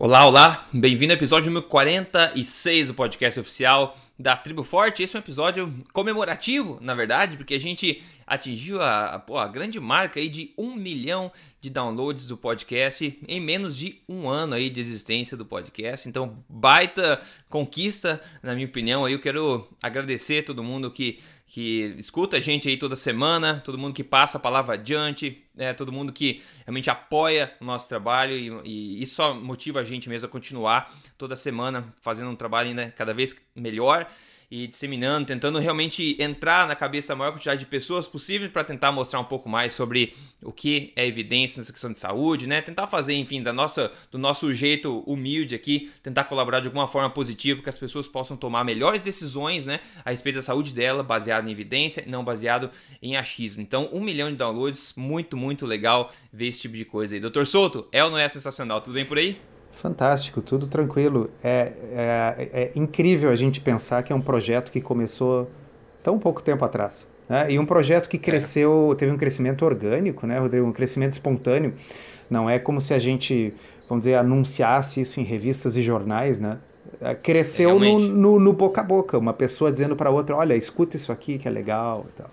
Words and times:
Olá, 0.00 0.24
olá! 0.28 0.68
Bem-vindo 0.72 1.12
ao 1.12 1.16
episódio 1.16 1.50
número 1.50 1.66
46 1.66 2.86
do 2.86 2.94
podcast 2.94 3.40
oficial 3.40 3.98
da 4.16 4.36
Tribo 4.36 4.62
Forte. 4.62 5.02
Esse 5.02 5.16
é 5.16 5.18
um 5.18 5.22
episódio 5.22 5.74
comemorativo, 5.92 6.78
na 6.80 6.94
verdade, 6.94 7.36
porque 7.36 7.54
a 7.54 7.58
gente 7.58 8.00
atingiu 8.24 8.80
a, 8.80 9.16
a, 9.16 9.42
a, 9.42 9.48
grande 9.48 9.80
marca 9.80 10.20
aí 10.20 10.28
de 10.28 10.52
um 10.56 10.72
milhão 10.76 11.32
de 11.60 11.68
downloads 11.68 12.26
do 12.26 12.36
podcast 12.36 13.18
em 13.26 13.40
menos 13.40 13.76
de 13.76 14.00
um 14.08 14.28
ano 14.28 14.54
aí 14.54 14.70
de 14.70 14.78
existência 14.78 15.36
do 15.36 15.44
podcast. 15.44 16.08
Então, 16.08 16.38
baita 16.48 17.20
conquista, 17.48 18.22
na 18.40 18.54
minha 18.54 18.68
opinião. 18.68 19.04
Aí 19.04 19.14
eu 19.14 19.20
quero 19.20 19.68
agradecer 19.82 20.44
todo 20.44 20.62
mundo 20.62 20.92
que 20.92 21.18
que 21.48 21.94
escuta 21.98 22.36
a 22.36 22.40
gente 22.40 22.68
aí 22.68 22.76
toda 22.76 22.94
semana, 22.94 23.62
todo 23.64 23.78
mundo 23.78 23.94
que 23.94 24.04
passa 24.04 24.36
a 24.36 24.40
palavra 24.40 24.74
adiante, 24.74 25.42
né, 25.54 25.72
todo 25.72 25.90
mundo 25.90 26.12
que 26.12 26.42
realmente 26.64 26.90
apoia 26.90 27.52
o 27.58 27.64
nosso 27.64 27.88
trabalho 27.88 28.36
e, 28.36 28.50
e 28.64 29.02
isso 29.02 29.22
motiva 29.34 29.80
a 29.80 29.84
gente 29.84 30.10
mesmo 30.10 30.28
a 30.28 30.30
continuar 30.30 30.94
toda 31.16 31.36
semana 31.36 31.92
fazendo 32.02 32.30
um 32.30 32.36
trabalho 32.36 32.68
ainda 32.68 32.90
cada 32.90 33.14
vez 33.14 33.34
melhor 33.56 34.06
e 34.50 34.66
disseminando, 34.66 35.26
tentando 35.26 35.58
realmente 35.58 36.16
entrar 36.20 36.66
na 36.66 36.74
cabeça 36.74 37.08
da 37.08 37.16
maior 37.16 37.32
quantidade 37.32 37.60
de 37.60 37.66
pessoas 37.66 38.06
possível 38.06 38.48
para 38.48 38.64
tentar 38.64 38.90
mostrar 38.90 39.20
um 39.20 39.24
pouco 39.24 39.48
mais 39.48 39.74
sobre 39.74 40.14
o 40.42 40.50
que 40.50 40.92
é 40.96 41.06
evidência 41.06 41.60
nessa 41.60 41.72
questão 41.72 41.92
de 41.92 41.98
saúde, 41.98 42.46
né? 42.46 42.62
Tentar 42.62 42.86
fazer, 42.86 43.14
enfim, 43.14 43.42
da 43.42 43.52
nossa, 43.52 43.92
do 44.10 44.16
nosso 44.16 44.52
jeito 44.54 45.00
humilde 45.00 45.54
aqui, 45.54 45.90
tentar 46.02 46.24
colaborar 46.24 46.60
de 46.60 46.66
alguma 46.66 46.86
forma 46.86 47.10
positiva 47.10 47.62
que 47.62 47.68
as 47.68 47.78
pessoas 47.78 48.08
possam 48.08 48.36
tomar 48.36 48.64
melhores 48.64 49.00
decisões, 49.00 49.66
né, 49.66 49.80
a 50.04 50.10
respeito 50.10 50.36
da 50.36 50.42
saúde 50.42 50.72
dela, 50.72 51.02
baseado 51.02 51.48
em 51.48 51.50
evidência, 51.50 52.04
não 52.06 52.24
baseado 52.24 52.70
em 53.02 53.16
achismo. 53.16 53.60
Então, 53.60 53.88
um 53.92 54.00
milhão 54.00 54.30
de 54.30 54.36
downloads, 54.36 54.94
muito, 54.96 55.36
muito 55.36 55.66
legal 55.66 56.10
ver 56.32 56.48
esse 56.48 56.62
tipo 56.62 56.76
de 56.76 56.84
coisa 56.84 57.14
aí. 57.14 57.20
Doutor 57.20 57.46
Souto, 57.46 57.86
é 57.92 58.02
ou 58.02 58.10
não 58.10 58.18
é 58.18 58.28
sensacional? 58.28 58.80
Tudo 58.80 58.94
bem 58.94 59.04
por 59.04 59.18
aí? 59.18 59.57
Fantástico, 59.78 60.42
tudo 60.42 60.66
tranquilo. 60.66 61.30
É, 61.42 61.72
é, 61.92 62.50
é, 62.52 62.72
incrível 62.74 63.30
a 63.30 63.36
gente 63.36 63.60
pensar 63.60 64.02
que 64.02 64.12
é 64.12 64.16
um 64.16 64.20
projeto 64.20 64.72
que 64.72 64.80
começou 64.80 65.48
tão 66.02 66.18
pouco 66.18 66.42
tempo 66.42 66.64
atrás. 66.64 67.06
Né? 67.28 67.52
E 67.52 67.58
um 67.60 67.64
projeto 67.64 68.08
que 68.08 68.18
cresceu, 68.18 68.92
teve 68.98 69.12
um 69.12 69.16
crescimento 69.16 69.64
orgânico, 69.64 70.26
né, 70.26 70.36
Rodrigo? 70.36 70.66
Um 70.66 70.72
crescimento 70.72 71.12
espontâneo. 71.12 71.74
Não 72.28 72.50
é 72.50 72.58
como 72.58 72.80
se 72.80 72.92
a 72.92 72.98
gente, 72.98 73.54
vamos 73.88 74.04
dizer, 74.04 74.16
anunciasse 74.16 75.00
isso 75.00 75.20
em 75.20 75.22
revistas 75.22 75.76
e 75.76 75.82
jornais, 75.82 76.40
né? 76.40 76.58
É, 77.00 77.14
cresceu 77.14 77.78
no, 77.78 78.00
no, 78.00 78.40
no, 78.40 78.52
boca 78.52 78.80
a 78.80 78.84
boca, 78.84 79.16
uma 79.16 79.32
pessoa 79.32 79.70
dizendo 79.70 79.94
para 79.94 80.10
outra, 80.10 80.34
olha, 80.34 80.56
escuta 80.56 80.96
isso 80.96 81.12
aqui 81.12 81.38
que 81.38 81.46
é 81.46 81.50
legal 81.50 82.04
e 82.08 82.12
tal. 82.16 82.30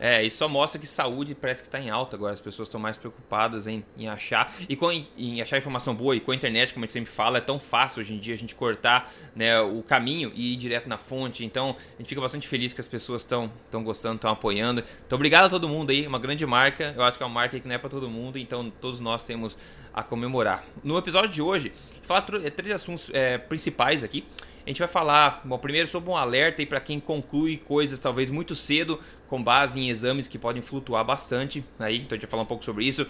É, 0.00 0.22
isso 0.24 0.38
só 0.38 0.48
mostra 0.48 0.80
que 0.80 0.86
saúde 0.86 1.34
parece 1.34 1.62
que 1.62 1.68
está 1.68 1.80
em 1.80 1.90
alta 1.90 2.16
agora. 2.16 2.32
As 2.32 2.40
pessoas 2.40 2.68
estão 2.68 2.80
mais 2.80 2.96
preocupadas 2.96 3.66
em, 3.66 3.84
em 3.96 4.08
achar 4.08 4.54
e 4.68 4.76
com, 4.76 4.90
em 4.92 5.42
achar 5.42 5.58
informação 5.58 5.94
boa. 5.94 6.14
E 6.14 6.20
com 6.20 6.30
a 6.30 6.34
internet, 6.34 6.72
como 6.72 6.84
a 6.84 6.86
gente 6.86 6.92
sempre 6.92 7.10
fala, 7.10 7.38
é 7.38 7.40
tão 7.40 7.58
fácil 7.58 8.00
hoje 8.00 8.14
em 8.14 8.18
dia 8.18 8.34
a 8.34 8.38
gente 8.38 8.54
cortar 8.54 9.12
né, 9.34 9.60
o 9.60 9.82
caminho 9.82 10.32
e 10.34 10.54
ir 10.54 10.56
direto 10.56 10.88
na 10.88 10.98
fonte. 10.98 11.44
Então 11.44 11.76
a 11.94 11.98
gente 11.98 12.08
fica 12.08 12.20
bastante 12.20 12.46
feliz 12.46 12.72
que 12.72 12.80
as 12.80 12.88
pessoas 12.88 13.22
estão 13.22 13.50
gostando, 13.82 14.16
estão 14.16 14.30
apoiando. 14.30 14.82
Então 15.06 15.16
obrigado 15.16 15.46
a 15.46 15.50
todo 15.50 15.68
mundo 15.68 15.90
aí. 15.90 16.06
Uma 16.06 16.18
grande 16.18 16.44
marca. 16.46 16.94
Eu 16.96 17.02
acho 17.02 17.16
que 17.16 17.22
é 17.22 17.26
uma 17.26 17.34
marca 17.34 17.58
que 17.58 17.66
não 17.66 17.74
é 17.74 17.78
para 17.78 17.90
todo 17.90 18.08
mundo. 18.08 18.38
Então 18.38 18.70
todos 18.80 19.00
nós 19.00 19.24
temos 19.24 19.56
a 19.92 20.02
comemorar. 20.02 20.64
No 20.84 20.96
episódio 20.96 21.30
de 21.30 21.42
hoje, 21.42 21.72
falar 22.02 22.24
é, 22.44 22.50
três 22.50 22.72
assuntos 22.72 23.10
é, 23.12 23.36
principais 23.36 24.04
aqui. 24.04 24.24
A 24.68 24.70
gente 24.70 24.80
vai 24.80 24.88
falar, 24.88 25.40
bom, 25.46 25.56
primeiro 25.56 25.88
sobre 25.88 26.10
um 26.10 26.14
alerta 26.14 26.64
para 26.66 26.78
quem 26.78 27.00
conclui 27.00 27.56
coisas 27.56 27.98
talvez 27.98 28.28
muito 28.28 28.54
cedo, 28.54 29.00
com 29.26 29.42
base 29.42 29.80
em 29.80 29.88
exames 29.88 30.28
que 30.28 30.36
podem 30.38 30.60
flutuar 30.60 31.02
bastante. 31.02 31.64
Aí, 31.78 31.96
então 31.96 32.08
a 32.10 32.16
gente 32.16 32.26
vai 32.26 32.30
falar 32.30 32.42
um 32.42 32.46
pouco 32.46 32.62
sobre 32.62 32.84
isso. 32.84 33.06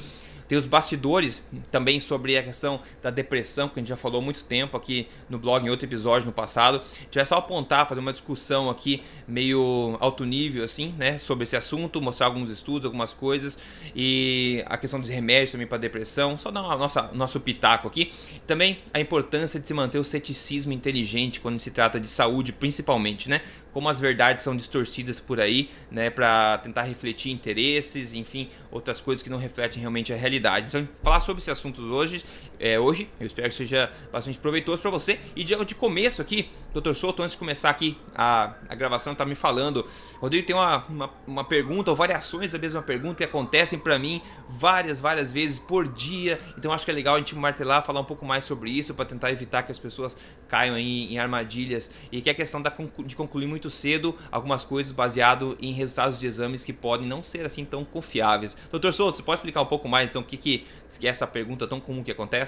Tem 0.48 0.56
os 0.56 0.66
bastidores 0.66 1.42
também 1.70 2.00
sobre 2.00 2.38
a 2.38 2.42
questão 2.42 2.80
da 3.02 3.10
depressão, 3.10 3.68
que 3.68 3.78
a 3.78 3.80
gente 3.80 3.88
já 3.88 3.96
falou 3.96 4.20
há 4.20 4.24
muito 4.24 4.44
tempo 4.44 4.76
aqui 4.76 5.06
no 5.28 5.38
blog, 5.38 5.64
em 5.64 5.68
outro 5.68 5.86
episódio 5.86 6.26
no 6.26 6.32
passado. 6.32 6.80
A 6.80 7.00
gente 7.02 7.14
vai 7.14 7.26
só 7.26 7.36
apontar, 7.36 7.86
fazer 7.86 8.00
uma 8.00 8.12
discussão 8.12 8.70
aqui 8.70 9.02
meio 9.26 9.96
alto 10.00 10.24
nível, 10.24 10.64
assim, 10.64 10.94
né, 10.96 11.18
sobre 11.18 11.44
esse 11.44 11.54
assunto, 11.54 12.00
mostrar 12.00 12.26
alguns 12.26 12.48
estudos, 12.48 12.86
algumas 12.86 13.12
coisas 13.12 13.60
e 13.94 14.62
a 14.66 14.78
questão 14.78 14.98
dos 14.98 15.08
remédios 15.08 15.52
também 15.52 15.66
para 15.66 15.78
depressão, 15.78 16.38
só 16.38 16.50
dar 16.50 16.62
o 16.62 16.78
nossa, 16.78 17.10
nosso 17.12 17.38
pitaco 17.40 17.86
aqui. 17.86 18.12
Também 18.46 18.78
a 18.94 19.00
importância 19.00 19.60
de 19.60 19.68
se 19.68 19.74
manter 19.74 19.98
o 19.98 20.04
ceticismo 20.04 20.72
inteligente 20.72 21.40
quando 21.40 21.58
se 21.58 21.70
trata 21.70 22.00
de 22.00 22.08
saúde, 22.08 22.52
principalmente, 22.52 23.28
né? 23.28 23.42
Como 23.72 23.88
as 23.88 24.00
verdades 24.00 24.42
são 24.42 24.56
distorcidas 24.56 25.20
por 25.20 25.40
aí, 25.40 25.70
né, 25.90 26.10
para 26.10 26.58
tentar 26.58 26.82
refletir 26.82 27.30
interesses, 27.30 28.12
enfim, 28.12 28.48
outras 28.70 29.00
coisas 29.00 29.22
que 29.22 29.30
não 29.30 29.38
refletem 29.38 29.80
realmente 29.80 30.12
a 30.12 30.16
realidade. 30.16 30.66
Então, 30.68 30.88
falar 31.02 31.20
sobre 31.20 31.40
esse 31.40 31.50
assunto 31.50 31.82
hoje, 31.82 32.24
é, 32.60 32.78
hoje, 32.78 33.08
eu 33.20 33.26
espero 33.26 33.48
que 33.48 33.54
seja 33.54 33.90
bastante 34.12 34.38
proveitoso 34.38 34.82
para 34.82 34.90
você. 34.90 35.18
E 35.36 35.44
de, 35.44 35.54
de 35.64 35.74
começo 35.74 36.20
aqui, 36.20 36.50
Dr. 36.74 36.92
Souto, 36.94 37.22
antes 37.22 37.32
de 37.32 37.38
começar 37.38 37.70
aqui 37.70 37.96
a, 38.14 38.54
a 38.68 38.74
gravação, 38.74 39.14
tá 39.14 39.24
me 39.24 39.34
falando, 39.34 39.86
Rodrigo, 40.20 40.46
tem 40.46 40.54
uma, 40.54 40.84
uma, 40.88 41.10
uma 41.26 41.44
pergunta 41.44 41.90
ou 41.90 41.96
variações 41.96 42.52
da 42.52 42.58
mesma 42.58 42.82
pergunta 42.82 43.16
que 43.16 43.24
acontecem 43.24 43.78
para 43.78 43.98
mim 43.98 44.20
várias, 44.48 45.00
várias 45.00 45.32
vezes 45.32 45.58
por 45.58 45.86
dia. 45.86 46.40
Então, 46.56 46.72
acho 46.72 46.84
que 46.84 46.90
é 46.90 46.94
legal 46.94 47.14
a 47.14 47.18
gente 47.18 47.34
martelar, 47.36 47.82
falar 47.84 48.00
um 48.00 48.04
pouco 48.04 48.26
mais 48.26 48.44
sobre 48.44 48.70
isso 48.70 48.92
para 48.94 49.04
tentar 49.04 49.30
evitar 49.30 49.62
que 49.62 49.70
as 49.70 49.78
pessoas 49.78 50.16
caiam 50.48 50.74
aí 50.74 51.12
em 51.12 51.18
armadilhas 51.18 51.92
e 52.10 52.20
que 52.20 52.28
é 52.28 52.32
a 52.32 52.34
questão 52.34 52.60
da, 52.60 52.72
de 53.04 53.14
concluir 53.14 53.46
muito 53.46 53.70
cedo 53.70 54.14
algumas 54.32 54.64
coisas 54.64 54.92
baseado 54.92 55.56
em 55.60 55.72
resultados 55.72 56.18
de 56.18 56.26
exames 56.26 56.64
que 56.64 56.72
podem 56.72 57.06
não 57.06 57.22
ser 57.22 57.44
assim 57.44 57.64
tão 57.64 57.84
confiáveis. 57.84 58.56
Doutor 58.70 58.92
Souto, 58.92 59.16
você 59.16 59.22
pode 59.22 59.38
explicar 59.38 59.62
um 59.62 59.66
pouco 59.66 59.88
mais 59.88 60.10
então 60.10 60.22
o 60.22 60.24
que, 60.24 60.36
que, 60.36 60.66
que 60.98 61.06
é 61.06 61.10
essa 61.10 61.26
pergunta 61.26 61.66
tão 61.66 61.80
comum 61.80 62.02
que 62.02 62.10
acontece? 62.10 62.47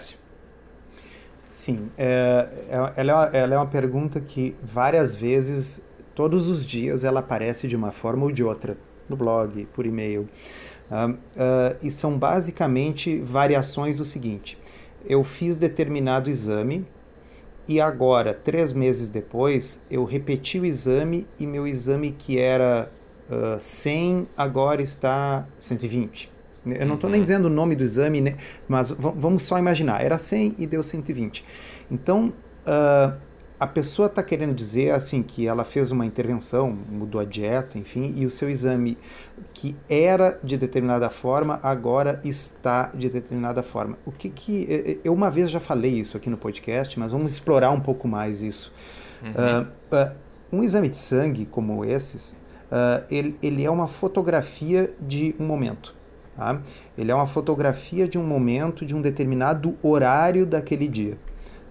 Sim, 1.51 1.91
é, 1.99 2.49
é 2.69 2.93
ela, 2.97 3.31
é, 3.33 3.39
ela 3.39 3.55
é 3.55 3.59
uma 3.59 3.67
pergunta 3.67 4.21
que 4.21 4.55
várias 4.63 5.17
vezes, 5.17 5.81
todos 6.15 6.49
os 6.49 6.65
dias, 6.65 7.03
ela 7.03 7.21
aparece 7.21 7.67
de 7.67 7.75
uma 7.75 7.91
forma 7.91 8.25
ou 8.25 8.33
de 8.33 8.45
outra, 8.45 8.77
no 9.09 9.17
blog, 9.17 9.67
por 9.75 9.85
e-mail. 9.85 10.29
Uh, 10.91 11.11
uh, 11.13 11.17
e 11.83 11.91
são 11.91 12.17
basicamente 12.17 13.19
variações 13.21 13.97
do 13.97 14.05
seguinte: 14.05 14.59
eu 15.05 15.23
fiz 15.25 15.57
determinado 15.57 16.31
exame, 16.31 16.87
e 17.67 17.81
agora, 17.81 18.35
três 18.35 18.73
meses 18.73 19.11
depois, 19.11 19.81
eu 19.91 20.05
repeti 20.05 20.59
o 20.59 20.67
exame 20.67 21.27
e 21.39 21.47
meu 21.47 21.67
exame 21.67 22.11
que 22.11 22.39
era 22.39 22.91
uh, 23.29 23.61
100 23.61 24.27
agora 24.37 24.83
está 24.83 25.47
120. 25.59 26.40
Eu 26.77 26.87
não 26.87 26.95
estou 26.95 27.09
nem 27.11 27.21
uhum. 27.21 27.25
dizendo 27.25 27.47
o 27.47 27.51
nome 27.51 27.75
do 27.77 27.85
exame, 27.85 28.21
né? 28.21 28.37
mas 28.69 28.91
vamos 28.91 29.43
só 29.43 29.59
imaginar, 29.59 30.03
era 30.05 30.19
100 30.19 30.57
e 30.59 30.67
deu 30.67 30.83
120. 30.83 31.45
Então, 31.91 32.33
uh, 32.67 33.19
a 33.59 33.67
pessoa 33.67 34.07
está 34.07 34.23
querendo 34.23 34.55
dizer 34.55 34.93
assim 34.93 35.23
que 35.23 35.47
ela 35.47 35.65
fez 35.65 35.91
uma 35.91 36.07
intervenção, 36.07 36.71
mudou 36.71 37.21
a 37.21 37.25
dieta, 37.25 37.79
enfim, 37.79 38.15
e 38.17 38.25
o 38.25 38.31
seu 38.31 38.49
exame 38.49 38.97
que 39.53 39.77
era 39.89 40.41
de 40.43 40.57
determinada 40.57 41.11
forma 41.11 41.61
agora 41.63 42.21
está 42.25 42.87
de 42.95 43.11
determinada 43.11 43.63
forma. 43.63 43.99
O 44.07 44.11
que 44.13 44.31
que 44.31 44.99
eu 45.05 45.13
uma 45.13 45.31
vez 45.31 45.51
já 45.51 45.61
falei 45.61 45.93
isso 45.93 46.17
aqui 46.17 46.31
no 46.31 46.39
podcast, 46.39 46.99
mas 46.99 47.13
vamos 47.13 47.33
explorar 47.33 47.71
um 47.71 47.81
pouco 47.81 48.09
mais 48.09 48.41
isso. 48.41 48.73
Uhum. 49.23 49.31
Uh, 49.31 49.67
uh, 49.95 50.31
um 50.53 50.63
exame 50.63 50.89
de 50.89 50.97
sangue 50.97 51.47
como 51.47 51.85
esses, 51.85 52.33
uh, 52.71 53.05
ele, 53.11 53.37
ele 53.43 53.65
é 53.65 53.71
uma 53.71 53.87
fotografia 53.87 54.93
de 55.01 55.35
um 55.39 55.45
momento. 55.45 55.95
Tá? 56.37 56.61
Ele 56.97 57.11
é 57.11 57.15
uma 57.15 57.27
fotografia 57.27 58.09
de 58.09 58.19
um 58.19 58.25
momento, 58.25 58.85
de 58.85 58.95
um 58.95 59.03
determinado 59.03 59.77
horário 59.83 60.47
daquele 60.47 60.89
dia. 60.89 61.19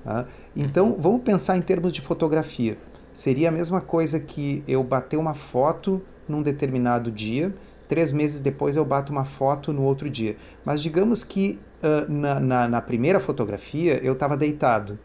Tá? 0.03 0.25
Então, 0.55 0.95
vamos 0.99 1.21
pensar 1.23 1.57
em 1.57 1.61
termos 1.61 1.91
de 1.91 2.01
fotografia. 2.01 2.77
Seria 3.13 3.49
a 3.49 3.51
mesma 3.51 3.81
coisa 3.81 4.19
que 4.19 4.63
eu 4.67 4.83
bater 4.83 5.17
uma 5.17 5.33
foto 5.33 6.01
num 6.27 6.41
determinado 6.41 7.11
dia, 7.11 7.53
três 7.87 8.11
meses 8.11 8.39
depois 8.39 8.75
eu 8.75 8.85
bato 8.85 9.11
uma 9.11 9.25
foto 9.25 9.73
no 9.73 9.81
outro 9.81 10.09
dia. 10.09 10.37
Mas 10.63 10.81
digamos 10.81 11.23
que 11.23 11.59
uh, 11.83 12.09
na, 12.09 12.39
na, 12.39 12.67
na 12.67 12.81
primeira 12.81 13.19
fotografia 13.19 13.99
eu 14.03 14.13
estava 14.13 14.37
deitado 14.37 14.97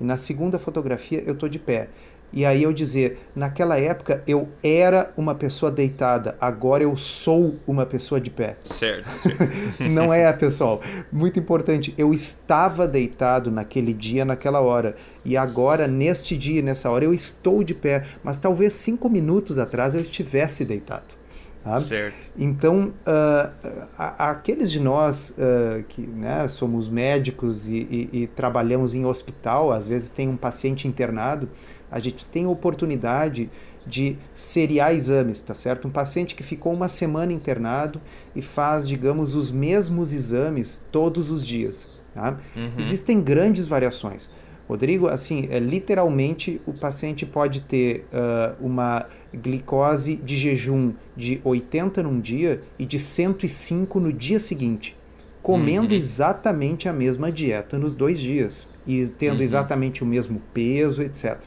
e 0.00 0.04
na 0.04 0.16
segunda 0.16 0.58
fotografia 0.58 1.22
eu 1.24 1.34
estou 1.34 1.48
de 1.48 1.60
pé. 1.60 1.88
E 2.32 2.44
aí 2.46 2.62
eu 2.62 2.72
dizer, 2.72 3.18
naquela 3.36 3.78
época 3.78 4.22
eu 4.26 4.48
era 4.62 5.12
uma 5.16 5.34
pessoa 5.34 5.70
deitada, 5.70 6.36
agora 6.40 6.82
eu 6.82 6.96
sou 6.96 7.56
uma 7.66 7.84
pessoa 7.84 8.20
de 8.20 8.30
pé. 8.30 8.56
Certo. 8.62 9.08
Não 9.78 10.12
é, 10.12 10.32
pessoal. 10.32 10.80
Muito 11.10 11.38
importante. 11.38 11.94
Eu 11.98 12.14
estava 12.14 12.88
deitado 12.88 13.50
naquele 13.50 13.92
dia, 13.92 14.24
naquela 14.24 14.60
hora. 14.60 14.94
E 15.24 15.36
agora, 15.36 15.86
neste 15.86 16.36
dia, 16.36 16.62
nessa 16.62 16.90
hora, 16.90 17.04
eu 17.04 17.12
estou 17.12 17.62
de 17.62 17.74
pé. 17.74 18.04
Mas 18.24 18.38
talvez 18.38 18.74
cinco 18.74 19.08
minutos 19.08 19.58
atrás 19.58 19.94
eu 19.94 20.00
estivesse 20.00 20.64
deitado. 20.64 21.21
Tá? 21.62 21.78
Certo. 21.78 22.16
Então, 22.36 22.92
uh, 23.06 23.86
aqueles 23.96 24.70
de 24.70 24.80
nós 24.80 25.30
uh, 25.30 25.84
que 25.84 26.02
né, 26.02 26.48
somos 26.48 26.88
médicos 26.88 27.68
e, 27.68 27.76
e, 28.12 28.22
e, 28.22 28.26
trabalhamos 28.26 28.96
em 28.96 29.04
hospital, 29.04 29.72
às 29.72 29.86
vezes 29.86 30.10
tem 30.10 30.28
um 30.28 30.36
paciente 30.36 30.88
internado, 30.88 31.48
a 31.90 32.00
gente 32.00 32.24
tem 32.24 32.46
a 32.46 32.48
oportunidade 32.48 33.48
de 33.86 34.16
seriar 34.34 34.94
exames, 34.94 35.40
tá 35.40 35.54
certo? 35.54 35.86
Um 35.86 35.90
paciente 35.90 36.34
que 36.34 36.42
ficou 36.42 36.72
uma 36.72 36.88
semana 36.88 37.32
internado 37.32 38.00
e 38.34 38.42
faz, 38.42 38.86
digamos, 38.86 39.34
os 39.34 39.50
mesmos 39.50 40.12
exames 40.12 40.80
todos 40.90 41.30
os 41.30 41.44
dias. 41.44 41.88
Tá? 42.14 42.38
Uhum. 42.54 42.72
Existem 42.78 43.20
grandes 43.20 43.66
variações. 43.66 44.30
Rodrigo, 44.68 45.08
assim, 45.08 45.48
é, 45.50 45.58
literalmente 45.58 46.60
o 46.66 46.72
paciente 46.72 47.26
pode 47.26 47.62
ter 47.62 48.06
uh, 48.12 48.64
uma 48.64 49.06
glicose 49.34 50.16
de 50.16 50.36
jejum 50.36 50.94
de 51.16 51.40
80 51.44 52.02
num 52.02 52.20
dia 52.20 52.62
e 52.78 52.86
de 52.86 52.98
105 52.98 54.00
no 54.00 54.12
dia 54.12 54.38
seguinte, 54.38 54.96
comendo 55.42 55.90
uhum. 55.90 55.96
exatamente 55.96 56.88
a 56.88 56.92
mesma 56.92 57.30
dieta 57.30 57.78
nos 57.78 57.94
dois 57.94 58.18
dias 58.18 58.66
e 58.86 59.06
tendo 59.08 59.38
uhum. 59.38 59.42
exatamente 59.42 60.02
o 60.02 60.06
mesmo 60.06 60.40
peso, 60.54 61.02
etc. 61.02 61.40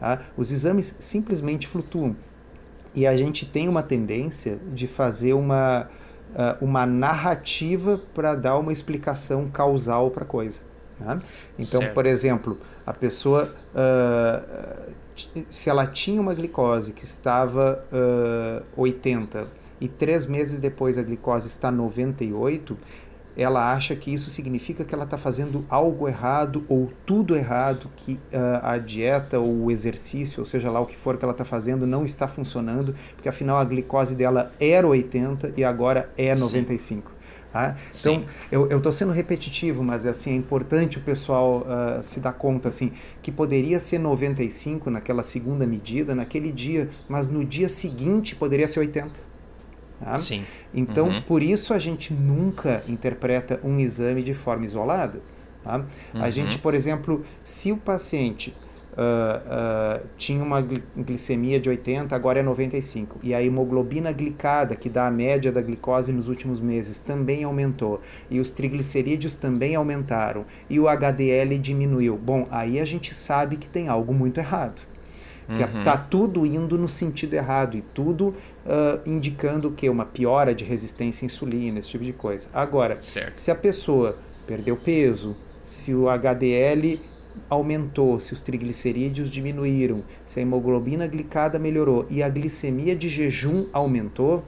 Ah, 0.00 0.20
os 0.36 0.50
exames 0.50 0.94
simplesmente 0.98 1.66
flutuam. 1.66 2.16
E 2.94 3.06
a 3.06 3.16
gente 3.16 3.44
tem 3.44 3.68
uma 3.68 3.82
tendência 3.82 4.58
de 4.72 4.86
fazer 4.86 5.32
uma, 5.32 5.88
uh, 6.30 6.64
uma 6.64 6.86
narrativa 6.86 8.00
para 8.14 8.34
dar 8.34 8.58
uma 8.58 8.72
explicação 8.72 9.48
causal 9.48 10.10
para 10.10 10.22
a 10.22 10.26
coisa. 10.26 10.62
Né? 10.98 11.20
Então, 11.58 11.80
certo. 11.80 11.94
por 11.94 12.06
exemplo, 12.06 12.58
a 12.86 12.92
pessoa, 12.92 13.54
uh, 13.74 14.92
se 15.48 15.68
ela 15.68 15.86
tinha 15.86 16.20
uma 16.20 16.34
glicose 16.34 16.92
que 16.92 17.04
estava 17.04 17.84
uh, 17.92 18.64
80 18.80 19.46
e 19.80 19.88
três 19.88 20.26
meses 20.26 20.60
depois 20.60 20.96
a 20.96 21.02
glicose 21.02 21.48
está 21.48 21.70
98, 21.70 22.76
ela 23.36 23.72
acha 23.72 23.96
que 23.96 24.12
isso 24.14 24.30
significa 24.30 24.84
que 24.84 24.94
ela 24.94 25.04
está 25.04 25.18
fazendo 25.18 25.64
algo 25.68 26.08
errado 26.08 26.64
ou 26.68 26.92
tudo 27.04 27.34
errado, 27.34 27.90
que 27.96 28.14
uh, 28.14 28.60
a 28.62 28.78
dieta 28.78 29.40
ou 29.40 29.64
o 29.64 29.70
exercício, 29.70 30.40
ou 30.40 30.46
seja 30.46 30.70
lá 30.70 30.80
o 30.80 30.86
que 30.86 30.96
for 30.96 31.16
que 31.16 31.24
ela 31.24 31.32
está 31.32 31.44
fazendo, 31.44 31.86
não 31.86 32.04
está 32.04 32.28
funcionando, 32.28 32.94
porque 33.14 33.28
afinal 33.28 33.58
a 33.58 33.64
glicose 33.64 34.14
dela 34.14 34.52
era 34.60 34.86
80 34.86 35.54
e 35.56 35.64
agora 35.64 36.10
é 36.16 36.34
95. 36.34 37.13
Tá? 37.54 37.76
Então, 37.96 38.24
eu 38.50 38.78
estou 38.78 38.90
sendo 38.90 39.12
repetitivo, 39.12 39.80
mas 39.84 40.04
assim, 40.04 40.32
é 40.32 40.34
importante 40.34 40.98
o 40.98 41.00
pessoal 41.00 41.60
uh, 41.64 42.02
se 42.02 42.18
dar 42.18 42.32
conta 42.32 42.68
assim, 42.68 42.90
que 43.22 43.30
poderia 43.30 43.78
ser 43.78 44.00
95 44.00 44.90
naquela 44.90 45.22
segunda 45.22 45.64
medida, 45.64 46.16
naquele 46.16 46.50
dia, 46.50 46.90
mas 47.08 47.28
no 47.28 47.44
dia 47.44 47.68
seguinte 47.68 48.34
poderia 48.34 48.66
ser 48.66 48.80
80. 48.80 49.20
Tá? 50.00 50.16
Sim. 50.16 50.44
Então, 50.74 51.06
uhum. 51.06 51.22
por 51.22 51.44
isso 51.44 51.72
a 51.72 51.78
gente 51.78 52.12
nunca 52.12 52.82
interpreta 52.88 53.60
um 53.62 53.78
exame 53.78 54.24
de 54.24 54.34
forma 54.34 54.64
isolada. 54.64 55.22
Tá? 55.62 55.76
Uhum. 55.76 56.22
A 56.24 56.30
gente, 56.30 56.58
por 56.58 56.74
exemplo, 56.74 57.24
se 57.44 57.70
o 57.70 57.76
paciente 57.76 58.52
uh, 58.94 60.02
uh, 60.04 60.08
tinha 60.16 60.42
uma 60.42 60.60
glicemia 60.96 61.60
de 61.60 61.68
80, 61.68 62.14
agora 62.14 62.40
é 62.40 62.42
95, 62.42 63.18
e 63.22 63.34
a 63.34 63.42
hemoglobina 63.42 64.12
glicada, 64.12 64.74
que 64.74 64.88
dá 64.88 65.06
a 65.06 65.10
média 65.10 65.52
da 65.52 65.60
glicose 65.60 66.12
nos 66.12 66.28
últimos 66.28 66.60
meses, 66.60 67.00
também 67.00 67.44
aumentou, 67.44 68.00
e 68.30 68.40
os 68.40 68.50
triglicerídeos 68.50 69.34
também 69.34 69.74
aumentaram, 69.74 70.44
e 70.68 70.78
o 70.80 70.88
HDL 70.88 71.58
diminuiu. 71.58 72.16
Bom, 72.16 72.46
aí 72.50 72.80
a 72.80 72.84
gente 72.84 73.14
sabe 73.14 73.56
que 73.56 73.68
tem 73.68 73.88
algo 73.88 74.14
muito 74.14 74.38
errado 74.38 74.82
que 75.46 75.62
está 75.62 75.66
uhum. 75.66 75.84
Tá 75.84 75.96
tudo 75.96 76.46
indo 76.46 76.78
no 76.78 76.88
sentido 76.88 77.34
errado 77.34 77.76
e 77.76 77.82
tudo 77.82 78.28
uh, 78.28 78.98
indicando 79.06 79.70
que 79.70 79.88
uma 79.88 80.06
piora 80.06 80.54
de 80.54 80.64
resistência 80.64 81.24
à 81.24 81.26
insulina, 81.26 81.78
esse 81.78 81.90
tipo 81.90 82.04
de 82.04 82.12
coisa. 82.12 82.48
Agora, 82.52 83.00
certo. 83.00 83.36
se 83.36 83.50
a 83.50 83.54
pessoa 83.54 84.16
perdeu 84.46 84.76
peso, 84.76 85.36
se 85.64 85.94
o 85.94 86.08
HDL 86.08 87.00
aumentou, 87.48 88.20
se 88.20 88.32
os 88.32 88.40
triglicerídeos 88.40 89.30
diminuíram, 89.30 90.02
se 90.26 90.38
a 90.38 90.42
hemoglobina 90.42 91.06
glicada 91.06 91.58
melhorou 91.58 92.06
e 92.10 92.22
a 92.22 92.28
glicemia 92.28 92.94
de 92.94 93.08
jejum 93.08 93.66
aumentou, 93.72 94.44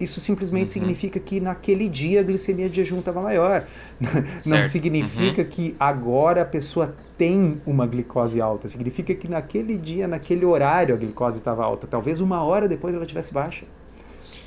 isso 0.00 0.18
simplesmente 0.18 0.68
uhum. 0.68 0.72
significa 0.72 1.20
que 1.20 1.40
naquele 1.40 1.86
dia 1.86 2.20
a 2.20 2.22
glicemia 2.22 2.70
de 2.70 2.76
jejum 2.76 3.00
estava 3.00 3.20
maior. 3.20 3.66
Certo. 4.00 4.48
Não 4.48 4.62
significa 4.62 5.42
uhum. 5.42 5.48
que 5.48 5.76
agora 5.78 6.40
a 6.40 6.46
pessoa 6.46 6.94
tem 7.18 7.60
uma 7.66 7.86
glicose 7.86 8.40
alta. 8.40 8.66
Significa 8.66 9.14
que 9.14 9.28
naquele 9.28 9.76
dia, 9.76 10.08
naquele 10.08 10.46
horário, 10.46 10.94
a 10.94 10.98
glicose 10.98 11.36
estava 11.36 11.62
alta. 11.62 11.86
Talvez 11.86 12.18
uma 12.18 12.42
hora 12.42 12.66
depois 12.66 12.94
ela 12.94 13.04
estivesse 13.04 13.30
baixa. 13.30 13.66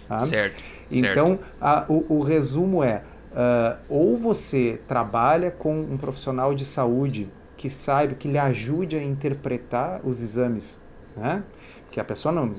Tá? 0.07 0.19
Certo. 0.19 0.63
Então, 0.91 1.39
a, 1.61 1.85
o, 1.87 2.17
o, 2.17 2.19
resumo 2.21 2.83
é: 2.83 3.03
uh, 3.33 3.77
ou 3.89 4.17
você 4.17 4.81
trabalha 4.87 5.51
com 5.51 5.81
um 5.81 5.97
profissional 5.97 6.53
de 6.53 6.65
saúde 6.65 7.29
que 7.57 7.69
saiba, 7.69 8.13
que 8.13 8.27
lhe 8.27 8.37
ajude 8.37 8.95
a 8.95 9.03
interpretar 9.03 10.01
os 10.03 10.21
exames, 10.21 10.79
né? 11.15 11.43
que 11.89 11.99
a 11.99 12.03
pessoa 12.03 12.31
não, 12.31 12.51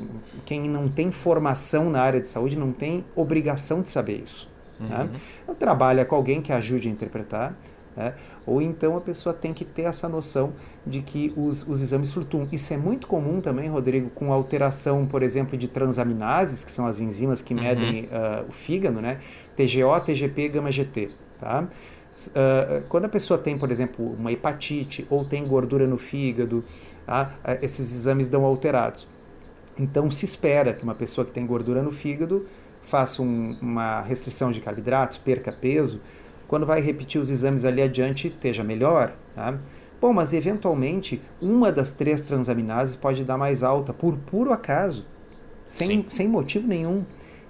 quem 0.44 0.68
não 0.68 0.88
tem 0.88 1.10
formação 1.10 1.90
na 1.90 2.00
área 2.00 2.20
de 2.20 2.28
saúde 2.28 2.56
não 2.56 2.72
tem 2.72 3.04
obrigação 3.16 3.82
de 3.82 3.88
saber 3.88 4.22
isso. 4.24 4.48
Né? 4.78 4.86
Uhum. 4.96 5.04
Né? 5.04 5.20
Então, 5.42 5.54
trabalha 5.56 6.04
com 6.04 6.14
alguém 6.14 6.40
que 6.40 6.52
ajude 6.52 6.88
a 6.88 6.90
interpretar, 6.90 7.56
né? 7.96 8.14
ou 8.46 8.62
então 8.62 8.96
a 8.96 9.00
pessoa 9.00 9.34
tem 9.34 9.52
que 9.52 9.64
ter 9.64 9.82
essa 9.82 10.08
noção 10.08 10.52
de 10.86 11.02
que 11.02 11.32
os, 11.36 11.66
os 11.66 11.82
exames 11.82 12.12
flutuam. 12.12 12.46
Isso 12.52 12.72
é 12.72 12.76
muito 12.76 13.06
comum 13.06 13.40
também, 13.40 13.68
Rodrigo, 13.68 14.08
com 14.10 14.32
alteração, 14.32 15.04
por 15.04 15.22
exemplo, 15.22 15.58
de 15.58 15.66
transaminases, 15.66 16.62
que 16.62 16.70
são 16.70 16.86
as 16.86 17.00
enzimas 17.00 17.42
que 17.42 17.54
uhum. 17.54 17.60
medem 17.60 18.04
uh, 18.04 18.48
o 18.48 18.52
fígado, 18.52 19.00
né? 19.00 19.18
TGO, 19.56 20.00
TGP, 20.04 20.48
gama-GT. 20.48 21.10
Tá? 21.40 21.68
Uh, 22.28 22.84
quando 22.88 23.06
a 23.06 23.08
pessoa 23.08 23.36
tem, 23.36 23.58
por 23.58 23.70
exemplo, 23.70 24.14
uma 24.14 24.30
hepatite 24.30 25.06
ou 25.10 25.24
tem 25.24 25.44
gordura 25.46 25.86
no 25.86 25.98
fígado, 25.98 26.64
tá? 27.04 27.34
uh, 27.44 27.64
esses 27.64 27.92
exames 27.92 28.28
dão 28.28 28.44
alterados. 28.44 29.08
Então 29.78 30.10
se 30.10 30.24
espera 30.24 30.72
que 30.72 30.84
uma 30.84 30.94
pessoa 30.94 31.24
que 31.24 31.32
tem 31.32 31.44
gordura 31.44 31.82
no 31.82 31.90
fígado 31.90 32.46
faça 32.82 33.20
um, 33.20 33.56
uma 33.60 34.00
restrição 34.02 34.52
de 34.52 34.60
carboidratos, 34.60 35.18
perca 35.18 35.50
peso, 35.50 36.00
quando 36.46 36.64
vai 36.64 36.80
repetir 36.80 37.20
os 37.20 37.30
exames 37.30 37.64
ali 37.64 37.82
adiante 37.82 38.28
esteja 38.28 38.62
melhor. 38.62 39.16
Tá? 39.34 39.58
Bom, 40.00 40.12
mas 40.12 40.32
eventualmente 40.32 41.20
uma 41.40 41.72
das 41.72 41.92
três 41.92 42.22
transaminases 42.22 42.94
pode 42.94 43.24
dar 43.24 43.38
mais 43.38 43.62
alta 43.62 43.92
por 43.92 44.16
puro 44.18 44.52
acaso, 44.52 45.04
sem, 45.66 46.04
sem 46.08 46.28
motivo 46.28 46.68
nenhum. 46.68 47.04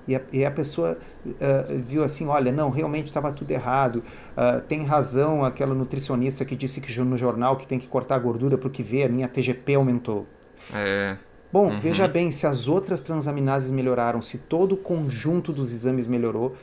E 0.07 0.15
a, 0.15 0.21
e 0.33 0.45
a 0.45 0.51
pessoa 0.51 0.99
uh, 1.27 1.83
viu 1.83 2.05
assim: 2.05 2.27
olha, 2.27 2.53
não, 2.53 2.71
realmente 2.71 3.07
estava 3.07 3.33
tudo 3.33 3.51
errado. 3.51 4.03
Uh, 4.37 4.61
tem 4.63 4.85
razão 4.85 5.45
aquela 5.45 5.75
nutricionista 5.75 6.45
que 6.45 6.55
disse 6.55 6.81
que 6.81 7.01
no 7.01 7.17
jornal 7.17 7.57
que 7.57 7.67
tem 7.67 7.79
que 7.79 7.87
cortar 7.87 8.17
a 8.17 8.19
gordura 8.19 8.59
porque 8.59 8.83
vê 8.83 9.05
a 9.05 9.09
minha 9.09 9.29
TGP 9.29 9.75
aumentou. 9.75 10.27
É. 10.73 11.17
Bom, 11.53 11.71
uhum. 11.71 11.79
veja 11.79 12.09
bem, 12.09 12.33
se 12.33 12.47
as 12.47 12.67
outras 12.67 13.01
transaminases 13.01 13.71
melhoraram, 13.71 14.21
se 14.21 14.39
todo 14.39 14.73
o 14.73 14.77
conjunto 14.77 15.53
dos 15.53 15.73
exames 15.73 16.05
melhorou, 16.07 16.57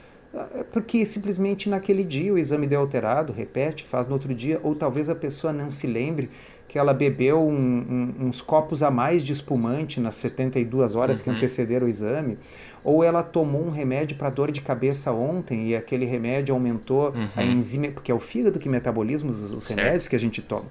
é 0.54 0.64
porque 0.64 1.06
simplesmente 1.06 1.70
naquele 1.70 2.04
dia 2.04 2.34
o 2.34 2.38
exame 2.38 2.66
deu 2.66 2.80
alterado, 2.80 3.34
repete, 3.34 3.84
faz 3.84 4.08
no 4.08 4.14
outro 4.14 4.34
dia, 4.34 4.60
ou 4.64 4.74
talvez 4.76 5.10
a 5.10 5.16
pessoa 5.16 5.52
não 5.52 5.72
se 5.72 5.88
lembre 5.88 6.30
que 6.72 6.80
ela 6.80 6.94
bebeu 6.94 7.46
um, 7.46 8.16
um, 8.22 8.28
uns 8.28 8.40
copos 8.40 8.82
a 8.82 8.90
mais 8.90 9.24
de 9.24 9.34
espumante 9.34 10.00
nas 10.00 10.16
72 10.16 10.96
horas 10.96 11.18
uhum. 11.18 11.26
que 11.26 11.30
antecederam 11.30 11.86
o 11.86 11.90
exame, 11.90 12.38
ou 12.82 13.04
ela 13.04 13.22
tomou 13.22 13.62
um 13.62 13.70
remédio 13.70 14.16
para 14.16 14.30
dor 14.30 14.54
de 14.54 14.62
cabeça 14.62 15.12
ontem 15.12 15.68
e 15.68 15.76
aquele 15.76 16.06
remédio 16.06 16.56
aumentou 16.56 17.10
uhum. 17.10 17.28
a 17.36 17.44
enzima, 17.44 17.90
porque 17.90 18.10
é 18.10 18.16
o 18.16 18.20
fígado 18.20 18.58
que 18.58 18.70
metaboliza 18.70 19.28
os, 19.28 19.52
os 19.52 19.70
remédios 19.70 20.08
que 20.08 20.16
a 20.16 20.20
gente 20.20 20.42
toma. 20.42 20.68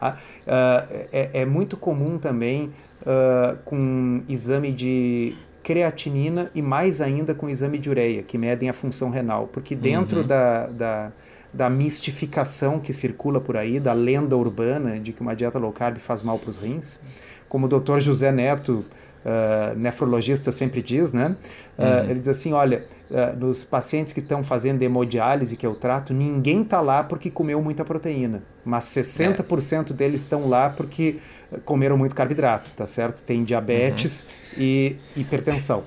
Ah, 0.00 0.16
uh, 0.44 1.06
é, 1.12 1.30
é, 1.32 1.46
muito 1.46 1.76
comum 1.76 2.18
também 2.18 2.72
uh, 3.02 3.56
com 3.64 4.24
exame 4.28 4.72
de 4.72 5.36
creatinina 5.62 6.50
e 6.52 6.60
mais 6.60 7.00
ainda 7.00 7.32
com 7.32 7.48
exame 7.48 7.78
de 7.78 7.88
ureia, 7.88 8.24
que 8.24 8.36
medem 8.36 8.68
a 8.68 8.72
função 8.72 9.08
renal. 9.08 9.46
Porque 9.46 9.76
dentro 9.76 10.22
uhum. 10.22 10.26
da, 10.26 10.66
da, 10.66 11.12
da, 11.54 11.70
mistificação 11.70 12.80
que 12.80 12.92
circula 12.92 13.40
por 13.40 13.56
aí, 13.56 13.78
da 13.78 13.92
lenda 13.92 14.36
urbana 14.36 14.98
de 14.98 15.12
que 15.12 15.20
uma 15.20 15.34
dieta 15.34 15.58
low 15.58 15.72
carb 15.72 15.98
faz 15.98 16.22
mal 16.22 16.38
para 16.38 16.50
os 16.50 16.58
rins, 16.58 17.00
como 17.48 17.66
o 17.66 17.68
Dr. 17.68 17.98
José 17.98 18.32
Neto, 18.32 18.84
uh, 19.24 19.78
nefrologista, 19.78 20.52
sempre 20.52 20.82
diz, 20.82 21.12
né? 21.12 21.36
Uh, 21.78 21.82
uhum. 21.82 22.10
Ele 22.10 22.18
diz 22.20 22.28
assim, 22.28 22.52
olha, 22.52 22.86
uh, 23.10 23.38
nos 23.38 23.64
pacientes 23.64 24.12
que 24.12 24.20
estão 24.20 24.44
fazendo 24.44 24.82
hemodiálise, 24.82 25.56
que 25.56 25.66
eu 25.66 25.74
trato, 25.74 26.12
ninguém 26.12 26.62
está 26.62 26.80
lá 26.80 27.02
porque 27.02 27.30
comeu 27.30 27.62
muita 27.62 27.84
proteína, 27.84 28.42
mas 28.64 28.86
60% 28.86 29.90
é. 29.90 29.94
deles 29.94 30.20
estão 30.20 30.48
lá 30.48 30.70
porque 30.70 31.18
comeram 31.64 31.96
muito 31.96 32.14
carboidrato, 32.14 32.72
tá 32.74 32.86
certo? 32.86 33.22
Tem 33.22 33.44
diabetes 33.44 34.22
uhum. 34.56 34.62
e 34.62 34.96
hipertensão. 35.16 35.84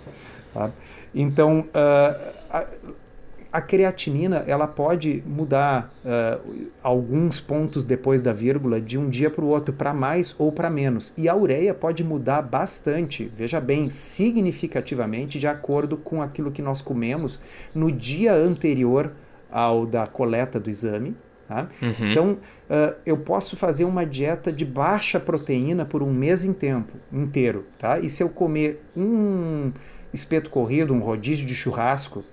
Tá? 0.53 0.71
Então, 1.13 1.61
uh, 1.61 2.36
a, 3.57 3.61
creatinina 3.61 4.43
ela 4.47 4.67
pode 4.67 5.23
mudar 5.25 5.93
uh, 6.03 6.69
alguns 6.83 7.39
pontos 7.39 7.85
depois 7.85 8.21
da 8.21 8.33
vírgula 8.33 8.79
de 8.79 8.97
um 8.97 9.09
dia 9.09 9.29
para 9.29 9.43
o 9.43 9.47
outro, 9.47 9.73
para 9.73 9.93
mais 9.93 10.35
ou 10.37 10.51
para 10.51 10.69
menos. 10.69 11.13
E 11.17 11.27
a 11.27 11.35
ureia 11.35 11.73
pode 11.73 12.03
mudar 12.03 12.41
bastante, 12.41 13.31
veja 13.35 13.59
bem, 13.59 13.89
significativamente, 13.89 15.39
de 15.39 15.47
acordo 15.47 15.97
com 15.97 16.21
aquilo 16.21 16.51
que 16.51 16.61
nós 16.61 16.81
comemos 16.81 17.39
no 17.73 17.91
dia 17.91 18.33
anterior 18.33 19.11
ao 19.49 19.85
da 19.85 20.05
coleta 20.05 20.59
do 20.59 20.69
exame 20.69 21.15
Tá? 21.47 21.69
Uhum. 21.81 22.11
Então, 22.11 22.31
uh, 22.33 22.93
eu 23.05 23.17
posso 23.17 23.55
fazer 23.55 23.85
uma 23.85 24.05
dieta 24.05 24.51
de 24.51 24.65
baixa 24.65 25.17
proteína 25.17 25.85
por 25.85 26.03
um 26.03 26.11
mês 26.11 26.43
em 26.43 26.51
tempo, 26.51 26.93
inteiro. 27.11 27.65
Tá? 27.79 27.99
E 27.99 28.09
se 28.09 28.21
eu 28.21 28.27
comer 28.27 28.83
um 28.95 29.71
espeto 30.13 30.49
corrido, 30.49 30.93
um 30.93 30.99
rodízio 30.99 31.45
de 31.47 31.55
churrasco, 31.55 32.25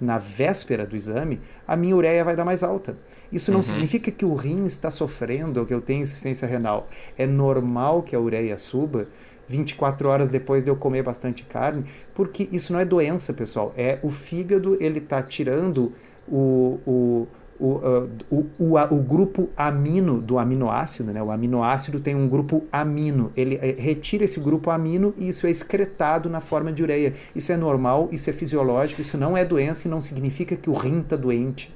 na 0.00 0.18
véspera 0.18 0.86
do 0.86 0.94
exame, 0.96 1.40
a 1.66 1.76
minha 1.76 1.94
ureia 1.96 2.24
vai 2.24 2.36
dar 2.36 2.44
mais 2.44 2.62
alta. 2.62 2.96
Isso 3.32 3.50
não 3.50 3.58
uhum. 3.58 3.64
significa 3.64 4.10
que 4.10 4.24
o 4.24 4.34
rim 4.34 4.64
está 4.64 4.90
sofrendo 4.90 5.60
ou 5.60 5.66
que 5.66 5.74
eu 5.74 5.80
tenho 5.80 6.02
insuficiência 6.02 6.46
renal. 6.46 6.88
É 7.16 7.26
normal 7.26 8.02
que 8.02 8.14
a 8.14 8.20
ureia 8.20 8.56
suba 8.56 9.08
24 9.48 10.08
horas 10.08 10.30
depois 10.30 10.64
de 10.64 10.70
eu 10.70 10.76
comer 10.76 11.02
bastante 11.02 11.42
carne, 11.44 11.84
porque 12.14 12.48
isso 12.52 12.72
não 12.72 12.78
é 12.78 12.84
doença, 12.84 13.32
pessoal. 13.32 13.72
É 13.76 13.98
o 14.02 14.10
fígado, 14.10 14.76
ele 14.80 14.98
está 14.98 15.22
tirando 15.22 15.92
o, 16.28 16.78
o, 16.86 17.28
o, 17.58 17.66
uh, 17.66 18.10
o, 18.30 18.46
o, 18.58 18.76
o, 18.76 19.02
grupo 19.02 19.50
amino 19.56 20.20
do 20.20 20.38
aminoácido, 20.38 21.12
né? 21.12 21.22
O 21.22 21.30
aminoácido 21.30 21.98
tem 21.98 22.14
um 22.14 22.28
grupo 22.28 22.64
amino. 22.70 23.32
Ele 23.36 23.56
eh, 23.56 23.74
retira 23.78 24.24
esse 24.24 24.38
grupo 24.38 24.70
amino 24.70 25.12
e 25.18 25.28
isso 25.28 25.46
é 25.46 25.50
excretado 25.50 26.28
na 26.28 26.40
forma 26.40 26.72
de 26.72 26.82
ureia. 26.82 27.14
Isso 27.34 27.50
é 27.50 27.56
normal, 27.56 28.08
isso 28.12 28.30
é 28.30 28.32
fisiológico, 28.32 29.00
isso 29.00 29.18
não 29.18 29.36
é 29.36 29.44
doença 29.44 29.88
e 29.88 29.90
não 29.90 30.00
significa 30.00 30.56
que 30.56 30.70
o 30.70 30.72
rim 30.72 31.00
está 31.00 31.16
doente. 31.16 31.74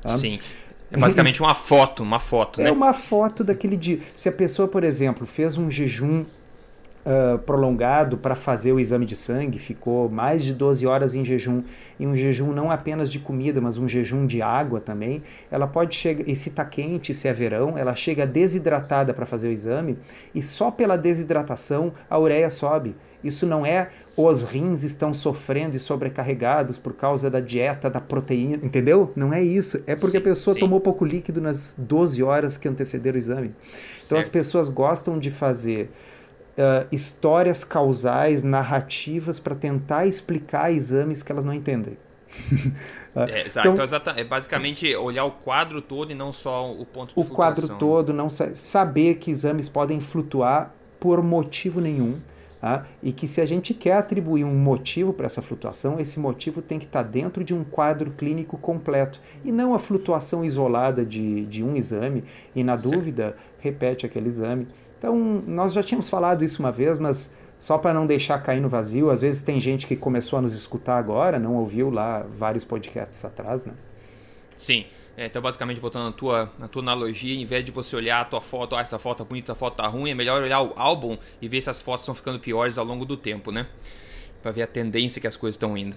Tá? 0.00 0.10
Sim. 0.10 0.38
É 0.90 0.96
basicamente 0.96 1.42
uma 1.42 1.54
foto, 1.54 2.02
uma 2.02 2.20
foto, 2.20 2.60
é 2.60 2.64
né? 2.64 2.70
É 2.70 2.72
uma 2.72 2.92
foto 2.92 3.42
daquele 3.42 3.76
dia. 3.76 3.98
Se 4.14 4.28
a 4.28 4.32
pessoa, 4.32 4.68
por 4.68 4.84
exemplo, 4.84 5.26
fez 5.26 5.56
um 5.56 5.68
jejum 5.68 6.24
uh, 7.04 7.38
prolongado 7.38 8.16
para 8.16 8.34
fazer 8.34 8.72
o 8.72 8.80
exame 8.80 9.06
de 9.06 9.16
sangue, 9.16 9.58
ficou 9.58 10.08
mais 10.08 10.42
de 10.42 10.52
12 10.54 10.86
horas 10.86 11.14
em 11.14 11.24
jejum, 11.24 11.62
e 11.98 12.06
um 12.06 12.14
jejum 12.14 12.52
não 12.52 12.70
apenas 12.70 13.08
de 13.08 13.18
comida, 13.18 13.60
mas 13.60 13.76
um 13.76 13.88
jejum 13.88 14.26
de 14.26 14.42
água 14.42 14.80
também, 14.80 15.22
ela 15.50 15.66
pode 15.66 15.94
chegar, 15.94 16.28
e 16.28 16.34
se 16.34 16.48
está 16.48 16.64
quente, 16.64 17.14
se 17.14 17.28
é 17.28 17.32
verão, 17.32 17.76
ela 17.76 17.94
chega 17.94 18.26
desidratada 18.26 19.12
para 19.12 19.26
fazer 19.26 19.48
o 19.48 19.52
exame, 19.52 19.98
e 20.34 20.42
só 20.42 20.70
pela 20.70 20.96
desidratação 20.96 21.92
a 22.08 22.18
ureia 22.18 22.50
sobe. 22.50 22.96
Isso 23.22 23.46
não 23.46 23.64
é 23.64 23.88
os 24.16 24.42
rins 24.42 24.84
estão 24.84 25.14
sofrendo 25.14 25.76
e 25.76 25.80
sobrecarregados 25.80 26.76
por 26.76 26.92
causa 26.92 27.30
da 27.30 27.40
dieta 27.40 27.88
da 27.88 28.00
proteína, 28.00 28.64
entendeu? 28.64 29.12
Não 29.16 29.32
é 29.32 29.42
isso. 29.42 29.82
É 29.86 29.96
porque 29.96 30.18
sim, 30.18 30.18
a 30.18 30.20
pessoa 30.20 30.54
sim. 30.54 30.60
tomou 30.60 30.78
pouco 30.78 31.06
líquido 31.06 31.40
nas 31.40 31.74
12 31.78 32.22
horas 32.22 32.58
que 32.58 32.68
antecederam 32.68 33.16
o 33.16 33.18
exame. 33.18 33.48
Então 33.48 34.18
certo. 34.18 34.20
as 34.20 34.28
pessoas 34.28 34.68
gostam 34.68 35.18
de 35.18 35.30
fazer 35.30 35.90
uh, 36.58 36.86
histórias 36.90 37.64
causais, 37.64 38.42
narrativas 38.42 39.38
para 39.38 39.54
tentar 39.54 40.06
explicar 40.06 40.72
exames 40.72 41.22
que 41.22 41.30
elas 41.30 41.44
não 41.44 41.52
entendem. 41.52 41.96
é, 43.14 43.46
exato. 43.46 43.68
Então, 43.68 43.84
então, 43.84 44.14
é 44.16 44.24
basicamente 44.24 44.94
olhar 44.96 45.24
o 45.24 45.30
quadro 45.30 45.80
todo 45.80 46.10
e 46.10 46.14
não 46.14 46.32
só 46.32 46.72
o 46.72 46.84
ponto 46.84 47.14
de 47.14 47.20
O 47.20 47.24
quadro 47.32 47.68
todo, 47.76 48.12
não 48.12 48.28
saber 48.28 49.16
que 49.16 49.30
exames 49.30 49.68
podem 49.68 50.00
flutuar 50.00 50.74
por 50.98 51.22
motivo 51.22 51.80
nenhum. 51.80 52.20
Tá? 52.60 52.86
E 53.02 53.12
que 53.12 53.28
se 53.28 53.42
a 53.42 53.44
gente 53.44 53.74
quer 53.74 53.92
atribuir 53.92 54.42
um 54.42 54.54
motivo 54.54 55.12
para 55.12 55.26
essa 55.26 55.42
flutuação, 55.42 56.00
esse 56.00 56.18
motivo 56.18 56.62
tem 56.62 56.78
que 56.78 56.86
estar 56.86 57.04
tá 57.04 57.10
dentro 57.10 57.44
de 57.44 57.52
um 57.52 57.62
quadro 57.62 58.10
clínico 58.12 58.56
completo 58.56 59.20
e 59.44 59.52
não 59.52 59.74
a 59.74 59.78
flutuação 59.78 60.42
isolada 60.42 61.04
de, 61.04 61.44
de 61.44 61.62
um 61.62 61.76
exame 61.76 62.24
e, 62.54 62.64
na 62.64 62.78
certo. 62.78 62.94
dúvida, 62.94 63.36
repete 63.58 64.06
aquele 64.06 64.28
exame. 64.28 64.66
Então, 65.04 65.18
nós 65.46 65.74
já 65.74 65.82
tínhamos 65.82 66.08
falado 66.08 66.42
isso 66.42 66.60
uma 66.60 66.72
vez, 66.72 66.98
mas 66.98 67.30
só 67.58 67.76
para 67.76 67.92
não 67.92 68.06
deixar 68.06 68.38
cair 68.38 68.58
no 68.58 68.70
vazio, 68.70 69.10
às 69.10 69.20
vezes 69.20 69.42
tem 69.42 69.60
gente 69.60 69.86
que 69.86 69.94
começou 69.94 70.38
a 70.38 70.42
nos 70.42 70.54
escutar 70.54 70.96
agora, 70.96 71.38
não 71.38 71.56
ouviu 71.56 71.90
lá 71.90 72.24
vários 72.34 72.64
podcasts 72.64 73.22
atrás, 73.22 73.66
né? 73.66 73.74
Sim. 74.56 74.86
É, 75.14 75.26
então, 75.26 75.42
basicamente, 75.42 75.78
voltando 75.78 76.06
na 76.06 76.12
tua, 76.12 76.50
na 76.58 76.68
tua 76.68 76.80
analogia, 76.80 77.34
em 77.38 77.44
vez 77.44 77.62
de 77.62 77.70
você 77.70 77.94
olhar 77.94 78.22
a 78.22 78.24
tua 78.24 78.40
foto, 78.40 78.74
ah, 78.74 78.80
essa 78.80 78.98
foto 78.98 79.22
é 79.22 79.26
bonita, 79.26 79.52
essa 79.52 79.58
foto 79.58 79.76
tá 79.76 79.86
ruim, 79.86 80.10
é 80.10 80.14
melhor 80.14 80.42
olhar 80.42 80.62
o 80.62 80.72
álbum 80.74 81.18
e 81.38 81.48
ver 81.48 81.60
se 81.60 81.68
as 81.68 81.82
fotos 81.82 82.00
estão 82.00 82.14
ficando 82.14 82.40
piores 82.40 82.78
ao 82.78 82.84
longo 82.86 83.04
do 83.04 83.14
tempo, 83.14 83.52
né? 83.52 83.66
Para 84.42 84.52
ver 84.52 84.62
a 84.62 84.66
tendência 84.66 85.20
que 85.20 85.26
as 85.26 85.36
coisas 85.36 85.54
estão 85.54 85.76
indo. 85.76 85.94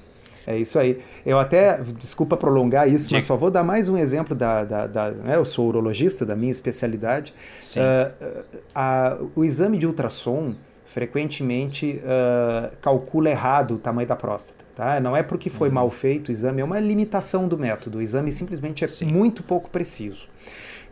É 0.47 0.57
isso 0.57 0.79
aí. 0.79 0.99
Eu 1.25 1.37
até, 1.37 1.77
desculpa 1.97 2.37
prolongar 2.37 2.87
isso, 2.87 3.05
Diga. 3.05 3.17
mas 3.17 3.25
só 3.25 3.35
vou 3.35 3.51
dar 3.51 3.63
mais 3.63 3.89
um 3.89 3.97
exemplo 3.97 4.33
da. 4.33 4.63
da, 4.63 4.87
da 4.87 5.11
né, 5.11 5.35
eu 5.35 5.43
sou 5.43 5.67
urologista, 5.67 6.25
da 6.25 6.37
minha 6.37 6.51
especialidade. 6.51 7.33
Uh, 7.75 8.43
a, 8.73 9.17
o 9.35 9.43
exame 9.43 9.77
de 9.77 9.85
ultrassom 9.85 10.55
frequentemente 10.85 12.01
uh, 12.01 12.75
calcula 12.81 13.29
errado 13.29 13.75
o 13.75 13.77
tamanho 13.77 14.07
da 14.07 14.15
próstata. 14.15 14.65
Tá? 14.73 15.01
Não 15.01 15.17
é 15.17 15.21
porque 15.21 15.49
foi 15.49 15.67
uhum. 15.67 15.75
mal 15.75 15.89
feito 15.89 16.29
o 16.29 16.31
exame, 16.31 16.61
é 16.61 16.63
uma 16.63 16.79
limitação 16.79 17.45
do 17.45 17.57
método. 17.57 17.97
O 17.97 18.01
exame 18.01 18.31
simplesmente 18.31 18.85
é 18.85 18.87
Sim. 18.87 19.07
muito 19.07 19.43
pouco 19.43 19.69
preciso. 19.69 20.29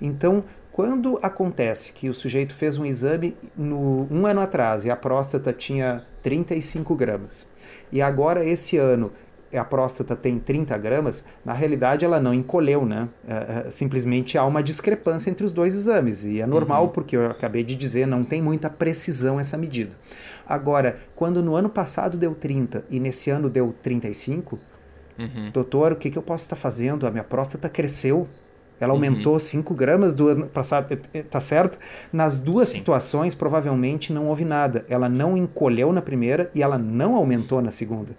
Então, 0.02 0.44
quando 0.70 1.18
acontece 1.22 1.94
que 1.94 2.10
o 2.10 2.14
sujeito 2.14 2.54
fez 2.54 2.78
um 2.78 2.86
exame 2.86 3.38
no, 3.56 4.06
um 4.12 4.26
ano 4.28 4.42
atrás 4.42 4.84
e 4.84 4.90
a 4.90 4.96
próstata 4.98 5.54
tinha 5.54 6.04
35 6.22 6.94
gramas, 6.94 7.48
e 7.92 8.02
agora 8.02 8.46
esse 8.46 8.78
ano 8.78 9.14
a 9.54 9.64
próstata 9.64 10.16
tem 10.16 10.40
30 10.40 10.78
gramas, 10.78 11.24
na 11.44 11.54
realidade 11.54 12.04
ela 12.04 12.20
não 12.20 12.34
encolheu, 12.34 12.86
né? 12.86 13.08
É, 13.28 13.68
é, 13.68 13.72
simplesmente 13.72 14.38
há 14.38 14.46
uma 14.46 14.62
discrepância 14.62 15.30
entre 15.30 15.46
os 15.46 15.54
dois 15.54 15.76
exames. 15.76 16.24
E 16.24 16.42
é 16.42 16.46
normal, 16.46 16.86
uhum. 16.86 16.90
porque 16.90 17.16
eu 17.16 17.30
acabei 17.30 17.64
de 17.64 17.76
dizer, 17.76 18.06
não 18.08 18.24
tem 18.24 18.42
muita 18.42 18.70
precisão 18.70 19.40
essa 19.40 19.58
medida. 19.58 19.96
Agora, 20.48 20.98
quando 21.16 21.42
no 21.42 21.56
ano 21.56 21.70
passado 21.70 22.18
deu 22.18 22.36
30 22.36 22.86
e 22.90 23.00
nesse 23.00 23.30
ano 23.30 23.50
deu 23.50 23.74
35, 23.82 24.60
uhum. 25.18 25.52
doutor, 25.52 25.94
o 25.94 25.96
que, 25.96 26.10
que 26.10 26.18
eu 26.18 26.24
posso 26.24 26.44
estar 26.44 26.56
fazendo? 26.56 27.08
A 27.08 27.12
minha 27.12 27.24
próstata 27.24 27.70
cresceu. 27.70 28.28
Ela 28.80 28.94
uhum. 28.94 28.98
aumentou 28.98 29.40
5 29.40 29.74
gramas 29.74 30.14
do 30.14 30.28
ano 30.28 30.48
passado, 30.48 30.92
é, 30.92 31.20
é, 31.20 31.24
tá 31.24 31.40
certo? 31.40 31.80
Nas 32.12 32.40
duas 32.40 32.70
Sim. 32.70 32.80
situações, 32.80 33.34
provavelmente 33.34 34.12
não 34.12 34.28
houve 34.28 34.46
nada. 34.46 34.86
Ela 34.90 35.08
não 35.08 35.38
encolheu 35.38 35.92
na 35.94 36.02
primeira 36.02 36.52
e 36.54 36.62
ela 36.62 36.78
não 36.78 37.16
aumentou 37.16 37.62
na 37.62 37.72
segunda. 37.72 38.16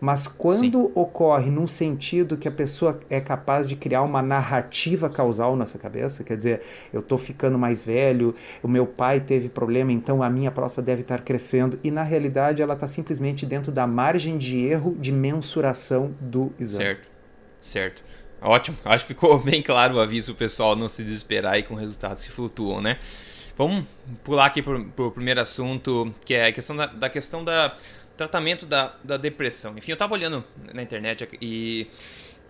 Mas 0.00 0.26
quando 0.26 0.86
Sim. 0.86 0.92
ocorre 0.94 1.50
num 1.50 1.66
sentido 1.66 2.36
que 2.36 2.48
a 2.48 2.50
pessoa 2.50 2.98
é 3.10 3.20
capaz 3.20 3.66
de 3.66 3.76
criar 3.76 4.02
uma 4.02 4.22
narrativa 4.22 5.10
causal 5.10 5.54
na 5.54 5.66
sua 5.66 5.78
cabeça, 5.78 6.24
quer 6.24 6.36
dizer, 6.36 6.62
eu 6.92 7.00
estou 7.00 7.18
ficando 7.18 7.58
mais 7.58 7.82
velho, 7.82 8.34
o 8.62 8.68
meu 8.68 8.86
pai 8.86 9.20
teve 9.20 9.50
problema, 9.50 9.92
então 9.92 10.22
a 10.22 10.30
minha 10.30 10.50
próstata 10.50 10.86
deve 10.86 11.02
estar 11.02 11.22
crescendo, 11.22 11.78
e 11.84 11.90
na 11.90 12.02
realidade 12.02 12.62
ela 12.62 12.72
está 12.72 12.88
simplesmente 12.88 13.44
dentro 13.44 13.70
da 13.70 13.86
margem 13.86 14.38
de 14.38 14.58
erro 14.64 14.96
de 14.98 15.12
mensuração 15.12 16.14
do 16.18 16.50
exame. 16.58 16.84
Certo, 16.84 17.08
certo. 17.60 18.04
Ótimo, 18.42 18.78
acho 18.84 19.06
que 19.06 19.14
ficou 19.14 19.38
bem 19.42 19.62
claro 19.62 19.96
o 19.96 20.00
aviso, 20.00 20.34
pessoal 20.34 20.74
não 20.74 20.88
se 20.88 21.04
desesperar 21.04 21.54
aí 21.54 21.62
com 21.62 21.74
resultados 21.74 22.24
que 22.24 22.30
flutuam, 22.30 22.80
né? 22.80 22.98
Vamos 23.56 23.84
pular 24.24 24.46
aqui 24.46 24.62
para 24.62 24.78
o 24.78 25.10
primeiro 25.10 25.40
assunto, 25.40 26.14
que 26.24 26.32
é 26.32 26.46
a 26.46 26.52
questão 26.52 26.74
da, 26.74 26.86
da 26.86 27.10
questão 27.10 27.44
da 27.44 27.76
tratamento 28.16 28.66
da, 28.66 28.94
da 29.02 29.16
depressão. 29.16 29.76
Enfim, 29.76 29.92
eu 29.92 29.94
estava 29.94 30.12
olhando 30.14 30.44
na 30.74 30.82
internet 30.82 31.26
e, 31.40 31.86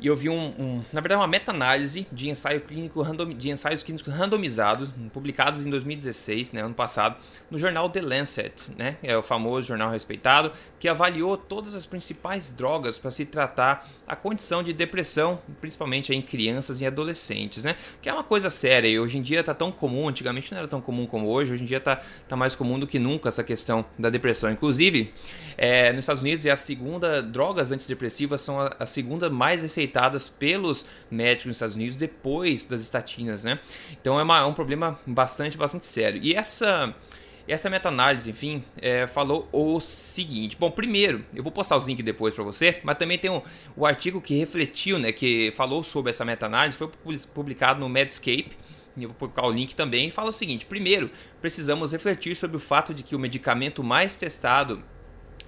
e 0.01 0.07
eu 0.07 0.17
vi 0.17 0.29
um, 0.29 0.55
um 0.59 0.85
na 0.93 1.01
verdade, 1.01 1.21
uma 1.21 1.27
meta-análise 1.27 2.07
de 2.11 2.29
ensaio 2.31 2.61
clínico 2.63 3.03
random, 3.03 3.35
de 3.35 3.51
ensaios 3.51 3.83
clínicos 3.83 4.13
randomizados, 4.13 4.93
publicados 5.13 5.65
em 5.65 5.71
2016, 5.71 6.53
né, 6.53 6.63
ano 6.63 6.75
passado, 6.75 7.17
no 7.51 7.59
jornal 7.59 7.89
The 7.91 8.01
Lancet, 8.01 8.73
né, 8.77 8.97
é 9.03 9.17
o 9.17 9.23
famoso 9.23 9.69
jornal 9.69 9.91
respeitado, 9.91 10.53
que 10.79 10.89
avaliou 10.89 11.37
todas 11.37 11.75
as 11.75 11.85
principais 11.85 12.49
drogas 12.49 12.99
para 12.99 13.11
se 13.11 13.27
tratar 13.27 13.89
a 14.11 14.17
condição 14.17 14.61
de 14.61 14.73
depressão, 14.73 15.39
principalmente 15.61 16.13
em 16.13 16.21
crianças 16.21 16.81
e 16.81 16.87
adolescentes, 16.87 17.63
né? 17.63 17.77
Que 18.03 18.09
é 18.09 18.13
uma 18.13 18.25
coisa 18.25 18.51
séria 18.51 18.89
e 18.89 18.99
hoje 18.99 19.17
em 19.17 19.23
dia 19.23 19.39
está 19.39 19.55
tão 19.55 19.71
comum, 19.71 20.09
antigamente 20.09 20.51
não 20.51 20.59
era 20.59 20.67
tão 20.67 20.81
comum 20.81 21.07
como 21.07 21.29
hoje, 21.29 21.53
hoje 21.53 21.63
em 21.63 21.67
dia 21.67 21.77
está 21.77 22.03
tá 22.29 22.35
mais 22.35 22.57
comum 22.57 22.77
do 22.77 22.89
que 22.89 22.99
nunca 22.99 23.29
essa 23.29 23.45
questão 23.45 23.85
da 23.97 24.11
depressão. 24.11 24.51
Inclusive, 24.51 25.15
é, 25.57 25.93
nos 25.93 26.01
Estados 26.01 26.23
Unidos 26.23 26.45
é 26.45 26.51
a 26.51 26.57
segunda, 26.57 27.23
drogas 27.23 27.71
antidepressivas 27.71 28.41
são 28.41 28.61
a, 28.61 28.75
a 28.81 28.87
segunda 28.87 29.31
mais 29.31 29.63
receitadas 29.91 30.29
pelos 30.29 30.87
médicos 31.11 31.47
nos 31.47 31.57
Estados 31.57 31.75
Unidos 31.75 31.97
depois 31.97 32.65
das 32.65 32.81
estatinas, 32.81 33.45
né? 33.45 33.59
Então 34.01 34.19
é, 34.19 34.23
uma, 34.23 34.39
é 34.39 34.45
um 34.45 34.55
problema 34.55 34.99
bastante, 35.07 35.57
bastante 35.57 35.87
sério. 35.87 36.21
E 36.23 36.35
essa 36.35 36.95
essa 37.49 37.69
meta-análise, 37.69 38.31
enfim, 38.31 38.63
é, 38.81 39.09
falou 39.09 39.49
o 39.51 39.81
seguinte. 39.81 40.57
Bom, 40.57 40.71
primeiro, 40.71 41.25
eu 41.35 41.43
vou 41.43 41.51
postar 41.51 41.77
os 41.77 41.85
links 41.85 42.05
depois 42.05 42.33
para 42.33 42.45
você, 42.45 42.79
mas 42.85 42.97
também 42.97 43.19
tem 43.19 43.29
um, 43.29 43.43
o 43.75 43.85
artigo 43.85 44.21
que 44.21 44.37
refletiu, 44.37 45.01
né, 45.01 45.11
que 45.11 45.51
falou 45.57 45.83
sobre 45.83 46.11
essa 46.11 46.25
meta-análise, 46.25 46.77
foi 46.77 46.89
publicado 47.35 47.81
no 47.81 47.89
Medscape, 47.89 48.57
eu 48.97 49.09
vou 49.09 49.17
colocar 49.17 49.45
o 49.47 49.51
link 49.51 49.75
também, 49.75 50.13
fala 50.13 50.31
o 50.31 50.33
seguinte: 50.33 50.65
primeiro, 50.65 51.11
precisamos 51.41 51.91
refletir 51.91 52.37
sobre 52.37 52.57
o 52.57 52.61
fato 52.61 52.95
de 52.95 53.03
que 53.03 53.17
o 53.17 53.19
medicamento 53.19 53.83
mais 53.83 54.15
testado 54.15 54.81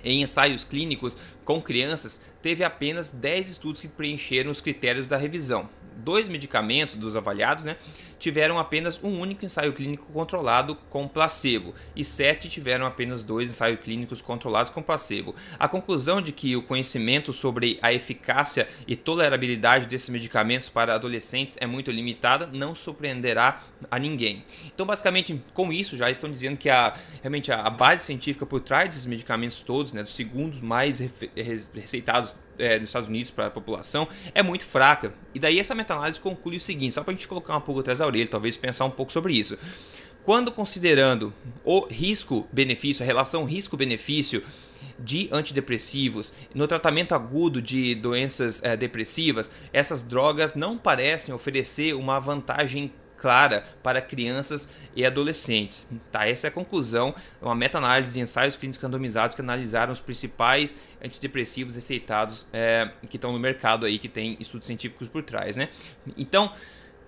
em 0.05 0.23
ensaios 0.23 0.65
clínicos 0.65 1.17
com 1.45 1.61
crianças 1.61 2.23
teve 2.41 2.65
apenas 2.65 3.11
10 3.11 3.51
estudos 3.51 3.81
que 3.81 3.89
preencheram 3.89 4.51
os 4.51 4.61
critérios 4.61 5.07
da 5.07 5.17
revisão. 5.17 5.69
Dois 6.03 6.29
medicamentos 6.29 6.95
dos 6.95 7.15
avaliados, 7.15 7.65
né, 7.65 7.77
tiveram 8.19 8.59
apenas 8.59 9.03
um 9.03 9.19
único 9.19 9.45
ensaio 9.45 9.73
clínico 9.73 10.07
controlado 10.13 10.77
com 10.89 11.09
placebo 11.09 11.75
e 11.95 12.05
sete 12.05 12.49
tiveram 12.49 12.87
apenas 12.87 13.25
dois 13.25 13.51
ensaios 13.51 13.81
clínicos 13.81 14.23
controlados 14.23 14.71
com 14.71 14.81
placebo. 14.81 15.35
A 15.59 15.67
conclusão 15.67 16.23
de 16.23 16.31
que 16.31 16.55
o 16.55 16.63
conhecimento 16.63 17.33
sobre 17.33 17.81
a 17.83 17.93
eficácia 17.93 18.69
e 18.87 18.95
tolerabilidade 18.95 19.87
desses 19.87 20.09
medicamentos 20.09 20.69
para 20.69 20.95
adolescentes 20.95 21.57
é 21.61 21.67
muito 21.67 21.91
limitada 21.91 22.47
não 22.47 22.75
surpreenderá 22.75 23.63
a 23.91 23.99
ninguém. 23.99 24.45
Então, 24.67 24.87
basicamente, 24.87 25.43
com 25.53 25.73
isso 25.73 25.97
já 25.97 26.09
estão 26.09 26.31
dizendo 26.31 26.57
que 26.57 26.71
a, 26.71 26.95
realmente 27.21 27.51
a 27.51 27.69
base 27.69 28.05
científica 28.05 28.47
por 28.47 28.61
trás 28.61 28.89
desses 28.89 29.07
medicamentos 29.07 29.61
todos, 29.61 29.93
né, 29.93 30.03
dos 30.03 30.15
segundos 30.15 30.61
mais 30.61 31.03
receitados 31.75 32.35
é, 32.59 32.79
nos 32.79 32.89
Estados 32.89 33.09
Unidos 33.09 33.31
para 33.31 33.47
a 33.47 33.51
população 33.51 34.09
é 34.35 34.43
muito 34.43 34.65
fraca. 34.65 35.13
E 35.35 35.39
daí 35.39 35.59
essa 35.59 35.75
meta-análise 35.75 36.21
conclui 36.21 36.57
o 36.57 36.61
seguinte, 36.61 36.95
só 36.95 37.03
para 37.03 37.13
a 37.13 37.15
gente 37.15 37.29
colocar 37.29 37.57
um 37.57 37.61
pouco 37.61 37.81
atrás 37.81 37.99
da 37.99 38.07
orelha, 38.07 38.27
talvez 38.27 38.57
pensar 38.57 38.85
um 38.85 38.91
pouco 38.91 39.13
sobre 39.13 39.35
isso. 39.35 39.59
Quando 40.23 40.53
considerando 40.53 41.35
o 41.65 41.85
risco-benefício, 41.87 43.03
a 43.03 43.07
relação 43.07 43.45
risco-benefício 43.45 44.43
de 44.99 45.29
antidepressivos 45.33 46.33
no 46.55 46.69
tratamento 46.69 47.15
agudo 47.15 47.61
de 47.61 47.95
doenças 47.95 48.63
é, 48.63 48.77
depressivas, 48.77 49.51
essas 49.73 50.03
drogas 50.03 50.55
não 50.55 50.79
parecem 50.79 51.35
oferecer 51.35 51.95
uma 51.95 52.21
vantagem 52.21 52.93
clara 53.23 53.65
para 53.85 54.03
crianças 54.03 54.75
e 54.97 55.07
adolescentes. 55.07 55.89
Tá, 56.11 56.29
essa 56.29 56.49
é 56.49 56.51
a 56.51 56.51
conclusão, 56.51 57.15
uma 57.41 57.55
meta-análise 57.55 58.13
de 58.13 58.21
ensaios 58.21 58.57
clínicos 58.57 58.83
randomizados 58.83 59.37
que 59.37 59.41
analisaram 59.41 59.93
os 59.93 60.01
principais 60.01 60.77
antidepressivos 61.03 61.77
receitados 61.77 62.47
é, 62.53 62.91
que 63.09 63.17
estão 63.17 63.33
no 63.33 63.39
mercado 63.39 63.87
aí, 63.87 63.97
que 63.99 64.09
tem 64.09 64.37
estudos 64.41 64.67
científicos 64.67 65.07
por 65.07 65.23
trás, 65.23 65.57
né? 65.57 65.69
Então, 66.19 66.53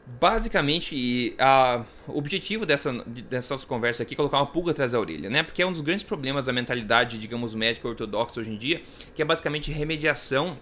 basicamente, 0.06 1.34
a, 1.36 1.84
o 2.06 2.16
objetivo 2.16 2.64
dessa, 2.64 2.92
dessa 3.28 3.54
nossa 3.54 3.66
conversa 3.66 4.04
aqui 4.04 4.14
é 4.14 4.16
colocar 4.16 4.36
uma 4.36 4.46
pulga 4.46 4.70
atrás 4.70 4.92
da 4.92 5.00
orelha, 5.00 5.28
né? 5.28 5.42
Porque 5.42 5.62
é 5.62 5.66
um 5.66 5.72
dos 5.72 5.80
grandes 5.80 6.04
problemas 6.04 6.46
da 6.46 6.52
mentalidade, 6.52 7.18
digamos, 7.18 7.54
médica 7.54 7.88
ortodoxa 7.88 8.38
hoje 8.38 8.52
em 8.52 8.56
dia, 8.56 8.82
que 9.16 9.20
é 9.20 9.24
basicamente 9.24 9.72
remediação 9.72 10.56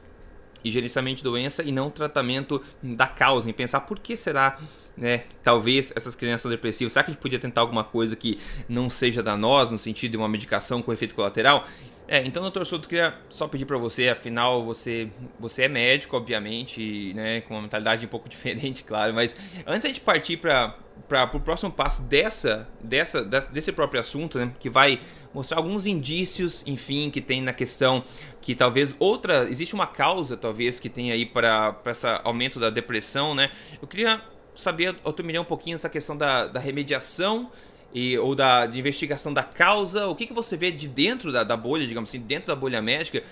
e 0.64 0.70
gerenciamento 0.70 1.18
de 1.18 1.24
doença 1.24 1.62
e 1.62 1.72
não 1.72 1.90
tratamento 1.90 2.62
da 2.82 3.06
causa, 3.06 3.50
em 3.50 3.52
pensar 3.52 3.80
por 3.82 3.98
que 3.98 4.16
será 4.16 4.58
né? 4.96 5.24
Talvez 5.42 5.92
essas 5.96 6.14
crianças 6.14 6.50
depressivas, 6.50 6.92
será 6.92 7.04
que 7.04 7.10
a 7.10 7.14
gente 7.14 7.22
podia 7.22 7.38
tentar 7.38 7.60
alguma 7.60 7.84
coisa 7.84 8.14
que 8.14 8.38
não 8.68 8.90
seja 8.90 9.22
danosa, 9.22 9.72
no 9.72 9.78
sentido 9.78 10.12
de 10.12 10.16
uma 10.16 10.28
medicação 10.28 10.82
com 10.82 10.92
efeito 10.92 11.14
colateral? 11.14 11.66
É, 12.12 12.22
então, 12.26 12.42
doutor 12.42 12.66
Souto, 12.66 12.88
queria 12.88 13.14
só 13.30 13.46
pedir 13.48 13.64
para 13.64 13.78
você, 13.78 14.08
afinal, 14.08 14.64
você, 14.64 15.08
você 15.38 15.62
é 15.62 15.68
médico, 15.68 16.16
obviamente, 16.16 17.14
né, 17.14 17.40
com 17.40 17.54
uma 17.54 17.62
mentalidade 17.62 18.04
um 18.04 18.08
pouco 18.08 18.28
diferente, 18.28 18.84
claro, 18.84 19.14
mas 19.14 19.36
antes 19.66 19.84
a 19.84 19.88
gente 19.88 20.00
partir 20.00 20.36
para 20.36 20.76
o 21.32 21.40
próximo 21.40 21.70
passo 21.70 22.02
dessa, 22.02 22.68
dessa, 22.82 23.24
desse 23.24 23.72
próprio 23.72 24.00
assunto, 24.00 24.38
né, 24.38 24.52
que 24.60 24.68
vai 24.68 25.00
mostrar 25.32 25.56
alguns 25.56 25.86
indícios, 25.86 26.62
enfim, 26.66 27.08
que 27.08 27.20
tem 27.20 27.40
na 27.40 27.54
questão 27.54 28.04
que 28.42 28.54
talvez 28.54 28.94
outra, 28.98 29.48
existe 29.48 29.72
uma 29.72 29.86
causa, 29.86 30.36
talvez, 30.36 30.78
que 30.78 30.90
tem 30.90 31.12
aí 31.12 31.24
para 31.24 31.80
esse 31.86 32.06
aumento 32.24 32.60
da 32.60 32.68
depressão, 32.68 33.34
né, 33.34 33.50
eu 33.80 33.88
queria 33.88 34.20
saber 34.54 34.96
opinião 35.04 35.42
um 35.42 35.46
pouquinho 35.46 35.74
essa 35.74 35.88
questão 35.88 36.16
da, 36.16 36.46
da 36.46 36.60
remediação 36.60 37.50
e, 37.94 38.18
ou 38.18 38.34
da 38.34 38.66
de 38.66 38.78
investigação 38.78 39.32
da 39.32 39.42
causa, 39.42 40.06
o 40.06 40.14
que, 40.14 40.26
que 40.26 40.32
você 40.32 40.56
vê 40.56 40.70
de 40.70 40.88
dentro 40.88 41.30
da, 41.30 41.44
da 41.44 41.56
bolha, 41.56 41.86
digamos 41.86 42.10
assim, 42.10 42.20
dentro 42.20 42.48
da 42.48 42.56
bolha 42.56 42.80
médica, 42.80 43.22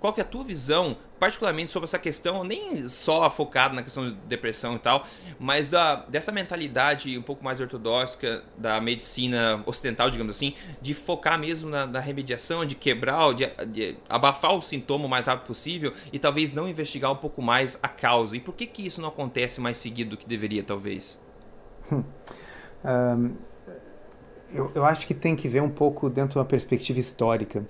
qual 0.00 0.12
que 0.12 0.20
é 0.20 0.24
a 0.24 0.26
tua 0.26 0.42
visão, 0.44 0.96
particularmente 1.18 1.70
sobre 1.70 1.84
essa 1.84 1.98
questão, 1.98 2.42
nem 2.44 2.88
só 2.88 3.28
focado 3.30 3.74
na 3.74 3.82
questão 3.82 4.08
de 4.08 4.14
depressão 4.26 4.76
e 4.76 4.78
tal, 4.78 5.06
mas 5.38 5.68
da, 5.68 5.96
dessa 5.96 6.32
mentalidade 6.32 7.16
um 7.16 7.22
pouco 7.22 7.44
mais 7.44 7.60
ortodoxa 7.60 8.42
da 8.56 8.80
medicina 8.80 9.62
ocidental, 9.66 10.10
digamos 10.10 10.34
assim, 10.34 10.54
de 10.80 10.94
focar 10.94 11.38
mesmo 11.38 11.70
na, 11.70 11.86
na 11.86 12.00
remediação, 12.00 12.64
de 12.64 12.74
quebrar, 12.74 13.32
de, 13.34 13.46
de, 13.66 13.96
abafar 14.08 14.54
o 14.54 14.62
sintoma 14.62 15.06
o 15.06 15.08
mais 15.08 15.26
rápido 15.26 15.46
possível 15.46 15.92
e 16.12 16.18
talvez 16.18 16.52
não 16.52 16.68
investigar 16.68 17.12
um 17.12 17.16
pouco 17.16 17.40
mais 17.40 17.78
a 17.82 17.88
causa. 17.88 18.36
E 18.36 18.40
por 18.40 18.54
que 18.54 18.66
que 18.66 18.86
isso 18.86 19.00
não 19.00 19.08
acontece 19.08 19.60
mais 19.60 19.76
seguido 19.78 20.10
do 20.10 20.16
que 20.16 20.26
deveria, 20.26 20.62
talvez? 20.62 21.20
um, 22.84 23.36
eu, 24.52 24.70
eu 24.74 24.84
acho 24.84 25.06
que 25.06 25.14
tem 25.14 25.36
que 25.36 25.48
ver 25.48 25.62
um 25.62 25.70
pouco 25.70 26.08
dentro 26.08 26.32
de 26.32 26.38
uma 26.38 26.44
perspectiva 26.44 26.98
histórica. 26.98 27.64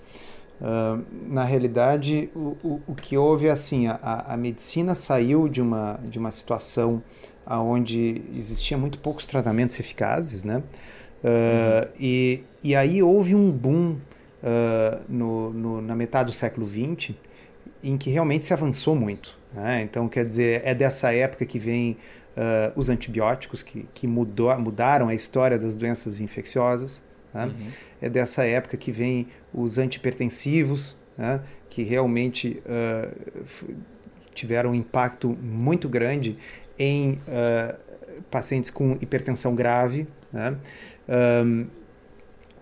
Uh, 0.60 1.04
na 1.28 1.44
realidade, 1.44 2.30
o, 2.34 2.56
o, 2.62 2.80
o, 2.88 2.94
que 2.94 3.16
houve 3.16 3.46
é 3.46 3.50
assim, 3.50 3.86
a, 3.86 4.24
a 4.28 4.36
medicina 4.36 4.94
saiu 4.94 5.48
de 5.48 5.62
uma, 5.62 6.00
de 6.02 6.18
uma 6.18 6.32
situação 6.32 7.02
onde 7.46 8.22
existia 8.36 8.76
muito 8.76 8.98
poucos 8.98 9.26
tratamentos 9.26 9.78
eficazes, 9.80 10.44
né? 10.44 10.58
Uh, 10.58 11.86
uhum. 11.86 11.92
e, 11.98 12.44
e 12.62 12.76
aí 12.76 13.02
houve 13.02 13.34
um 13.34 13.50
boom 13.50 13.96
uh, 14.42 15.00
no, 15.08 15.52
no, 15.52 15.82
na 15.82 15.96
metade 15.96 16.30
do 16.30 16.36
século 16.36 16.68
XX 16.68 17.14
em 17.82 17.96
que 17.96 18.10
realmente 18.10 18.44
se 18.44 18.52
avançou 18.52 18.94
muito. 18.94 19.36
Né? 19.52 19.82
Então, 19.82 20.08
quer 20.08 20.24
dizer, 20.24 20.62
é 20.64 20.74
dessa 20.74 21.12
época 21.12 21.44
que 21.46 21.58
vem 21.58 21.96
uh, 22.38 22.72
os 22.76 22.88
antibióticos, 22.88 23.62
que, 23.62 23.86
que 23.92 24.06
mudou, 24.06 24.56
mudaram 24.58 25.08
a 25.08 25.14
história 25.14 25.58
das 25.58 25.76
doenças 25.76 26.20
infecciosas. 26.20 27.02
Né? 27.34 27.46
Uhum. 27.46 27.52
É 28.00 28.08
dessa 28.08 28.44
época 28.44 28.76
que 28.76 28.92
vem 28.92 29.26
os 29.52 29.76
antipertensivos, 29.76 30.96
né? 31.16 31.40
que 31.68 31.82
realmente 31.82 32.62
uh, 32.64 33.44
tiveram 34.32 34.70
um 34.70 34.74
impacto 34.74 35.36
muito 35.42 35.88
grande 35.88 36.38
em 36.78 37.20
uh, 37.26 37.76
pacientes 38.30 38.70
com 38.70 38.96
hipertensão 39.00 39.54
grave. 39.54 40.06
Né? 40.32 40.56
Um, 41.44 41.66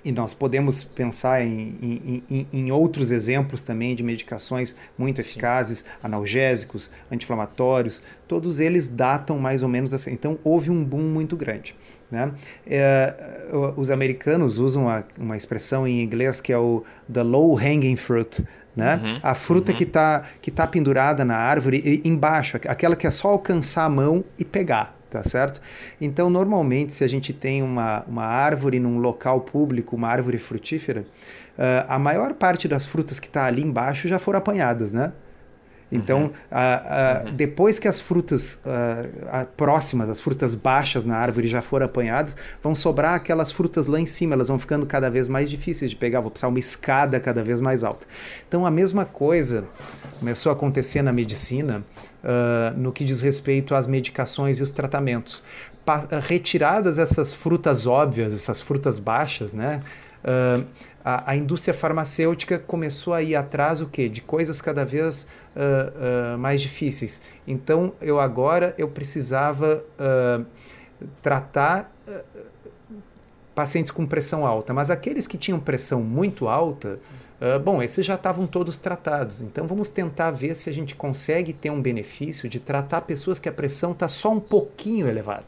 e 0.06 0.12
nós 0.12 0.32
podemos 0.32 0.84
pensar 0.84 1.44
em, 1.44 2.22
em, 2.30 2.46
em, 2.52 2.70
outros 2.70 3.10
exemplos 3.10 3.60
também 3.60 3.92
de 3.96 4.04
medicações 4.04 4.72
muito 4.96 5.20
Sim. 5.20 5.30
eficazes, 5.30 5.84
analgésicos, 6.00 6.88
anti-inflamatórios, 7.10 8.00
todos 8.28 8.60
eles 8.60 8.88
datam 8.88 9.36
mais 9.36 9.64
ou 9.64 9.68
menos 9.68 9.92
assim. 9.92 10.12
Então 10.12 10.38
houve 10.44 10.70
um 10.70 10.84
boom 10.84 11.02
muito 11.02 11.36
grande. 11.36 11.74
Né? 12.08 12.30
É, 12.64 13.48
os 13.76 13.90
americanos 13.90 14.58
usam 14.58 14.84
uma, 14.84 15.04
uma, 15.18 15.36
expressão 15.36 15.88
em 15.88 16.04
inglês 16.04 16.40
que 16.40 16.52
é 16.52 16.58
o 16.58 16.84
the 17.12 17.24
low 17.24 17.58
hanging 17.58 17.96
fruit, 17.96 18.46
né? 18.76 19.00
Uhum, 19.02 19.20
a 19.24 19.34
fruta 19.34 19.72
uhum. 19.72 19.78
que 19.78 19.82
está 19.82 20.22
que 20.40 20.52
tá 20.52 20.68
pendurada 20.68 21.24
na 21.24 21.36
árvore 21.36 22.00
embaixo, 22.04 22.58
aquela 22.68 22.94
que 22.94 23.08
é 23.08 23.10
só 23.10 23.30
alcançar 23.30 23.86
a 23.86 23.88
mão 23.88 24.24
e 24.38 24.44
pegar 24.44 24.95
tá 25.16 25.28
certo? 25.28 25.60
Então, 26.00 26.28
normalmente, 26.28 26.92
se 26.92 27.02
a 27.02 27.08
gente 27.08 27.32
tem 27.32 27.62
uma, 27.62 28.04
uma 28.06 28.24
árvore 28.24 28.78
num 28.78 28.98
local 28.98 29.40
público, 29.40 29.96
uma 29.96 30.08
árvore 30.08 30.38
frutífera, 30.38 31.06
uh, 31.58 31.86
a 31.88 31.98
maior 31.98 32.34
parte 32.34 32.68
das 32.68 32.86
frutas 32.86 33.18
que 33.18 33.26
está 33.26 33.46
ali 33.46 33.62
embaixo 33.62 34.08
já 34.08 34.18
foram 34.18 34.38
apanhadas, 34.38 34.92
né? 34.92 35.12
Então, 35.90 36.24
uhum. 36.24 36.30
a, 36.50 37.20
a, 37.20 37.24
uhum. 37.24 37.36
depois 37.36 37.78
que 37.78 37.86
as 37.86 38.00
frutas 38.00 38.58
a, 39.30 39.44
próximas, 39.44 40.08
as 40.08 40.20
frutas 40.20 40.54
baixas 40.54 41.04
na 41.04 41.16
árvore 41.16 41.46
já 41.46 41.62
foram 41.62 41.86
apanhadas, 41.86 42.36
vão 42.62 42.74
sobrar 42.74 43.14
aquelas 43.14 43.52
frutas 43.52 43.86
lá 43.86 44.00
em 44.00 44.06
cima, 44.06 44.34
elas 44.34 44.48
vão 44.48 44.58
ficando 44.58 44.84
cada 44.84 45.08
vez 45.08 45.28
mais 45.28 45.48
difíceis 45.48 45.90
de 45.90 45.96
pegar, 45.96 46.20
vou 46.20 46.30
precisar 46.30 46.48
uma 46.48 46.58
escada 46.58 47.20
cada 47.20 47.42
vez 47.42 47.60
mais 47.60 47.84
alta. 47.84 48.06
Então, 48.48 48.66
a 48.66 48.70
mesma 48.70 49.04
coisa 49.04 49.64
começou 50.18 50.50
a 50.50 50.54
acontecer 50.54 51.02
na 51.02 51.12
medicina 51.12 51.84
uh, 52.24 52.76
no 52.76 52.92
que 52.92 53.04
diz 53.04 53.20
respeito 53.20 53.74
às 53.74 53.86
medicações 53.86 54.58
e 54.58 54.62
os 54.62 54.72
tratamentos. 54.72 55.42
Pa 55.84 56.04
retiradas 56.20 56.98
essas 56.98 57.32
frutas 57.32 57.86
óbvias, 57.86 58.32
essas 58.32 58.60
frutas 58.60 58.98
baixas, 58.98 59.54
né? 59.54 59.82
Uh, 60.26 60.66
a, 61.04 61.30
a, 61.30 61.36
indústria 61.36 61.72
farmacêutica 61.72 62.58
começou 62.58 63.14
a 63.14 63.22
ir 63.22 63.36
atrás 63.36 63.80
o 63.80 63.86
quê? 63.86 64.08
de 64.08 64.20
coisas 64.20 64.60
cada 64.60 64.84
vez 64.84 65.22
uh, 65.54 66.34
uh, 66.34 66.38
mais 66.38 66.60
difíceis. 66.60 67.20
Então, 67.46 67.92
eu 68.00 68.18
agora 68.18 68.74
eu 68.76 68.88
precisava 68.88 69.84
tratar 71.22 71.92
pacientes 73.54 73.92
com 73.92 74.04
pressão 74.04 74.44
alta, 74.44 74.74
mas 74.74 74.90
aqueles 74.90 75.28
que 75.28 75.38
tinham 75.38 75.60
pressão 75.60 76.02
muito 76.02 76.48
alta, 76.48 76.98
bom, 77.62 77.82
esses 77.82 78.04
já 78.04 78.14
estavam 78.14 78.46
todos 78.46 78.80
tratados. 78.80 79.40
Então, 79.40 79.66
vamos 79.66 79.90
tentar 79.90 80.30
ver 80.32 80.56
se 80.56 80.68
a 80.68 80.72
gente 80.72 80.96
consegue 80.96 81.52
ter 81.52 81.70
um 81.70 81.80
benefício 81.80 82.48
de 82.48 82.58
tratar 82.58 83.02
pessoas 83.02 83.38
que 83.38 83.48
a 83.48 83.52
pressão 83.52 83.92
está 83.92 84.08
só 84.08 84.32
um 84.32 84.40
pouquinho 84.40 85.06
elevada. 85.06 85.46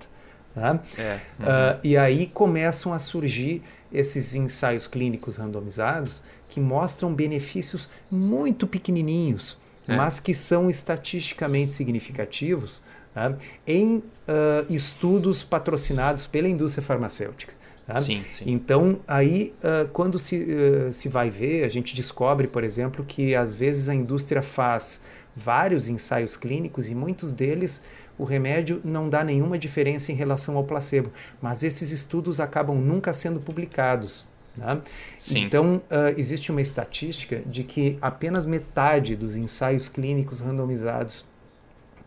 Tá? 0.55 0.81
É, 0.99 1.13
uhum. 1.39 1.81
e 1.85 1.97
aí 1.97 2.27
começam 2.27 2.93
a 2.93 2.99
surgir 2.99 3.63
esses 3.93 4.35
ensaios 4.35 4.87
clínicos 4.87 5.37
randomizados 5.37 6.23
que 6.49 6.61
mostram 6.61 7.15
benefícios 7.15 7.89
muito 8.11 8.67
pequenininhos, 8.67 9.59
é. 9.87 9.97
mas 9.97 10.21
que 10.21 10.35
são 10.35 10.69
estatisticamente 10.69 11.73
significativos 11.73 12.83
tá? 13.15 13.35
em 13.67 13.97
uh, 13.97 14.03
estudos 14.69 15.43
patrocinados 15.43 16.27
pela 16.27 16.49
indústria 16.49 16.85
farmacêutica. 16.85 17.55
Tá? 17.87 18.01
Sim, 18.01 18.23
sim. 18.31 18.45
Então, 18.47 19.01
aí, 19.09 19.55
uh, 19.59 19.89
quando 19.89 20.19
se, 20.19 20.37
uh, 20.37 20.93
se 20.93 21.09
vai 21.09 21.31
ver, 21.31 21.65
a 21.65 21.69
gente 21.69 21.95
descobre, 21.95 22.47
por 22.47 22.63
exemplo, 22.63 23.03
que 23.03 23.35
às 23.35 23.55
vezes 23.55 23.89
a 23.89 23.95
indústria 23.95 24.43
faz 24.43 25.03
vários 25.35 25.89
ensaios 25.89 26.37
clínicos 26.37 26.91
e 26.91 26.95
muitos 26.95 27.33
deles 27.33 27.81
o 28.19 28.25
remédio 28.25 28.81
não 28.85 29.09
dá 29.09 29.23
nenhuma 29.23 29.57
diferença 29.57 30.11
em 30.11 30.15
relação 30.15 30.57
ao 30.57 30.65
placebo, 30.65 31.13
mas 31.41 31.63
esses 31.63 31.91
estudos 31.91 32.41
acabam 32.41 32.77
nunca 32.77 33.13
sendo 33.13 33.41
publicados. 33.41 34.27
Né? 34.57 34.81
Então, 35.37 35.77
uh, 35.77 36.19
existe 36.19 36.51
uma 36.51 36.61
estatística 36.61 37.41
de 37.47 37.63
que 37.63 37.97
apenas 38.03 38.45
metade 38.45 39.15
dos 39.15 39.37
ensaios 39.37 39.89
clínicos 39.89 40.41
randomizados 40.41 41.25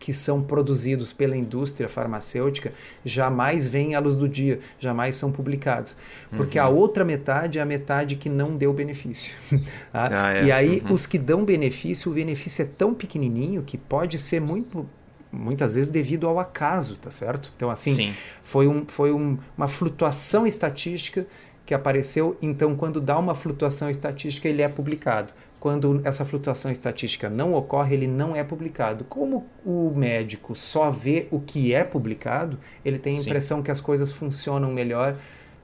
que 0.02 0.12
são 0.12 0.42
produzidos 0.42 1.12
pela 1.12 1.36
indústria 1.36 1.88
farmacêutica 1.88 2.72
jamais 3.04 3.68
vêm 3.68 3.94
à 3.94 4.00
luz 4.00 4.16
do 4.16 4.28
dia, 4.28 4.58
jamais 4.80 5.14
são 5.14 5.30
publicados. 5.30 5.96
Porque 6.36 6.58
uhum. 6.58 6.64
a 6.64 6.68
outra 6.68 7.04
metade 7.04 7.60
é 7.60 7.62
a 7.62 7.64
metade 7.64 8.16
que 8.16 8.28
não 8.28 8.56
deu 8.56 8.72
benefício. 8.72 9.34
Tá? 9.92 10.08
ah, 10.10 10.34
é. 10.34 10.44
E 10.44 10.52
aí, 10.52 10.82
uhum. 10.84 10.94
os 10.94 11.06
que 11.06 11.18
dão 11.18 11.44
benefício, 11.44 12.10
o 12.10 12.14
benefício 12.14 12.62
é 12.62 12.64
tão 12.64 12.94
pequenininho 12.94 13.62
que 13.62 13.78
pode 13.78 14.18
ser 14.18 14.40
muito 14.40 14.88
muitas 15.32 15.74
vezes 15.74 15.90
devido 15.90 16.28
ao 16.28 16.38
acaso, 16.38 16.96
tá 16.96 17.10
certo? 17.10 17.50
Então, 17.56 17.70
assim, 17.70 17.94
Sim. 17.94 18.14
foi, 18.44 18.68
um, 18.68 18.84
foi 18.86 19.12
um, 19.12 19.38
uma 19.56 19.66
flutuação 19.66 20.46
estatística 20.46 21.26
que 21.64 21.72
apareceu. 21.72 22.36
Então, 22.42 22.76
quando 22.76 23.00
dá 23.00 23.18
uma 23.18 23.34
flutuação 23.34 23.88
estatística, 23.88 24.46
ele 24.46 24.60
é 24.60 24.68
publicado. 24.68 25.32
Quando 25.58 26.00
essa 26.04 26.24
flutuação 26.24 26.70
estatística 26.70 27.30
não 27.30 27.54
ocorre, 27.54 27.94
ele 27.94 28.06
não 28.06 28.36
é 28.36 28.44
publicado. 28.44 29.04
Como 29.04 29.46
o 29.64 29.92
médico 29.94 30.54
só 30.54 30.90
vê 30.90 31.28
o 31.30 31.40
que 31.40 31.72
é 31.72 31.84
publicado, 31.84 32.58
ele 32.84 32.98
tem 32.98 33.12
a 33.12 33.16
Sim. 33.16 33.22
impressão 33.22 33.62
que 33.62 33.70
as 33.70 33.80
coisas 33.80 34.12
funcionam 34.12 34.70
melhor 34.72 35.16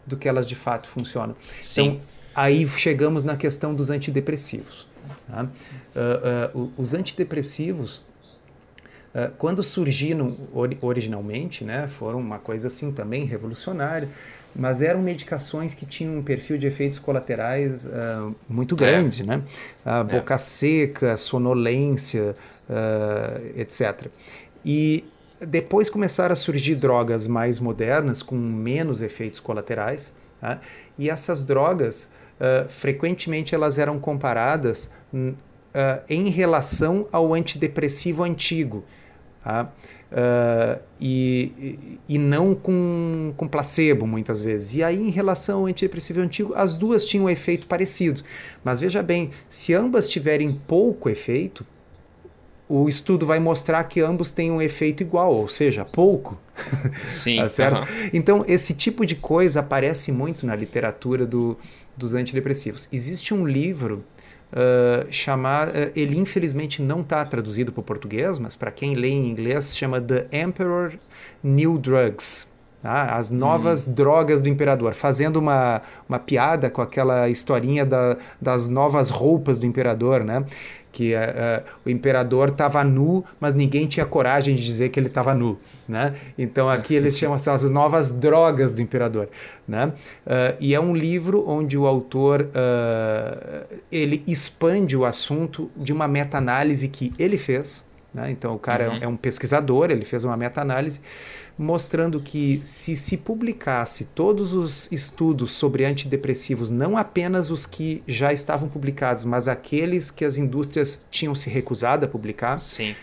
do 0.06 0.16
que 0.16 0.28
elas 0.28 0.46
de 0.46 0.54
fato 0.54 0.88
funcionam. 0.88 1.36
Sim. 1.60 1.82
Então, 1.82 2.00
aí 2.34 2.66
chegamos 2.68 3.24
na 3.24 3.36
questão 3.36 3.74
dos 3.74 3.90
antidepressivos. 3.90 4.86
Tá? 5.26 5.44
Uh, 5.44 6.58
uh, 6.58 6.72
os 6.76 6.94
antidepressivos 6.94 8.02
Uh, 9.14 9.32
quando 9.38 9.62
surgiram 9.62 10.36
originalmente, 10.82 11.64
né, 11.64 11.88
foram 11.88 12.18
uma 12.18 12.38
coisa 12.38 12.66
assim 12.66 12.92
também 12.92 13.24
revolucionária, 13.24 14.08
mas 14.54 14.82
eram 14.82 15.00
medicações 15.00 15.72
que 15.72 15.86
tinham 15.86 16.18
um 16.18 16.22
perfil 16.22 16.58
de 16.58 16.66
efeitos 16.66 16.98
colaterais 16.98 17.84
uh, 17.84 18.34
muito 18.48 18.76
grande, 18.76 19.22
é. 19.22 19.24
né? 19.26 19.42
A 19.84 20.02
boca 20.02 20.34
é. 20.34 20.38
seca, 20.38 21.16
sonolência, 21.16 22.36
uh, 22.68 23.58
etc. 23.58 24.08
E 24.64 25.04
depois 25.40 25.88
começaram 25.88 26.32
a 26.32 26.36
surgir 26.36 26.74
drogas 26.74 27.26
mais 27.26 27.58
modernas 27.58 28.22
com 28.22 28.36
menos 28.36 29.00
efeitos 29.00 29.40
colaterais, 29.40 30.12
tá? 30.40 30.60
e 30.98 31.08
essas 31.08 31.44
drogas 31.44 32.08
frequentemente 32.68 33.52
elas 33.52 33.78
eram 33.78 33.98
comparadas 33.98 34.88
em 36.08 36.28
relação 36.28 37.06
ao 37.12 37.34
antidepressivo 37.34 38.22
antigo. 38.24 38.84
Tá? 39.42 39.72
Uh, 40.10 40.82
e, 41.00 41.98
e 42.08 42.18
não 42.18 42.54
com, 42.54 43.32
com 43.36 43.46
placebo, 43.46 44.06
muitas 44.06 44.42
vezes. 44.42 44.74
E 44.74 44.82
aí, 44.82 45.00
em 45.00 45.10
relação 45.10 45.60
ao 45.60 45.66
antidepressivo 45.66 46.20
antigo, 46.20 46.54
as 46.54 46.76
duas 46.78 47.04
tinham 47.04 47.26
um 47.26 47.30
efeito 47.30 47.66
parecido. 47.66 48.22
Mas 48.64 48.80
veja 48.80 49.02
bem, 49.02 49.30
se 49.48 49.74
ambas 49.74 50.08
tiverem 50.08 50.52
pouco 50.66 51.08
efeito, 51.08 51.64
o 52.68 52.88
estudo 52.88 53.24
vai 53.26 53.38
mostrar 53.38 53.84
que 53.84 54.00
ambos 54.00 54.30
têm 54.30 54.50
um 54.50 54.60
efeito 54.60 55.02
igual, 55.02 55.34
ou 55.34 55.48
seja, 55.48 55.84
pouco. 55.84 56.38
Sim. 57.08 57.36
tá 57.40 57.48
certo? 57.48 57.88
Então, 58.12 58.44
esse 58.46 58.74
tipo 58.74 59.06
de 59.06 59.14
coisa 59.14 59.60
aparece 59.60 60.12
muito 60.12 60.46
na 60.46 60.54
literatura 60.54 61.26
do, 61.26 61.56
dos 61.96 62.14
antidepressivos. 62.14 62.88
Existe 62.92 63.32
um 63.32 63.46
livro 63.46 64.04
uh, 64.52 65.10
chamar. 65.10 65.68
Uh, 65.68 65.92
ele 65.94 66.18
infelizmente 66.18 66.82
não 66.82 67.00
está 67.00 67.24
traduzido 67.24 67.72
para 67.72 67.80
o 67.80 67.84
português, 67.84 68.38
mas 68.38 68.56
para 68.56 68.70
quem 68.70 68.94
lê 68.94 69.08
em 69.08 69.28
inglês 69.28 69.76
chama 69.76 70.00
The 70.00 70.26
Emperor 70.32 70.94
New 71.42 71.78
Drugs. 71.78 72.48
Tá? 72.82 73.16
As 73.16 73.28
novas 73.28 73.86
uhum. 73.86 73.92
drogas 73.92 74.40
do 74.40 74.48
imperador, 74.48 74.94
fazendo 74.94 75.36
uma, 75.38 75.82
uma 76.08 76.18
piada 76.18 76.70
com 76.70 76.80
aquela 76.80 77.28
historinha 77.28 77.84
da, 77.84 78.16
das 78.40 78.68
novas 78.68 79.10
roupas 79.10 79.58
do 79.58 79.66
imperador, 79.66 80.22
né? 80.22 80.44
Que 80.90 81.14
uh, 81.14 81.62
o 81.84 81.90
imperador 81.90 82.48
estava 82.48 82.82
nu, 82.82 83.24
mas 83.38 83.54
ninguém 83.54 83.86
tinha 83.86 84.06
coragem 84.06 84.54
de 84.54 84.64
dizer 84.64 84.88
que 84.88 84.98
ele 84.98 85.08
estava 85.08 85.34
nu, 85.34 85.58
né? 85.86 86.14
Então 86.36 86.68
aqui 86.68 86.94
eles 86.94 87.16
chamam 87.18 87.36
as 87.36 87.62
novas 87.64 88.12
drogas 88.12 88.74
do 88.74 88.82
imperador, 88.82 89.28
né? 89.66 89.92
Uh, 90.26 90.56
e 90.58 90.74
é 90.74 90.80
um 90.80 90.94
livro 90.94 91.44
onde 91.48 91.76
o 91.76 91.86
autor 91.86 92.42
uh, 92.42 93.76
ele 93.92 94.22
expande 94.26 94.96
o 94.96 95.04
assunto 95.04 95.70
de 95.76 95.92
uma 95.92 96.08
meta-análise 96.08 96.88
que 96.88 97.12
ele 97.18 97.38
fez, 97.38 97.84
né? 98.12 98.30
Então 98.30 98.54
o 98.54 98.58
cara 98.58 98.84
é 98.84 98.88
uhum. 98.88 98.94
é, 98.96 99.04
é 99.04 99.08
um 99.08 99.16
pesquisador, 99.16 99.90
ele 99.90 100.04
fez 100.04 100.24
uma 100.24 100.36
meta-análise 100.36 101.00
mostrando 101.58 102.20
que 102.20 102.62
se 102.64 102.94
se 102.94 103.16
publicasse 103.16 104.04
todos 104.04 104.52
os 104.52 104.88
estudos 104.92 105.50
sobre 105.50 105.84
antidepressivos, 105.84 106.70
não 106.70 106.96
apenas 106.96 107.50
os 107.50 107.66
que 107.66 108.00
já 108.06 108.32
estavam 108.32 108.68
publicados, 108.68 109.24
mas 109.24 109.48
aqueles 109.48 110.08
que 110.08 110.24
as 110.24 110.36
indústrias 110.36 111.04
tinham 111.10 111.34
se 111.34 111.50
recusado 111.50 112.04
a 112.04 112.08
publicar, 112.08 112.60
Sim. 112.60 112.94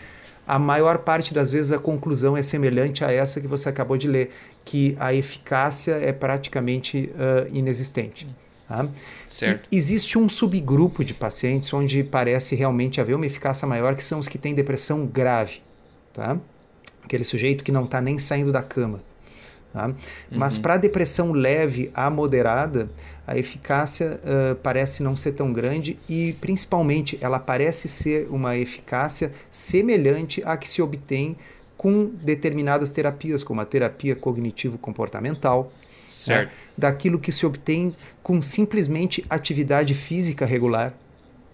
a 0.46 0.58
maior 0.58 0.98
parte 0.98 1.34
das 1.34 1.52
vezes 1.52 1.70
a 1.70 1.78
conclusão 1.78 2.34
é 2.34 2.42
semelhante 2.42 3.04
a 3.04 3.12
essa 3.12 3.42
que 3.42 3.46
você 3.46 3.68
acabou 3.68 3.98
de 3.98 4.08
ler, 4.08 4.30
que 4.64 4.96
a 4.98 5.12
eficácia 5.12 5.92
é 5.92 6.12
praticamente 6.12 7.10
uh, 7.12 7.54
inexistente. 7.54 8.26
Tá? 8.66 8.88
Certo. 9.28 9.68
Existe 9.70 10.18
um 10.18 10.28
subgrupo 10.28 11.04
de 11.04 11.14
pacientes 11.14 11.72
onde 11.72 12.02
parece 12.02 12.56
realmente 12.56 13.00
haver 13.00 13.14
uma 13.14 13.26
eficácia 13.26 13.68
maior, 13.68 13.94
que 13.94 14.02
são 14.02 14.18
os 14.18 14.26
que 14.26 14.38
têm 14.38 14.54
depressão 14.54 15.06
grave. 15.06 15.60
Tá? 16.12 16.38
Aquele 17.06 17.24
sujeito 17.24 17.64
que 17.64 17.72
não 17.72 17.84
está 17.84 18.00
nem 18.00 18.18
saindo 18.18 18.52
da 18.52 18.62
cama. 18.62 19.00
Tá? 19.72 19.86
Uhum. 19.86 19.94
Mas 20.30 20.56
para 20.56 20.76
depressão 20.76 21.32
leve 21.32 21.90
a 21.94 22.10
moderada, 22.10 22.90
a 23.26 23.36
eficácia 23.36 24.20
uh, 24.22 24.54
parece 24.56 25.02
não 25.02 25.14
ser 25.16 25.32
tão 25.32 25.52
grande 25.52 25.98
e, 26.08 26.34
principalmente, 26.40 27.18
ela 27.20 27.38
parece 27.38 27.88
ser 27.88 28.26
uma 28.30 28.56
eficácia 28.56 29.32
semelhante 29.50 30.42
à 30.44 30.56
que 30.56 30.68
se 30.68 30.80
obtém 30.82 31.36
com 31.76 32.06
determinadas 32.06 32.90
terapias, 32.90 33.44
como 33.44 33.60
a 33.60 33.64
terapia 33.64 34.16
cognitivo-comportamental, 34.16 35.64
né? 35.64 35.70
certo. 36.06 36.48
Né? 36.48 36.54
daquilo 36.76 37.18
que 37.18 37.30
se 37.30 37.44
obtém 37.44 37.94
com 38.22 38.40
simplesmente 38.40 39.24
atividade 39.28 39.94
física 39.94 40.46
regular. 40.46 40.94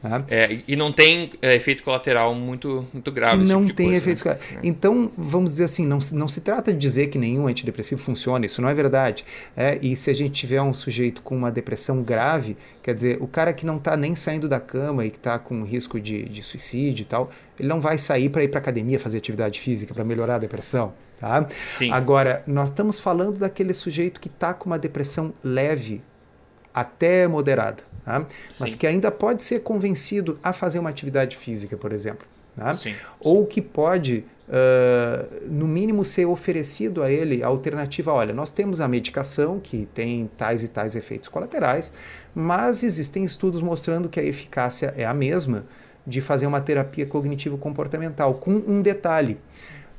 Tá? 0.03 0.25
É, 0.29 0.59
e 0.67 0.75
não 0.75 0.93
tem 0.93 1.31
é, 1.41 1.55
efeito 1.55 1.85
colateral 1.85 2.35
muito, 2.35 2.85
muito 2.93 3.13
grave. 3.13 3.45
não 3.45 3.65
tipo 3.65 3.77
tem 3.77 3.87
coisa, 3.87 3.99
efeitos 3.99 4.25
né? 4.25 4.35
colaterais. 4.35 4.67
Então, 4.67 5.13
vamos 5.17 5.53
dizer 5.53 5.65
assim, 5.65 5.87
não, 5.87 6.01
não 6.11 6.27
se 6.27 6.41
trata 6.41 6.73
de 6.73 6.79
dizer 6.79 7.07
que 7.07 7.17
nenhum 7.17 7.47
antidepressivo 7.47 8.03
funciona, 8.03 8.45
isso 8.45 8.61
não 8.61 8.69
é 8.69 8.75
verdade. 8.75 9.25
É, 9.57 9.79
e 9.81 9.97
se 9.97 10.11
a 10.11 10.13
gente 10.13 10.33
tiver 10.33 10.61
um 10.61 10.75
sujeito 10.75 11.23
com 11.23 11.37
uma 11.37 11.53
depressão 11.53 12.03
grave, 12.03 12.57
quer 12.83 12.97
dizer, 12.97 13.19
o 13.21 13.29
cara 13.29 13.53
que 13.53 13.65
não 13.65 13.77
está 13.77 13.97
nem 13.97 14.17
saindo 14.17 14.49
da 14.49 14.59
cama 14.59 15.07
e 15.07 15.11
que 15.11 15.19
está 15.19 15.39
com 15.39 15.63
risco 15.63 16.01
de, 16.01 16.25
de 16.25 16.43
suicídio 16.43 17.03
e 17.03 17.07
tal, 17.07 17.31
ele 17.57 17.69
não 17.69 17.81
vai 17.81 17.97
sair 17.97 18.29
para 18.29 18.43
ir 18.43 18.49
para 18.49 18.59
academia 18.59 18.99
fazer 18.99 19.19
atividade 19.19 19.61
física 19.61 19.95
para 19.95 20.03
melhorar 20.03 20.35
a 20.35 20.39
depressão. 20.39 20.95
Tá? 21.21 21.47
Sim. 21.65 21.93
Agora, 21.93 22.43
nós 22.45 22.71
estamos 22.71 22.99
falando 22.99 23.39
daquele 23.39 23.73
sujeito 23.73 24.21
que 24.21 24.27
está 24.27 24.53
com 24.53 24.69
uma 24.69 24.81
depressão 24.81 25.33
leve 25.45 26.03
até 26.75 27.29
moderada 27.29 27.92
tá? 28.05 28.27
mas 28.59 28.75
que 28.75 28.87
ainda 28.87 29.11
pode 29.11 29.43
ser 29.43 29.61
convencido 29.61 30.39
a 30.43 30.53
fazer 30.53 30.79
uma 30.79 30.91
atividade 30.91 31.37
física, 31.37 31.77
por 31.77 31.93
exemplo. 31.93 32.27
Tá? 32.57 32.73
Sim, 32.75 32.95
Ou 33.19 33.47
que 33.47 33.63
pode, 33.63 34.25
uh, 34.47 35.49
no 35.51 35.67
mínimo, 35.67 36.05
ser 36.05 36.27
oferecido 36.27 37.03
a 37.03 37.11
ele 37.11 37.43
a 37.43 37.47
alternativa: 37.47 38.13
olha, 38.13 38.35
nós 38.35 38.53
temos 38.53 38.81
a 38.81 38.87
medicação 38.87 39.59
que 39.59 39.89
tem 39.95 40.31
tais 40.37 40.63
e 40.63 40.69
tais 40.69 40.95
efeitos 40.95 41.29
colaterais, 41.29 41.91
mas 42.35 42.83
existem 42.83 43.25
estudos 43.25 43.63
mostrando 43.63 44.09
que 44.09 44.21
a 44.21 44.23
eficácia 44.23 44.93
é 44.97 45.05
a 45.07 45.15
mesma 45.15 45.65
de 46.07 46.21
fazer 46.21 46.47
uma 46.47 46.61
terapia 46.61 47.07
cognitivo-comportamental, 47.07 48.35
com 48.35 48.51
um 48.51 48.83
detalhe. 48.83 49.39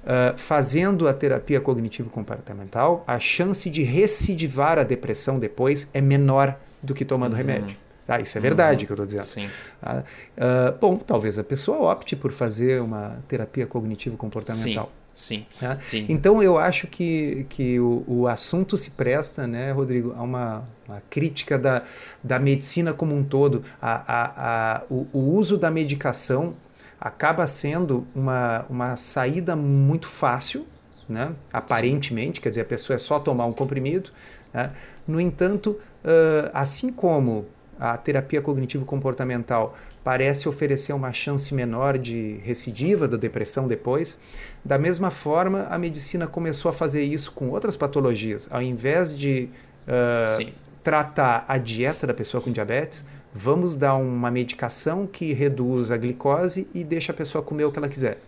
Uh, 0.04 0.38
fazendo 0.38 1.08
a 1.08 1.13
terapia 1.13 1.62
cognitivo-comportamental, 1.62 3.06
a 3.08 3.18
chance 3.22 3.70
de 3.70 3.84
recidivar 3.84 4.78
a 4.78 4.84
depressão 4.84 5.39
depois 5.39 5.89
é 5.94 6.02
menor 6.02 6.60
do 6.82 6.94
que 6.94 7.06
tomando 7.06 7.32
uhum. 7.32 7.38
remédio. 7.38 7.78
Ah, 8.08 8.20
isso 8.20 8.38
é 8.38 8.42
verdade 8.42 8.82
uhum. 8.82 8.88
que 8.88 8.92
eu 8.92 8.96
estou 8.96 9.06
dizendo. 9.06 9.26
Sim. 9.26 9.50
Ah, 9.82 10.04
uh, 10.38 10.78
bom, 10.80 10.98
talvez 10.98 11.39
a 11.39 11.44
pessoa 11.44 11.92
opte 11.92 12.16
por 12.16 12.32
fazer 12.32 12.82
uma 12.82 13.18
terapia 13.28 13.66
cognitivo-comportamental. 13.66 14.92
Sim. 15.13 15.46
Ah, 15.62 15.78
sim. 15.80 16.08
Então 16.10 16.42
eu 16.42 16.58
acho 16.58 16.88
que, 16.88 17.46
que 17.50 17.80
o, 17.80 18.04
o 18.08 18.28
assunto 18.28 18.76
se 18.76 18.89
presta, 18.89 19.46
né, 19.46 19.72
Rodrigo, 19.72 20.13
a 20.18 20.24
uma, 20.24 20.68
uma 20.88 21.02
crítica 21.08 21.58
da, 21.58 21.84
da 22.24 22.39
medicina 22.39 22.94
como 22.94 23.16
um 23.16 23.24
todo. 23.24 23.63
A, 23.80 23.94
a, 24.08 24.78
a, 24.78 24.84
o, 24.89 25.08
o 25.13 25.20
uso 25.36 25.56
da 25.56 25.70
medicação 25.70 26.56
acaba 27.00 27.46
sendo 27.48 28.08
uma, 28.16 28.66
uma 28.70 28.98
saída 28.98 29.56
muito 29.56 30.08
fácil, 30.08 30.66
né? 31.08 31.34
aparentemente, 31.52 32.42
quer 32.42 32.50
dizer, 32.50 32.62
a 32.62 32.66
pessoa 32.66 32.96
é 32.96 33.00
só 33.00 33.20
tomar 33.20 33.46
um 33.46 33.54
comprimido. 33.54 34.10
Né? 34.52 34.72
No 35.06 35.22
entanto, 35.22 35.80
uh, 36.04 36.50
assim 36.54 36.89
como 36.89 37.46
a 37.79 37.97
terapia 37.97 38.41
cognitivo-comportamental 38.41 39.75
parece 40.03 40.49
oferecer 40.49 40.93
uma 40.93 41.13
chance 41.13 41.53
menor 41.53 41.97
de 41.97 42.39
recidiva 42.43 43.07
da 43.07 43.17
depressão 43.17 43.67
depois. 43.67 44.17
Da 44.63 44.77
mesma 44.77 45.09
forma, 45.09 45.67
a 45.69 45.77
medicina 45.77 46.27
começou 46.27 46.69
a 46.69 46.73
fazer 46.73 47.03
isso 47.03 47.31
com 47.31 47.49
outras 47.49 47.77
patologias. 47.77 48.47
Ao 48.51 48.62
invés 48.62 49.17
de 49.17 49.49
uh, 49.88 50.51
tratar 50.83 51.45
a 51.47 51.57
dieta 51.57 52.05
da 52.05 52.13
pessoa 52.13 52.43
com 52.43 52.51
diabetes, 52.51 53.05
vamos 53.33 53.75
dar 53.75 53.95
uma 53.95 54.29
medicação 54.29 55.07
que 55.07 55.33
reduz 55.33 55.89
a 55.89 55.97
glicose 55.97 56.67
e 56.73 56.83
deixa 56.83 57.12
a 57.12 57.15
pessoa 57.15 57.43
comer 57.43 57.65
o 57.65 57.71
que 57.71 57.79
ela 57.79 57.89
quiser. 57.89 58.19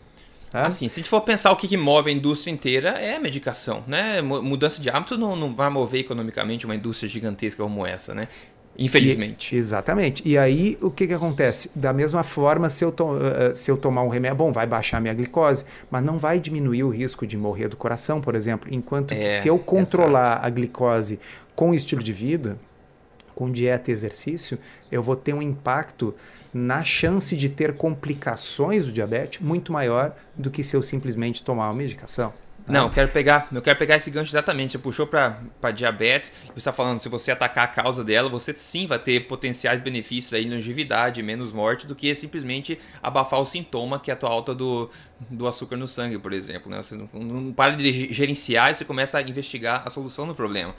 Tá? 0.55 0.67
Assim, 0.67 0.87
se 0.87 0.99
a 0.99 1.03
gente 1.03 1.09
for 1.09 1.19
pensar 1.19 1.51
o 1.51 1.57
que, 1.57 1.67
que, 1.67 1.75
move 1.75 2.09
a 2.09 2.13
indústria 2.13 2.49
inteira, 2.49 2.91
é 2.91 3.17
a 3.17 3.19
medicação, 3.19 3.83
né? 3.85 4.21
Mudança 4.21 4.81
de 4.81 4.89
hábito 4.89 5.17
não, 5.17 5.35
não 5.35 5.53
vai 5.53 5.69
mover 5.69 5.99
economicamente 5.99 6.65
uma 6.65 6.73
indústria 6.73 7.09
gigantesca 7.09 7.61
como 7.61 7.85
essa, 7.85 8.15
né? 8.15 8.29
Infelizmente. 8.77 9.55
E, 9.55 9.57
exatamente. 9.57 10.27
E 10.27 10.37
aí, 10.37 10.77
o 10.81 10.91
que, 10.91 11.07
que 11.07 11.13
acontece? 11.13 11.69
Da 11.73 11.93
mesma 11.93 12.23
forma, 12.23 12.69
se 12.69 12.83
eu, 12.83 12.91
to, 12.91 13.05
uh, 13.05 13.55
se 13.55 13.71
eu 13.71 13.77
tomar 13.77 14.03
um 14.03 14.09
remédio, 14.09 14.37
bom, 14.37 14.51
vai 14.51 14.67
baixar 14.67 14.99
minha 14.99 15.13
glicose, 15.13 15.63
mas 15.89 16.03
não 16.03 16.17
vai 16.17 16.39
diminuir 16.39 16.83
o 16.83 16.89
risco 16.89 17.25
de 17.25 17.37
morrer 17.37 17.69
do 17.69 17.77
coração, 17.77 18.19
por 18.19 18.35
exemplo. 18.35 18.67
Enquanto 18.71 19.13
é, 19.13 19.15
que 19.15 19.29
se 19.29 19.47
eu 19.47 19.57
controlar 19.57 20.33
exato. 20.33 20.45
a 20.45 20.49
glicose 20.49 21.19
com 21.55 21.73
estilo 21.73 22.03
de 22.03 22.11
vida, 22.11 22.57
com 23.33 23.51
dieta 23.51 23.91
e 23.91 23.93
exercício, 23.93 24.57
eu 24.91 25.01
vou 25.01 25.15
ter 25.15 25.33
um 25.33 25.41
impacto 25.41 26.13
na 26.53 26.83
chance 26.83 27.35
de 27.35 27.49
ter 27.49 27.73
complicações 27.73 28.85
do 28.85 28.91
diabetes 28.91 29.41
muito 29.41 29.73
maior 29.73 30.15
do 30.35 30.49
que 30.49 30.63
se 30.63 30.75
eu 30.75 30.81
simplesmente 30.81 31.43
tomar 31.43 31.67
uma 31.67 31.73
medicação. 31.73 32.33
Não, 32.67 32.89
quero 32.89 33.09
pegar, 33.09 33.47
eu 33.51 33.61
quero 33.61 33.77
pegar 33.77 33.95
esse 33.95 34.09
gancho 34.09 34.31
exatamente. 34.31 34.71
Você 34.71 34.79
puxou 34.79 35.05
para 35.05 35.71
diabetes, 35.73 36.33
você 36.47 36.57
está 36.57 36.73
falando, 36.73 36.99
se 36.99 37.07
você 37.07 37.31
atacar 37.31 37.65
a 37.65 37.67
causa 37.67 38.03
dela, 38.03 38.27
você 38.27 38.53
sim 38.53 38.87
vai 38.87 38.97
ter 38.97 39.27
potenciais 39.27 39.81
benefícios 39.81 40.33
aí, 40.33 40.49
longevidade, 40.49 41.21
menos 41.21 41.51
morte, 41.51 41.85
do 41.85 41.93
que 41.93 42.13
simplesmente 42.15 42.79
abafar 43.03 43.39
o 43.39 43.45
sintoma 43.45 43.99
que 43.99 44.09
é 44.09 44.13
a 44.13 44.17
tua 44.17 44.29
alta 44.29 44.55
do, 44.55 44.89
do 45.29 45.47
açúcar 45.47 45.77
no 45.77 45.87
sangue, 45.87 46.17
por 46.17 46.33
exemplo. 46.33 46.71
Né? 46.71 46.81
Você 46.81 46.95
não, 46.95 47.07
não 47.13 47.53
para 47.53 47.75
de 47.75 48.11
gerenciar 48.11 48.71
e 48.71 48.75
você 48.75 48.83
começa 48.83 49.19
a 49.19 49.21
investigar 49.21 49.83
a 49.85 49.89
solução 49.91 50.25
do 50.27 50.33
problema. 50.33 50.73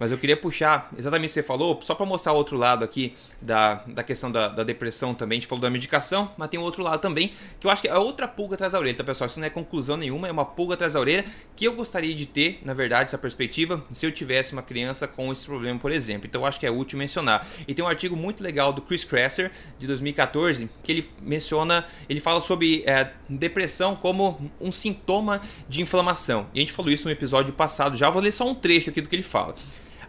Mas 0.00 0.10
eu 0.10 0.16
queria 0.16 0.36
puxar 0.36 0.90
exatamente 0.96 1.26
o 1.26 1.28
que 1.28 1.34
você 1.34 1.42
falou, 1.42 1.78
só 1.82 1.94
para 1.94 2.06
mostrar 2.06 2.32
outro 2.32 2.56
lado 2.56 2.82
aqui 2.82 3.14
da, 3.38 3.74
da 3.86 4.02
questão 4.02 4.32
da, 4.32 4.48
da, 4.48 4.64
depressão 4.64 5.12
também. 5.14 5.36
A 5.36 5.40
gente 5.40 5.46
falou 5.46 5.60
da 5.60 5.68
medicação, 5.68 6.32
mas 6.38 6.48
tem 6.48 6.58
um 6.58 6.62
outro 6.62 6.82
lado 6.82 7.02
também, 7.02 7.34
que 7.60 7.66
eu 7.66 7.70
acho 7.70 7.82
que 7.82 7.88
é 7.88 7.94
outra 7.94 8.26
pulga 8.26 8.54
atrás 8.54 8.72
da 8.72 8.78
orelha, 8.78 8.96
tá, 8.96 9.04
pessoal? 9.04 9.28
Isso 9.28 9.38
não 9.38 9.46
é 9.46 9.50
conclusão 9.50 9.98
nenhuma, 9.98 10.26
é 10.26 10.32
uma 10.32 10.46
pulga 10.46 10.72
atrás 10.72 10.94
da 10.94 11.00
orelha 11.00 11.26
que 11.54 11.66
eu 11.66 11.74
gostaria 11.74 12.14
de 12.14 12.24
ter, 12.24 12.60
na 12.64 12.72
verdade, 12.72 13.04
essa 13.04 13.18
perspectiva, 13.18 13.84
se 13.92 14.06
eu 14.06 14.10
tivesse 14.10 14.54
uma 14.54 14.62
criança 14.62 15.06
com 15.06 15.30
esse 15.34 15.44
problema, 15.44 15.78
por 15.78 15.92
exemplo. 15.92 16.26
Então 16.26 16.40
eu 16.40 16.46
acho 16.46 16.58
que 16.58 16.64
é 16.64 16.70
útil 16.70 16.98
mencionar. 16.98 17.46
E 17.68 17.74
tem 17.74 17.84
um 17.84 17.88
artigo 17.88 18.16
muito 18.16 18.42
legal 18.42 18.72
do 18.72 18.80
Chris 18.80 19.04
Kresser, 19.04 19.52
de 19.78 19.86
2014, 19.86 20.70
que 20.82 20.92
ele 20.92 21.10
menciona, 21.20 21.84
ele 22.08 22.20
fala 22.20 22.40
sobre 22.40 22.82
é, 22.86 23.10
depressão 23.28 23.94
como 23.94 24.50
um 24.58 24.72
sintoma 24.72 25.42
de 25.68 25.82
inflamação. 25.82 26.46
E 26.54 26.58
a 26.58 26.60
gente 26.60 26.72
falou 26.72 26.90
isso 26.90 27.04
no 27.04 27.10
episódio 27.10 27.52
passado 27.52 27.96
já, 27.96 28.08
vou 28.08 28.22
ler 28.22 28.32
só 28.32 28.48
um 28.48 28.54
trecho 28.54 28.88
aqui 28.88 29.02
do 29.02 29.08
que 29.08 29.14
ele 29.14 29.22
fala. 29.22 29.54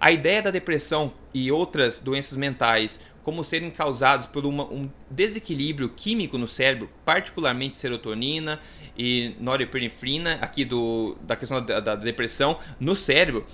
A 0.01 0.11
ideia 0.11 0.41
da 0.41 0.49
depressão 0.49 1.13
e 1.31 1.51
outras 1.51 1.99
doenças 1.99 2.35
mentais 2.35 2.99
como 3.23 3.43
serem 3.43 3.69
causados 3.69 4.25
por 4.25 4.47
uma, 4.47 4.63
um 4.63 4.89
desequilíbrio 5.09 5.89
químico 5.89 6.39
no 6.39 6.47
cérebro, 6.47 6.89
particularmente 7.05 7.77
serotonina 7.77 8.59
e 8.97 9.35
norepinefrina, 9.39 10.39
aqui 10.41 10.65
do, 10.65 11.15
da 11.21 11.35
questão 11.35 11.63
da, 11.63 11.79
da 11.79 11.95
depressão, 11.95 12.57
no 12.79 12.95
cérebro, 12.95 13.45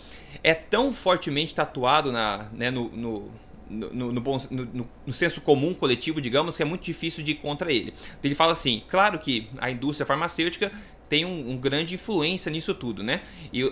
é 0.41 0.53
tão 0.53 0.93
fortemente 0.93 1.53
tatuado 1.53 2.13
na, 2.13 2.49
né, 2.53 2.71
no, 2.71 2.89
no 2.89 3.31
no, 3.69 3.89
no, 3.89 4.11
no, 4.13 4.89
no, 5.05 5.11
senso 5.11 5.41
comum 5.41 5.73
coletivo, 5.73 6.21
digamos, 6.21 6.55
que 6.55 6.63
é 6.63 6.65
muito 6.65 6.83
difícil 6.83 7.21
de 7.21 7.31
ir 7.31 7.35
contra 7.35 7.69
ele. 7.69 7.93
Ele 8.23 8.33
fala 8.33 8.53
assim: 8.53 8.81
claro 8.87 9.19
que 9.19 9.49
a 9.57 9.69
indústria 9.69 10.05
farmacêutica 10.05 10.71
tem 11.09 11.25
um, 11.25 11.51
um, 11.51 11.57
grande 11.57 11.95
influência 11.95 12.51
nisso 12.51 12.73
tudo, 12.73 13.03
né? 13.03 13.21
E 13.51 13.63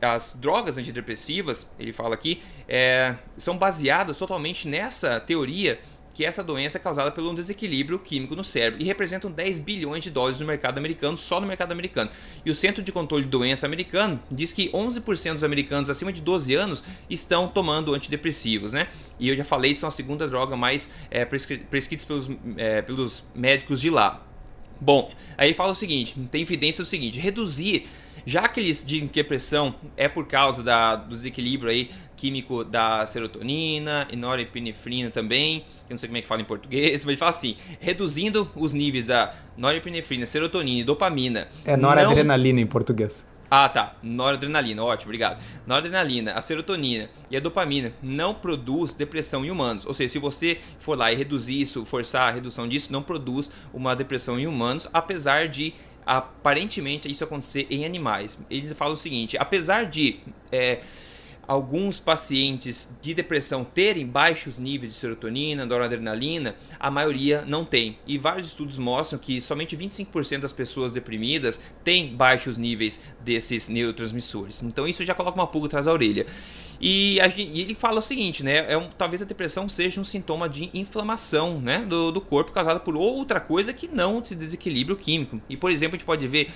as 0.00 0.34
drogas 0.40 0.78
antidepressivas, 0.78 1.70
ele 1.78 1.92
fala 1.92 2.14
aqui, 2.14 2.40
é, 2.68 3.16
são 3.36 3.56
baseadas 3.56 4.16
totalmente 4.16 4.68
nessa 4.68 5.20
teoria 5.20 5.78
que 6.14 6.24
essa 6.24 6.44
doença 6.44 6.78
é 6.78 6.80
causada 6.80 7.10
pelo 7.10 7.34
desequilíbrio 7.34 7.98
químico 7.98 8.36
no 8.36 8.44
cérebro 8.44 8.80
e 8.82 8.84
representam 8.84 9.30
10 9.30 9.58
bilhões 9.60 10.04
de 10.04 10.10
dólares 10.10 10.38
no 10.40 10.46
mercado 10.46 10.78
americano, 10.78 11.16
só 11.16 11.40
no 11.40 11.46
mercado 11.46 11.72
americano. 11.72 12.10
E 12.44 12.50
o 12.50 12.54
Centro 12.54 12.82
de 12.82 12.92
Controle 12.92 13.24
de 13.24 13.30
Doença 13.30 13.66
americano 13.66 14.20
diz 14.30 14.52
que 14.52 14.70
11% 14.70 15.32
dos 15.34 15.44
americanos 15.44 15.88
acima 15.88 16.12
de 16.12 16.20
12 16.20 16.54
anos 16.54 16.84
estão 17.08 17.48
tomando 17.48 17.94
antidepressivos, 17.94 18.72
né? 18.72 18.88
E 19.18 19.28
eu 19.28 19.36
já 19.36 19.44
falei, 19.44 19.74
são 19.74 19.88
a 19.88 19.92
segunda 19.92 20.28
droga 20.28 20.56
mais 20.56 20.92
é, 21.10 21.24
prescritas 21.24 22.04
pelos, 22.04 22.30
é, 22.56 22.82
pelos 22.82 23.24
médicos 23.34 23.80
de 23.80 23.88
lá. 23.88 24.22
Bom, 24.82 25.12
aí 25.38 25.48
ele 25.48 25.54
fala 25.54 25.70
o 25.70 25.76
seguinte: 25.76 26.14
tem 26.30 26.42
evidência 26.42 26.82
do 26.82 26.88
seguinte, 26.88 27.16
reduzir, 27.16 27.86
já 28.26 28.48
que 28.48 28.58
eles 28.58 28.84
dizem 28.84 29.06
que 29.06 29.20
a 29.20 29.22
depressão 29.22 29.76
é 29.96 30.08
por 30.08 30.26
causa 30.26 30.60
da, 30.60 30.96
do 30.96 31.14
desequilíbrio 31.14 31.70
aí 31.70 31.90
químico 32.16 32.64
da 32.64 33.06
serotonina 33.06 34.08
e 34.10 34.16
norepinefrina 34.16 35.10
também, 35.10 35.60
que 35.60 35.92
eu 35.92 35.94
não 35.94 35.98
sei 35.98 36.08
como 36.08 36.18
é 36.18 36.22
que 36.22 36.26
fala 36.26 36.40
em 36.40 36.44
português, 36.44 37.04
mas 37.04 37.08
ele 37.10 37.16
fala 37.16 37.30
assim, 37.30 37.56
reduzindo 37.78 38.50
os 38.56 38.72
níveis 38.72 39.06
da 39.06 39.32
norepinefrina, 39.56 40.26
serotonina 40.26 40.80
e 40.80 40.84
dopamina. 40.84 41.46
É 41.64 41.76
noradrenalina 41.76 42.56
não... 42.56 42.62
em 42.62 42.66
português. 42.66 43.24
Ah, 43.54 43.68
tá. 43.68 43.96
Noradrenalina, 44.02 44.82
ótimo, 44.82 45.10
obrigado. 45.10 45.38
Noradrenalina, 45.66 46.32
a 46.32 46.40
serotonina 46.40 47.10
e 47.30 47.36
a 47.36 47.40
dopamina 47.40 47.92
não 48.02 48.32
produz 48.32 48.94
depressão 48.94 49.44
em 49.44 49.50
humanos. 49.50 49.84
Ou 49.84 49.92
seja, 49.92 50.14
se 50.14 50.18
você 50.18 50.58
for 50.78 50.96
lá 50.96 51.12
e 51.12 51.14
reduzir 51.14 51.60
isso, 51.60 51.84
forçar 51.84 52.30
a 52.30 52.30
redução 52.30 52.66
disso, 52.66 52.90
não 52.90 53.02
produz 53.02 53.52
uma 53.70 53.94
depressão 53.94 54.40
em 54.40 54.46
humanos, 54.46 54.88
apesar 54.90 55.48
de 55.48 55.74
aparentemente 56.06 57.10
isso 57.10 57.24
acontecer 57.24 57.66
em 57.68 57.84
animais. 57.84 58.42
Eles 58.48 58.72
falam 58.72 58.94
o 58.94 58.96
seguinte: 58.96 59.36
apesar 59.36 59.84
de 59.84 60.20
é, 60.50 60.80
alguns 61.46 61.98
pacientes 61.98 62.96
de 63.02 63.14
depressão 63.14 63.64
terem 63.64 64.06
baixos 64.06 64.58
níveis 64.58 64.92
de 64.92 64.98
serotonina, 64.98 65.66
noradrenalina, 65.66 66.54
a 66.78 66.90
maioria 66.90 67.44
não 67.46 67.64
tem. 67.64 67.98
E 68.06 68.16
vários 68.16 68.48
estudos 68.48 68.78
mostram 68.78 69.18
que 69.18 69.40
somente 69.40 69.76
25% 69.76 70.40
das 70.40 70.52
pessoas 70.52 70.92
deprimidas 70.92 71.62
têm 71.82 72.14
baixos 72.14 72.56
níveis 72.56 73.00
desses 73.20 73.68
neurotransmissores. 73.68 74.62
Então 74.62 74.86
isso 74.86 75.04
já 75.04 75.14
coloca 75.14 75.38
uma 75.38 75.46
pulga 75.46 75.66
atrás 75.66 75.86
da 75.86 75.92
orelha. 75.92 76.26
E, 76.80 77.20
a, 77.20 77.28
e, 77.28 77.60
ele 77.60 77.76
fala 77.76 78.00
o 78.00 78.02
seguinte, 78.02 78.42
né? 78.42 78.72
É 78.72 78.76
um, 78.76 78.88
talvez 78.88 79.22
a 79.22 79.24
depressão 79.24 79.68
seja 79.68 80.00
um 80.00 80.04
sintoma 80.04 80.48
de 80.48 80.68
inflamação 80.74 81.60
né, 81.60 81.78
do, 81.78 82.10
do 82.10 82.20
corpo 82.20 82.50
causada 82.50 82.80
por 82.80 82.96
outra 82.96 83.38
coisa 83.38 83.72
que 83.72 83.86
não 83.86 84.20
esse 84.20 84.34
desequilíbrio 84.34 84.96
químico. 84.96 85.40
E, 85.48 85.56
por 85.56 85.70
exemplo, 85.70 85.94
a 85.94 85.98
gente 85.98 86.06
pode 86.06 86.26
ver 86.26 86.50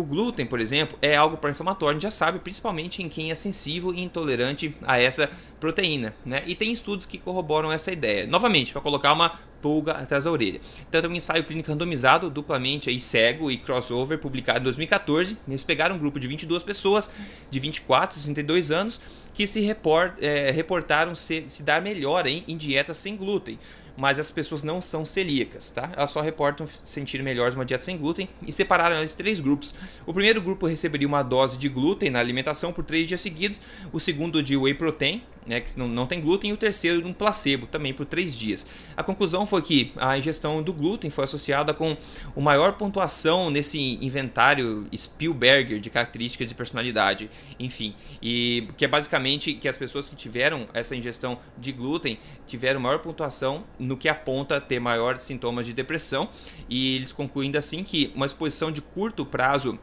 o 0.00 0.02
glúten, 0.02 0.46
por 0.46 0.60
exemplo, 0.60 0.98
é 1.00 1.16
algo 1.16 1.36
pró-inflamatório, 1.36 1.92
a 1.92 1.94
gente 1.94 2.02
já 2.02 2.10
sabe, 2.10 2.38
principalmente 2.38 3.02
em 3.02 3.08
quem 3.08 3.30
é 3.30 3.34
sensível 3.34 3.94
e 3.94 4.02
intolerante 4.02 4.74
a 4.82 4.98
essa 4.98 5.30
proteína, 5.60 6.14
né? 6.24 6.42
E 6.46 6.54
tem 6.54 6.72
estudos 6.72 7.06
que 7.06 7.18
corroboram 7.18 7.70
essa 7.70 7.92
ideia. 7.92 8.26
Novamente, 8.26 8.72
para 8.72 8.80
colocar 8.80 9.12
uma 9.12 9.38
pulga 9.62 9.92
atrás 9.92 10.24
da 10.24 10.30
orelha. 10.30 10.60
Então, 10.86 11.00
tem 11.00 11.10
um 11.10 11.14
ensaio 11.14 11.42
clínico 11.42 11.70
randomizado, 11.70 12.28
duplamente 12.28 12.90
aí, 12.90 13.00
cego 13.00 13.50
e 13.50 13.56
crossover, 13.56 14.18
publicado 14.18 14.60
em 14.60 14.64
2014. 14.64 15.38
Eles 15.48 15.64
pegaram 15.64 15.96
um 15.96 15.98
grupo 15.98 16.20
de 16.20 16.26
22 16.26 16.62
pessoas 16.62 17.10
de 17.48 17.58
24 17.58 18.16
a 18.16 18.20
62 18.20 18.70
anos 18.70 19.00
que 19.32 19.46
se 19.46 19.60
report, 19.60 20.18
é, 20.20 20.50
reportaram 20.50 21.14
se, 21.14 21.44
se 21.48 21.62
dar 21.62 21.80
melhor 21.80 22.26
em 22.26 22.56
dieta 22.56 22.92
sem 22.92 23.16
glúten 23.16 23.58
mas 23.96 24.18
as 24.18 24.30
pessoas 24.30 24.62
não 24.62 24.82
são 24.82 25.04
celíacas, 25.06 25.70
tá? 25.70 25.92
Elas 25.96 26.10
só 26.10 26.20
reportam 26.20 26.66
sentir 26.82 27.22
melhores 27.22 27.54
uma 27.54 27.64
dieta 27.64 27.84
sem 27.84 27.96
glúten 27.96 28.28
e 28.46 28.52
separaram 28.52 28.96
eles 28.96 29.14
três 29.14 29.40
grupos. 29.40 29.74
O 30.06 30.12
primeiro 30.12 30.42
grupo 30.42 30.66
receberia 30.66 31.06
uma 31.06 31.22
dose 31.22 31.56
de 31.56 31.68
glúten 31.68 32.10
na 32.10 32.18
alimentação 32.18 32.72
por 32.72 32.84
três 32.84 33.06
dias 33.06 33.20
seguidos, 33.20 33.60
o 33.92 34.00
segundo 34.00 34.42
de 34.42 34.56
whey 34.56 34.74
protein, 34.74 35.22
né, 35.46 35.60
que 35.60 35.78
não, 35.78 35.86
não 35.86 36.06
tem 36.06 36.20
glúten, 36.20 36.50
e 36.50 36.52
o 36.52 36.56
terceiro 36.56 37.06
um 37.06 37.12
placebo, 37.12 37.66
também 37.66 37.92
por 37.92 38.06
três 38.06 38.34
dias. 38.36 38.66
A 38.96 39.02
conclusão 39.02 39.46
foi 39.46 39.62
que 39.62 39.92
a 39.96 40.16
ingestão 40.16 40.62
do 40.62 40.72
glúten 40.72 41.10
foi 41.10 41.24
associada 41.24 41.74
com 41.74 41.96
o 42.34 42.40
maior 42.40 42.74
pontuação 42.74 43.50
nesse 43.50 43.78
inventário 44.04 44.86
Spielberger 44.96 45.80
de 45.80 45.90
características 45.90 46.48
de 46.48 46.54
personalidade, 46.54 47.30
enfim, 47.58 47.94
e 48.22 48.68
que 48.76 48.84
é 48.84 48.88
basicamente 48.88 49.54
que 49.54 49.68
as 49.68 49.76
pessoas 49.76 50.08
que 50.08 50.16
tiveram 50.16 50.66
essa 50.72 50.96
ingestão 50.96 51.38
de 51.58 51.72
glúten 51.72 52.18
tiveram 52.46 52.80
maior 52.80 53.00
pontuação 53.00 53.64
no 53.78 53.96
que 53.96 54.08
aponta 54.08 54.60
ter 54.60 54.80
maiores 54.80 55.22
sintomas 55.22 55.66
de 55.66 55.72
depressão, 55.72 56.28
e 56.68 56.96
eles 56.96 57.12
concluindo 57.12 57.58
assim 57.58 57.82
que 57.84 58.12
uma 58.14 58.26
exposição 58.26 58.72
de 58.72 58.80
curto 58.80 59.24
prazo 59.24 59.78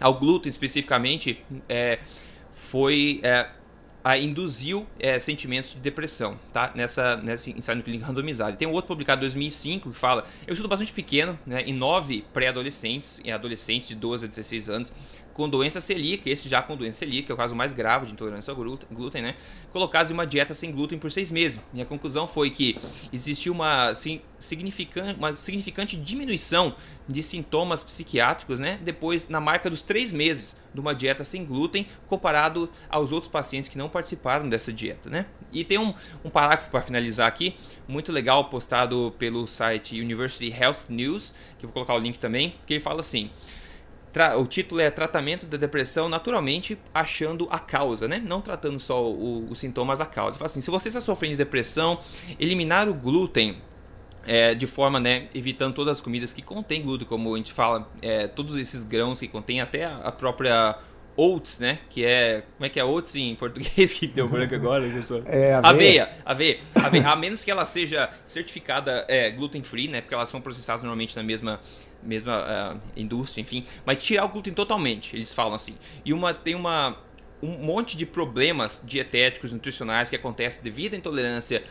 ao 0.00 0.14
glúten 0.14 0.50
especificamente 0.50 1.44
é, 1.68 1.98
foi 2.52 3.20
é, 3.22 3.48
a, 4.04 4.18
induziu 4.18 4.86
é, 5.00 5.18
sentimentos 5.18 5.72
de 5.72 5.80
depressão, 5.80 6.38
tá? 6.52 6.70
Nessa, 6.74 7.16
nessa 7.16 7.48
ensaio 7.50 7.82
clínico 7.82 8.06
randomizado. 8.06 8.56
Tem 8.56 8.68
um 8.68 8.72
outro 8.72 8.88
publicado 8.88 9.20
em 9.20 9.22
2005 9.22 9.90
que 9.90 9.96
fala, 9.96 10.26
eu 10.46 10.52
estudo 10.52 10.68
bastante 10.68 10.92
pequeno, 10.92 11.38
né, 11.46 11.62
em 11.62 11.72
nove 11.72 12.24
pré-adolescentes, 12.32 13.22
adolescentes 13.32 13.88
de 13.88 13.94
12 13.94 14.26
a 14.26 14.28
16 14.28 14.68
anos, 14.68 14.92
com 15.34 15.48
doença 15.48 15.80
celíaca, 15.80 16.30
esse 16.30 16.48
já 16.48 16.62
com 16.62 16.76
doença 16.76 17.00
celíaca, 17.00 17.32
é 17.32 17.34
o 17.34 17.36
caso 17.36 17.56
mais 17.56 17.72
grave 17.72 18.06
de 18.06 18.12
intolerância 18.12 18.52
ao 18.52 18.56
glúten, 18.56 19.20
né? 19.20 19.34
Colocados 19.72 20.10
em 20.10 20.14
uma 20.14 20.26
dieta 20.26 20.54
sem 20.54 20.70
glúten 20.70 20.96
por 20.96 21.10
seis 21.10 21.30
meses. 21.30 21.60
E 21.74 21.82
a 21.82 21.84
conclusão 21.84 22.28
foi 22.28 22.50
que 22.50 22.78
existiu 23.12 23.52
uma, 23.52 23.92
significante, 24.38 25.18
uma 25.18 25.34
significante 25.34 25.96
diminuição 25.96 26.76
de 27.08 27.20
sintomas 27.20 27.82
psiquiátricos, 27.82 28.60
né? 28.60 28.78
Depois, 28.82 29.28
na 29.28 29.40
marca 29.40 29.68
dos 29.68 29.82
três 29.82 30.12
meses 30.12 30.56
de 30.72 30.80
uma 30.80 30.94
dieta 30.94 31.24
sem 31.24 31.44
glúten, 31.44 31.86
comparado 32.06 32.70
aos 32.88 33.10
outros 33.10 33.30
pacientes 33.30 33.68
que 33.68 33.76
não 33.76 33.88
participaram 33.88 34.48
dessa 34.48 34.72
dieta, 34.72 35.10
né? 35.10 35.26
E 35.52 35.64
tem 35.64 35.78
um, 35.78 35.92
um 36.24 36.30
parágrafo 36.30 36.70
para 36.70 36.80
finalizar 36.80 37.26
aqui, 37.26 37.56
muito 37.88 38.12
legal, 38.12 38.44
postado 38.44 39.12
pelo 39.18 39.48
site 39.48 40.00
University 40.00 40.48
Health 40.52 40.86
News, 40.88 41.34
que 41.58 41.66
eu 41.66 41.68
vou 41.68 41.74
colocar 41.74 41.94
o 41.94 41.98
link 41.98 42.20
também, 42.20 42.54
que 42.64 42.74
ele 42.74 42.80
fala 42.80 43.00
assim 43.00 43.30
o 44.36 44.46
título 44.46 44.80
é 44.80 44.90
Tratamento 44.90 45.46
da 45.46 45.56
Depressão 45.56 46.08
Naturalmente 46.08 46.78
Achando 46.92 47.48
a 47.50 47.58
Causa, 47.58 48.06
né? 48.06 48.22
Não 48.24 48.40
tratando 48.40 48.78
só 48.78 49.10
os 49.10 49.58
sintomas, 49.58 50.00
a 50.00 50.06
causa. 50.06 50.38
Fala 50.38 50.46
assim, 50.46 50.60
se 50.60 50.70
você 50.70 50.88
está 50.88 51.00
sofrendo 51.00 51.32
de 51.32 51.38
depressão, 51.38 52.00
eliminar 52.38 52.88
o 52.88 52.94
glúten 52.94 53.56
é, 54.26 54.54
de 54.54 54.66
forma, 54.66 54.98
né, 54.98 55.28
evitando 55.34 55.74
todas 55.74 55.98
as 55.98 56.00
comidas 56.00 56.32
que 56.32 56.42
contêm 56.42 56.82
glúten, 56.82 57.06
como 57.06 57.34
a 57.34 57.36
gente 57.36 57.52
fala, 57.52 57.90
é, 58.00 58.26
todos 58.26 58.54
esses 58.56 58.82
grãos 58.82 59.20
que 59.20 59.28
contêm, 59.28 59.60
até 59.60 59.84
a 59.84 60.10
própria 60.10 60.78
oats, 61.16 61.58
né? 61.58 61.78
Que 61.90 62.04
é. 62.04 62.42
Como 62.56 62.66
é 62.66 62.68
que 62.68 62.78
é 62.80 62.84
oats 62.84 63.14
em 63.14 63.34
português 63.34 63.92
que 63.94 64.06
deu 64.06 64.28
branco 64.28 64.54
agora, 64.54 64.84
professor? 64.84 65.22
É, 65.26 65.54
aveia. 65.54 65.68
Aveia, 65.68 66.10
aveia, 66.24 66.58
aveia. 66.74 67.08
A 67.08 67.16
menos 67.16 67.44
que 67.44 67.50
ela 67.50 67.64
seja 67.64 68.10
certificada 68.24 69.04
é, 69.08 69.30
gluten 69.30 69.62
free, 69.62 69.88
né? 69.88 70.00
Porque 70.00 70.14
elas 70.14 70.28
são 70.28 70.40
processadas 70.40 70.82
normalmente 70.82 71.16
na 71.16 71.22
mesma 71.22 71.60
mesma 72.04 72.74
uh, 72.74 72.80
indústria, 72.96 73.42
enfim, 73.42 73.64
mas 73.84 74.02
tirar 74.02 74.24
o 74.24 74.28
glúten 74.28 74.52
totalmente, 74.52 75.16
eles 75.16 75.32
falam 75.32 75.54
assim. 75.54 75.76
E 76.04 76.12
uma 76.12 76.32
tem 76.32 76.54
uma 76.54 76.96
um 77.42 77.58
monte 77.58 77.96
de 77.96 78.06
problemas 78.06 78.82
dietéticos, 78.84 79.52
nutricionais 79.52 80.08
que 80.08 80.16
acontecem 80.16 80.62
devido 80.62 80.94
à 80.94 80.96
intolerância 80.96 81.62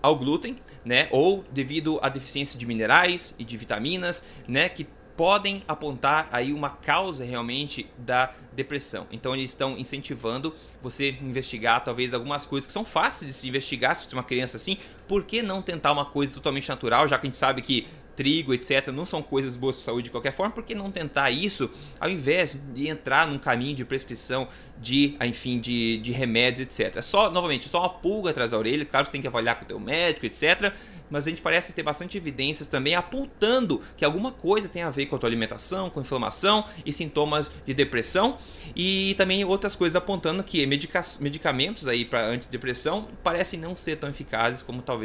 ao 0.00 0.16
glúten, 0.16 0.56
né, 0.84 1.08
ou 1.10 1.44
devido 1.52 1.98
à 2.00 2.08
deficiência 2.08 2.58
de 2.58 2.64
minerais 2.64 3.34
e 3.38 3.44
de 3.44 3.56
vitaminas, 3.56 4.26
né, 4.46 4.68
que 4.68 4.86
podem 5.18 5.64
apontar 5.66 6.28
aí 6.30 6.52
uma 6.52 6.70
causa 6.70 7.24
realmente 7.24 7.90
da 7.98 8.32
depressão. 8.52 9.04
Então 9.10 9.34
eles 9.34 9.50
estão 9.50 9.76
incentivando 9.76 10.54
você 10.80 11.10
investigar 11.20 11.82
talvez 11.82 12.14
algumas 12.14 12.46
coisas 12.46 12.68
que 12.68 12.72
são 12.72 12.84
fáceis 12.84 13.32
de 13.32 13.36
se 13.36 13.48
investigar 13.48 13.96
se 13.96 14.04
você 14.04 14.14
é 14.14 14.16
uma 14.16 14.22
criança 14.22 14.56
assim. 14.56 14.78
Por 15.08 15.24
que 15.24 15.42
não 15.42 15.62
tentar 15.62 15.92
uma 15.92 16.04
coisa 16.04 16.32
totalmente 16.32 16.68
natural, 16.68 17.08
já 17.08 17.18
que 17.18 17.26
a 17.26 17.28
gente 17.28 17.36
sabe 17.36 17.62
que 17.62 17.86
trigo, 18.18 18.52
etc., 18.52 18.88
não 18.88 19.04
são 19.04 19.22
coisas 19.22 19.54
boas 19.54 19.76
para 19.76 19.84
saúde 19.84 20.06
de 20.06 20.10
qualquer 20.10 20.32
forma, 20.32 20.52
por 20.52 20.64
que 20.64 20.74
não 20.74 20.90
tentar 20.90 21.30
isso 21.30 21.70
ao 22.00 22.10
invés 22.10 22.60
de 22.74 22.88
entrar 22.88 23.28
num 23.28 23.38
caminho 23.38 23.76
de 23.76 23.84
prescrição 23.84 24.48
de, 24.80 25.16
enfim, 25.22 25.60
de, 25.60 25.98
de 25.98 26.10
remédios, 26.10 26.66
etc. 26.66 26.96
É 26.96 27.02
só, 27.02 27.30
novamente, 27.30 27.68
só 27.68 27.78
uma 27.78 27.88
pulga 27.88 28.30
atrás 28.30 28.50
da 28.50 28.58
orelha, 28.58 28.84
claro, 28.84 29.06
você 29.06 29.12
tem 29.12 29.20
que 29.20 29.28
avaliar 29.28 29.56
com 29.56 29.64
o 29.64 29.68
teu 29.68 29.78
médico, 29.78 30.26
etc., 30.26 30.72
mas 31.10 31.26
a 31.26 31.30
gente 31.30 31.40
parece 31.40 31.72
ter 31.72 31.82
bastante 31.82 32.16
evidências 32.16 32.68
também 32.68 32.94
apontando 32.94 33.80
que 33.96 34.04
alguma 34.04 34.32
coisa 34.32 34.68
tem 34.68 34.82
a 34.82 34.90
ver 34.90 35.06
com 35.06 35.16
a 35.16 35.18
tua 35.18 35.28
alimentação, 35.28 35.88
com 35.88 36.00
inflamação 36.00 36.64
e 36.84 36.92
sintomas 36.92 37.50
de 37.64 37.72
depressão 37.72 38.36
e 38.74 39.14
também 39.16 39.44
outras 39.44 39.74
coisas 39.74 39.96
apontando 39.96 40.42
que 40.42 40.66
medica 40.66 41.00
medicamentos 41.20 41.88
aí 41.88 42.04
para 42.04 42.26
antidepressão 42.26 43.08
parecem 43.22 43.58
não 43.58 43.74
ser 43.74 43.96
tão 43.96 44.10
eficazes 44.10 44.60
como 44.60 44.82
talvez 44.82 44.97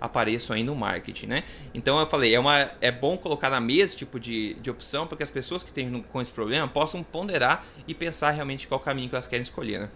apareçam 0.00 0.56
aí 0.56 0.62
no 0.62 0.74
marketing, 0.74 1.26
né? 1.26 1.44
Então 1.74 1.98
eu 1.98 2.06
falei, 2.06 2.34
é, 2.34 2.40
uma, 2.40 2.70
é 2.80 2.90
bom 2.90 3.16
colocar 3.16 3.50
na 3.50 3.60
mesa 3.60 3.84
esse 3.84 3.96
tipo 3.96 4.18
de, 4.18 4.54
de 4.54 4.70
opção 4.70 5.06
para 5.06 5.16
que 5.16 5.22
as 5.22 5.30
pessoas 5.30 5.62
que 5.62 5.72
têm 5.72 6.04
com 6.12 6.20
esse 6.20 6.32
problema 6.32 6.66
possam 6.68 7.02
ponderar 7.02 7.64
e 7.86 7.94
pensar 7.94 8.30
realmente 8.30 8.66
qual 8.66 8.80
caminho 8.80 9.08
que 9.08 9.14
elas 9.14 9.26
querem 9.26 9.42
escolher, 9.42 9.80
né? 9.80 9.88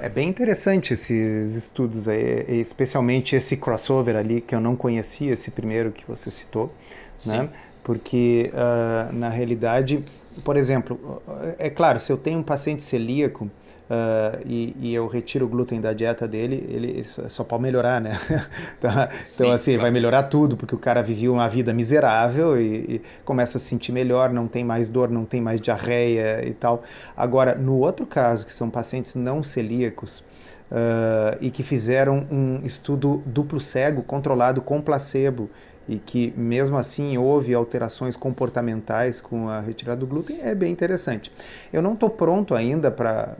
É 0.00 0.08
bem 0.08 0.30
interessante 0.30 0.94
esses 0.94 1.52
estudos 1.54 2.08
aí, 2.08 2.58
especialmente 2.58 3.36
esse 3.36 3.54
crossover 3.54 4.16
ali 4.16 4.40
que 4.40 4.54
eu 4.54 4.60
não 4.60 4.74
conhecia, 4.74 5.34
esse 5.34 5.50
primeiro 5.50 5.92
que 5.92 6.06
você 6.06 6.30
citou, 6.30 6.72
Sim. 7.18 7.36
né? 7.36 7.48
Porque 7.84 8.50
uh, 8.54 9.12
na 9.12 9.28
realidade, 9.28 10.02
por 10.42 10.56
exemplo, 10.56 11.22
é 11.58 11.68
claro, 11.68 12.00
se 12.00 12.10
eu 12.10 12.16
tenho 12.16 12.38
um 12.38 12.42
paciente 12.42 12.82
celíaco, 12.82 13.50
uh, 13.90 14.40
e, 14.44 14.74
e, 14.80 14.94
eu 14.94 15.06
retiro 15.06 15.46
o 15.46 15.48
glúten 15.48 15.80
da 15.80 15.92
dieta 15.92 16.26
dele, 16.26 16.66
ele 16.68 17.00
é 17.00 17.28
só 17.28 17.44
pode 17.44 17.62
melhorar, 17.62 18.00
né? 18.00 18.18
Tá? 18.80 19.08
Sim, 19.24 19.44
então, 19.44 19.54
assim, 19.54 19.70
claro. 19.72 19.82
vai 19.82 19.90
melhorar 19.90 20.24
tudo, 20.24 20.56
porque 20.56 20.74
o 20.74 20.78
cara 20.78 21.02
vivia 21.02 21.32
uma 21.32 21.48
vida 21.48 21.72
miserável 21.72 22.60
e, 22.60 22.76
e, 22.76 23.02
começa 23.24 23.58
a 23.58 23.60
se 23.60 23.66
sentir 23.66 23.92
melhor, 23.92 24.30
não 24.30 24.46
tem 24.46 24.64
mais 24.64 24.88
dor, 24.88 25.10
não 25.10 25.24
tem 25.24 25.40
mais 25.40 25.60
diarreia 25.60 26.46
e 26.46 26.52
tal. 26.52 26.82
Agora, 27.16 27.54
no 27.54 27.78
outro 27.78 28.06
caso, 28.06 28.46
que 28.46 28.54
são 28.54 28.70
pacientes 28.70 29.14
não 29.14 29.42
celíacos, 29.42 30.22
uh, 30.70 31.36
e 31.40 31.50
que 31.50 31.62
fizeram 31.62 32.26
um 32.30 32.60
estudo 32.64 33.22
duplo 33.26 33.60
cego 33.60 34.02
controlado 34.02 34.60
com 34.60 34.80
placebo, 34.80 35.50
e 35.88 35.98
que 35.98 36.32
mesmo 36.36 36.76
assim 36.76 37.16
houve 37.16 37.54
alterações 37.54 38.14
comportamentais 38.14 39.20
com 39.20 39.48
a 39.48 39.60
retirada 39.60 40.00
do 40.00 40.06
glúten 40.06 40.38
é 40.42 40.54
bem 40.54 40.70
interessante. 40.70 41.32
Eu 41.72 41.80
não 41.80 41.94
estou 41.94 42.10
pronto 42.10 42.54
ainda 42.54 42.90
para 42.90 43.34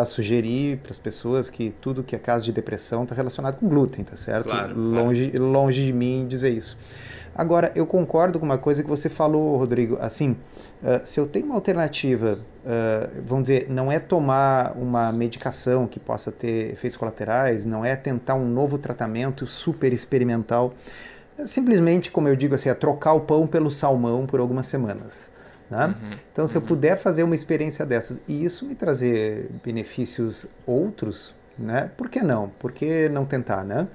uh, 0.00 0.06
sugerir 0.06 0.78
para 0.78 0.92
as 0.92 0.98
pessoas 0.98 1.50
que 1.50 1.74
tudo 1.80 2.02
que 2.02 2.16
é 2.16 2.18
caso 2.18 2.44
de 2.46 2.52
depressão 2.52 3.02
está 3.02 3.14
relacionado 3.14 3.56
com 3.56 3.68
glúten, 3.68 4.02
tá 4.02 4.16
certo? 4.16 4.46
Claro, 4.46 4.78
longe, 4.78 5.30
claro. 5.30 5.46
longe 5.46 5.84
de 5.84 5.92
mim 5.92 6.26
dizer 6.26 6.50
isso. 6.50 6.76
Agora, 7.34 7.72
eu 7.74 7.84
concordo 7.84 8.38
com 8.38 8.46
uma 8.46 8.58
coisa 8.58 8.82
que 8.82 8.88
você 8.88 9.08
falou, 9.08 9.56
Rodrigo. 9.56 9.98
Assim, 10.00 10.36
uh, 10.82 11.00
se 11.04 11.18
eu 11.18 11.26
tenho 11.26 11.46
uma 11.46 11.56
alternativa, 11.56 12.38
uh, 12.64 13.22
vamos 13.26 13.44
dizer, 13.44 13.66
não 13.68 13.90
é 13.90 13.98
tomar 13.98 14.72
uma 14.76 15.10
medicação 15.10 15.88
que 15.88 15.98
possa 15.98 16.30
ter 16.30 16.72
efeitos 16.72 16.96
colaterais, 16.96 17.66
não 17.66 17.84
é 17.84 17.96
tentar 17.96 18.36
um 18.36 18.48
novo 18.48 18.78
tratamento 18.78 19.48
super 19.48 19.92
experimental 19.92 20.72
simplesmente, 21.46 22.10
como 22.10 22.28
eu 22.28 22.36
digo 22.36 22.54
assim, 22.54 22.68
é 22.68 22.74
trocar 22.74 23.14
o 23.14 23.20
pão 23.20 23.46
pelo 23.46 23.70
salmão 23.70 24.26
por 24.26 24.40
algumas 24.40 24.66
semanas. 24.66 25.30
Né? 25.70 25.86
Uhum, 25.86 25.94
então, 26.32 26.46
se 26.46 26.56
uhum. 26.56 26.62
eu 26.62 26.66
puder 26.66 26.96
fazer 26.96 27.22
uma 27.22 27.34
experiência 27.34 27.86
dessas 27.86 28.20
e 28.28 28.44
isso 28.44 28.66
me 28.66 28.74
trazer 28.74 29.50
benefícios 29.64 30.46
outros, 30.66 31.34
né? 31.58 31.90
Por 31.96 32.08
que 32.08 32.20
não? 32.20 32.50
Por 32.58 32.72
que 32.72 33.08
não 33.08 33.24
tentar, 33.24 33.64
né? 33.64 33.88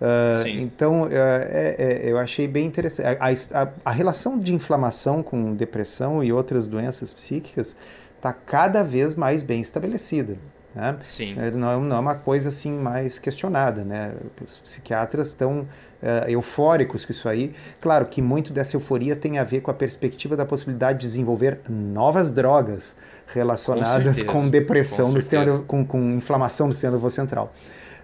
Uh, 0.00 0.48
então, 0.48 1.02
uh, 1.02 1.08
é, 1.10 1.76
é, 1.78 2.10
eu 2.10 2.18
achei 2.18 2.48
bem 2.48 2.66
interessante. 2.66 3.18
A, 3.20 3.62
a, 3.62 3.68
a, 3.84 3.90
relação 3.90 4.38
de 4.38 4.54
inflamação 4.54 5.22
com 5.22 5.54
depressão 5.54 6.24
e 6.24 6.32
outras 6.32 6.66
doenças 6.66 7.12
psíquicas 7.12 7.76
está 8.16 8.32
cada 8.32 8.82
vez 8.82 9.14
mais 9.14 9.42
bem 9.42 9.60
estabelecida. 9.60 10.38
Né? 10.74 10.96
Sim. 11.02 11.34
É, 11.38 11.50
não, 11.50 11.70
é, 11.70 11.88
não 11.88 11.96
é 11.96 11.98
uma 11.98 12.14
coisa 12.14 12.48
assim 12.48 12.78
mais 12.78 13.18
questionada. 13.18 13.84
Né? 13.84 14.12
Os 14.46 14.58
psiquiatras 14.58 15.28
estão 15.28 15.60
uh, 15.60 16.28
eufóricos 16.28 17.04
com 17.04 17.12
isso 17.12 17.28
aí. 17.28 17.52
Claro 17.80 18.06
que 18.06 18.22
muito 18.22 18.52
dessa 18.52 18.76
euforia 18.76 19.16
tem 19.16 19.38
a 19.38 19.44
ver 19.44 19.60
com 19.60 19.70
a 19.70 19.74
perspectiva 19.74 20.36
da 20.36 20.44
possibilidade 20.44 21.00
de 21.00 21.06
desenvolver 21.06 21.60
novas 21.68 22.30
drogas 22.30 22.96
relacionadas 23.26 24.22
com, 24.22 24.42
com 24.42 24.48
depressão, 24.48 25.06
com, 25.06 25.12
no 25.12 25.20
sistema, 25.20 25.58
com, 25.60 25.84
com 25.84 26.10
inflamação 26.12 26.68
do 26.68 26.72
sistema 26.72 26.92
nervoso 26.92 27.16
central. 27.16 27.52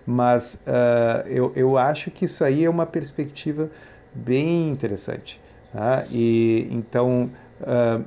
Mas 0.04 0.54
uh, 0.66 1.26
eu, 1.26 1.52
eu 1.56 1.76
acho 1.76 2.10
que 2.10 2.24
isso 2.24 2.44
aí 2.44 2.64
é 2.64 2.70
uma 2.70 2.86
perspectiva 2.86 3.68
bem 4.14 4.70
interessante. 4.70 5.40
Tá? 5.72 6.04
E 6.10 6.68
então 6.70 7.30
uh, 7.60 8.04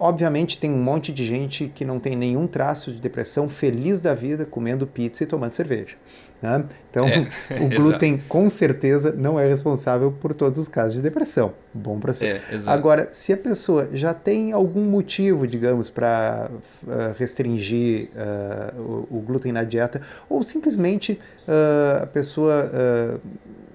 Obviamente 0.00 0.58
tem 0.58 0.70
um 0.70 0.80
monte 0.80 1.12
de 1.12 1.24
gente 1.24 1.72
que 1.74 1.84
não 1.84 1.98
tem 1.98 2.14
nenhum 2.14 2.46
traço 2.46 2.92
de 2.92 3.00
depressão, 3.00 3.48
feliz 3.48 4.00
da 4.00 4.14
vida, 4.14 4.44
comendo 4.44 4.86
pizza 4.86 5.24
e 5.24 5.26
tomando 5.26 5.52
cerveja. 5.52 5.96
Né? 6.40 6.64
Então, 6.88 7.04
é, 7.04 7.26
o 7.60 7.68
glúten 7.74 8.22
com 8.28 8.48
certeza 8.48 9.12
não 9.12 9.40
é 9.40 9.48
responsável 9.48 10.12
por 10.12 10.32
todos 10.32 10.56
os 10.56 10.68
casos 10.68 10.94
de 10.94 11.02
depressão. 11.02 11.52
Bom 11.74 11.98
para 11.98 12.12
você. 12.12 12.26
É, 12.26 12.40
Agora, 12.66 13.08
se 13.12 13.32
a 13.32 13.36
pessoa 13.36 13.88
já 13.92 14.14
tem 14.14 14.52
algum 14.52 14.84
motivo, 14.84 15.48
digamos, 15.48 15.90
para 15.90 16.48
uh, 16.84 17.18
restringir 17.18 18.10
uh, 18.14 18.80
o, 19.10 19.18
o, 19.18 19.20
glúten 19.20 19.50
na 19.50 19.64
dieta, 19.64 20.00
ou 20.28 20.44
simplesmente 20.44 21.18
uh, 21.46 22.04
a 22.04 22.06
pessoa 22.06 22.70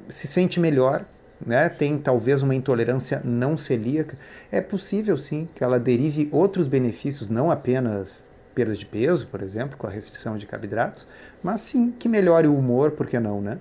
se 0.07 0.27
sente 0.27 0.59
melhor 0.59 1.05
né, 1.45 1.69
tem 1.69 1.97
talvez 1.97 2.41
uma 2.41 2.55
intolerância 2.55 3.21
não 3.23 3.57
celíaca, 3.57 4.17
é 4.51 4.61
possível 4.61 5.17
sim 5.17 5.47
que 5.53 5.63
ela 5.63 5.79
derive 5.79 6.29
outros 6.31 6.67
benefícios, 6.67 7.29
não 7.29 7.51
apenas 7.51 8.23
perda 8.53 8.75
de 8.75 8.85
peso, 8.85 9.27
por 9.27 9.41
exemplo, 9.41 9.77
com 9.77 9.87
a 9.87 9.89
restrição 9.89 10.37
de 10.37 10.45
carboidratos, 10.45 11.07
mas 11.41 11.61
sim 11.61 11.91
que 11.91 12.07
melhore 12.07 12.47
o 12.47 12.55
humor, 12.55 12.91
por 12.91 13.07
que 13.07 13.19
não, 13.19 13.41
né? 13.41 13.57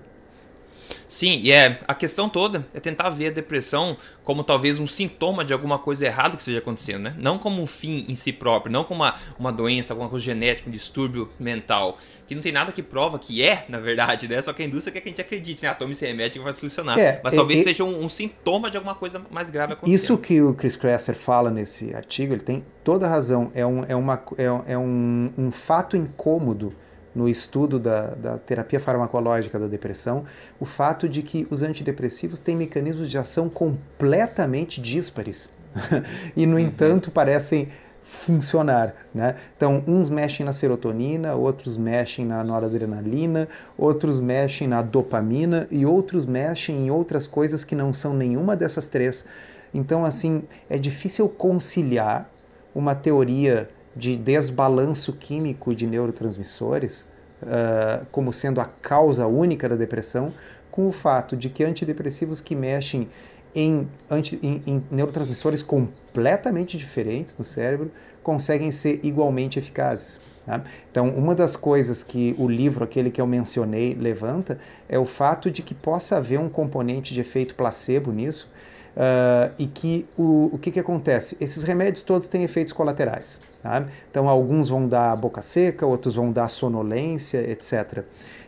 Sim, 1.12 1.40
e 1.42 1.52
é 1.52 1.78
a 1.86 1.94
questão 1.94 2.26
toda 2.26 2.66
é 2.72 2.80
tentar 2.80 3.10
ver 3.10 3.26
a 3.26 3.30
depressão 3.30 3.98
como 4.24 4.42
talvez 4.42 4.78
um 4.78 4.86
sintoma 4.86 5.44
de 5.44 5.52
alguma 5.52 5.78
coisa 5.78 6.06
errada 6.06 6.36
que 6.36 6.40
esteja 6.40 6.58
acontecendo, 6.58 7.02
né? 7.02 7.14
Não 7.18 7.36
como 7.36 7.60
um 7.60 7.66
fim 7.66 8.06
em 8.08 8.14
si 8.14 8.32
próprio, 8.32 8.72
não 8.72 8.82
como 8.82 9.02
uma, 9.02 9.14
uma 9.38 9.52
doença, 9.52 9.92
alguma 9.92 10.08
coisa 10.08 10.24
genética, 10.24 10.70
um 10.70 10.72
distúrbio 10.72 11.28
mental, 11.38 11.98
que 12.26 12.34
não 12.34 12.40
tem 12.40 12.50
nada 12.50 12.72
que 12.72 12.82
prova 12.82 13.18
que 13.18 13.42
é, 13.42 13.66
na 13.68 13.78
verdade, 13.78 14.26
né? 14.26 14.40
Só 14.40 14.54
que 14.54 14.62
a 14.62 14.64
indústria 14.64 14.90
quer 14.90 15.00
que 15.02 15.08
a 15.10 15.12
gente 15.12 15.20
acredite, 15.20 15.62
né? 15.62 15.68
Ah, 15.68 15.74
tome 15.74 15.92
esse 15.92 16.06
remédio 16.06 16.40
que 16.40 16.44
vai 16.44 16.54
solucionar. 16.54 16.98
É, 16.98 17.20
Mas 17.22 17.34
talvez 17.34 17.62
seja 17.62 17.84
um, 17.84 18.04
um, 18.04 18.08
sintoma 18.08 18.70
de 18.70 18.78
alguma 18.78 18.94
coisa 18.94 19.20
mais 19.30 19.50
grave 19.50 19.74
acontecendo. 19.74 19.94
Isso 19.94 20.16
que 20.16 20.40
o 20.40 20.54
Chris 20.54 20.76
Kresser 20.76 21.14
fala 21.14 21.50
nesse 21.50 21.94
artigo, 21.94 22.32
ele 22.32 22.42
tem 22.42 22.64
toda 22.82 23.04
a 23.04 23.10
razão. 23.10 23.50
É 23.54 23.66
um, 23.66 23.84
é 23.84 23.94
uma, 23.94 24.14
é, 24.38 24.72
é 24.72 24.78
um, 24.78 25.30
um 25.36 25.52
fato 25.52 25.94
incômodo 25.94 26.72
no 27.14 27.28
estudo 27.28 27.78
da, 27.78 28.06
da, 28.08 28.38
terapia 28.38 28.80
farmacológica 28.80 29.58
da 29.58 29.66
depressão 29.66 30.24
o 30.58 30.64
fato 30.64 31.08
de 31.08 31.22
que 31.22 31.46
os 31.50 31.62
antidepressivos 31.62 32.40
têm 32.40 32.56
mecanismos 32.56 33.10
de 33.10 33.18
ação 33.18 33.48
completamente 33.48 34.80
díspares 34.80 35.48
e, 36.36 36.46
no 36.46 36.54
uhum. 36.54 36.60
entanto, 36.60 37.10
parecem 37.10 37.68
funcionar. 38.02 38.94
Né? 39.14 39.36
Então, 39.56 39.82
uns 39.86 40.10
mexem 40.10 40.44
na 40.44 40.52
serotonina, 40.52 41.34
outros 41.34 41.76
mexem 41.76 42.26
na 42.26 42.42
noradrenalina, 42.44 43.48
outros 43.76 44.20
mexem 44.20 44.68
na 44.68 44.82
dopamina 44.82 45.66
e 45.70 45.86
outros 45.86 46.26
mexem 46.26 46.86
em 46.86 46.90
outras 46.90 47.26
coisas 47.26 47.64
que 47.64 47.74
não 47.74 47.92
são 47.92 48.12
nenhuma 48.12 48.56
dessas 48.56 48.88
três. 48.88 49.24
Então, 49.72 50.04
assim, 50.04 50.42
é 50.68 50.76
difícil 50.76 51.28
conciliar 51.28 52.28
uma 52.74 52.94
teoria 52.94 53.68
de 53.94 54.16
desbalanço 54.16 55.12
químico 55.12 55.74
de 55.74 55.86
neurotransmissores 55.86 57.06
uh, 57.42 58.06
como 58.10 58.32
sendo 58.32 58.60
a 58.60 58.64
causa 58.64 59.26
única 59.26 59.68
da 59.68 59.76
depressão, 59.76 60.32
com 60.70 60.86
o 60.86 60.92
fato 60.92 61.36
de 61.36 61.48
que 61.48 61.64
antidepressivos 61.64 62.40
que 62.40 62.56
mexem 62.56 63.08
em, 63.54 63.86
anti, 64.10 64.38
em, 64.42 64.62
em 64.66 64.82
neurotransmissores 64.90 65.62
completamente 65.62 66.78
diferentes 66.78 67.36
no 67.36 67.44
cérebro 67.44 67.90
conseguem 68.22 68.72
ser 68.72 69.00
igualmente 69.02 69.58
eficazes. 69.58 70.20
Tá? 70.46 70.62
Então, 70.90 71.08
uma 71.10 71.34
das 71.34 71.54
coisas 71.54 72.02
que 72.02 72.34
o 72.38 72.48
livro, 72.48 72.82
aquele 72.82 73.10
que 73.10 73.20
eu 73.20 73.26
mencionei, 73.26 73.94
levanta 73.94 74.58
é 74.88 74.98
o 74.98 75.04
fato 75.04 75.50
de 75.50 75.62
que 75.62 75.74
possa 75.74 76.16
haver 76.16 76.38
um 76.38 76.48
componente 76.48 77.12
de 77.12 77.20
efeito 77.20 77.54
placebo 77.54 78.10
nisso 78.10 78.50
uh, 78.96 79.52
e 79.58 79.66
que 79.66 80.06
o, 80.16 80.50
o 80.52 80.58
que, 80.58 80.70
que 80.70 80.80
acontece? 80.80 81.36
Esses 81.40 81.62
remédios 81.62 82.02
todos 82.02 82.28
têm 82.28 82.42
efeitos 82.42 82.72
colaterais. 82.72 83.38
Tá? 83.62 83.86
Então, 84.10 84.28
alguns 84.28 84.68
vão 84.68 84.88
dar 84.88 85.14
boca 85.16 85.40
seca, 85.40 85.86
outros 85.86 86.16
vão 86.16 86.32
dar 86.32 86.48
sonolência, 86.48 87.38
etc. 87.38 88.04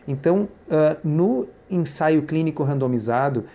Então, 0.07 0.49
uh, 0.67 0.97
no 1.03 1.47
ensaio 1.69 2.23
clínico 2.23 2.63
randomizado, 2.63 3.45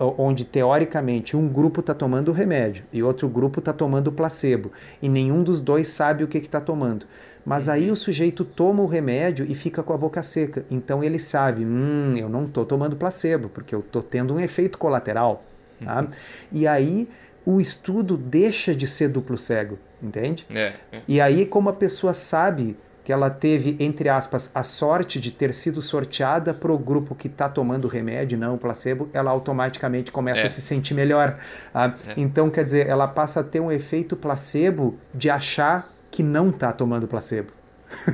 onde 0.00 0.44
teoricamente 0.44 1.36
um 1.36 1.48
grupo 1.48 1.80
está 1.80 1.92
tomando 1.92 2.28
o 2.28 2.32
remédio 2.32 2.84
e 2.92 3.02
outro 3.02 3.28
grupo 3.28 3.58
está 3.58 3.72
tomando 3.72 4.08
o 4.08 4.12
placebo, 4.12 4.70
e 5.02 5.08
nenhum 5.08 5.42
dos 5.42 5.60
dois 5.60 5.88
sabe 5.88 6.22
o 6.22 6.28
que 6.28 6.38
está 6.38 6.60
tomando. 6.60 7.04
Mas 7.44 7.68
aí 7.68 7.86
uhum. 7.86 7.94
o 7.94 7.96
sujeito 7.96 8.44
toma 8.44 8.82
o 8.82 8.86
remédio 8.86 9.44
e 9.48 9.54
fica 9.54 9.82
com 9.82 9.92
a 9.92 9.96
boca 9.96 10.22
seca. 10.22 10.64
Então 10.70 11.02
ele 11.02 11.18
sabe, 11.18 11.64
hum, 11.64 12.12
eu 12.16 12.28
não 12.28 12.44
estou 12.44 12.64
tomando 12.64 12.94
placebo, 12.94 13.48
porque 13.48 13.74
eu 13.74 13.80
estou 13.80 14.02
tendo 14.02 14.34
um 14.34 14.40
efeito 14.40 14.78
colateral. 14.78 15.42
Tá? 15.82 16.02
Uhum. 16.02 16.08
E 16.52 16.66
aí 16.66 17.08
o 17.46 17.60
estudo 17.60 18.16
deixa 18.16 18.74
de 18.74 18.86
ser 18.86 19.08
duplo 19.08 19.38
cego 19.38 19.78
entende? 20.02 20.46
É, 20.50 20.72
é. 20.92 21.00
E 21.06 21.20
aí, 21.20 21.46
como 21.46 21.68
a 21.68 21.72
pessoa 21.72 22.14
sabe 22.14 22.76
que 23.08 23.12
ela 23.12 23.30
teve, 23.30 23.74
entre 23.80 24.08
aspas, 24.10 24.50
a 24.54 24.62
sorte 24.62 25.18
de 25.18 25.32
ter 25.32 25.54
sido 25.54 25.80
sorteada 25.80 26.52
para 26.52 26.70
o 26.70 26.78
grupo 26.78 27.14
que 27.14 27.26
está 27.26 27.48
tomando 27.48 27.88
remédio, 27.88 28.36
não 28.36 28.54
o 28.54 28.58
placebo, 28.58 29.08
ela 29.14 29.30
automaticamente 29.30 30.12
começa 30.12 30.42
é. 30.42 30.44
a 30.44 30.48
se 30.50 30.60
sentir 30.60 30.92
melhor. 30.92 31.38
Ah. 31.72 31.94
Então, 32.18 32.50
quer 32.50 32.64
dizer, 32.64 32.86
ela 32.86 33.08
passa 33.08 33.40
a 33.40 33.42
ter 33.42 33.60
um 33.60 33.72
efeito 33.72 34.14
placebo 34.14 34.98
de 35.14 35.30
achar 35.30 35.90
que 36.10 36.22
não 36.22 36.50
está 36.50 36.70
tomando 36.70 37.08
placebo. 37.08 37.57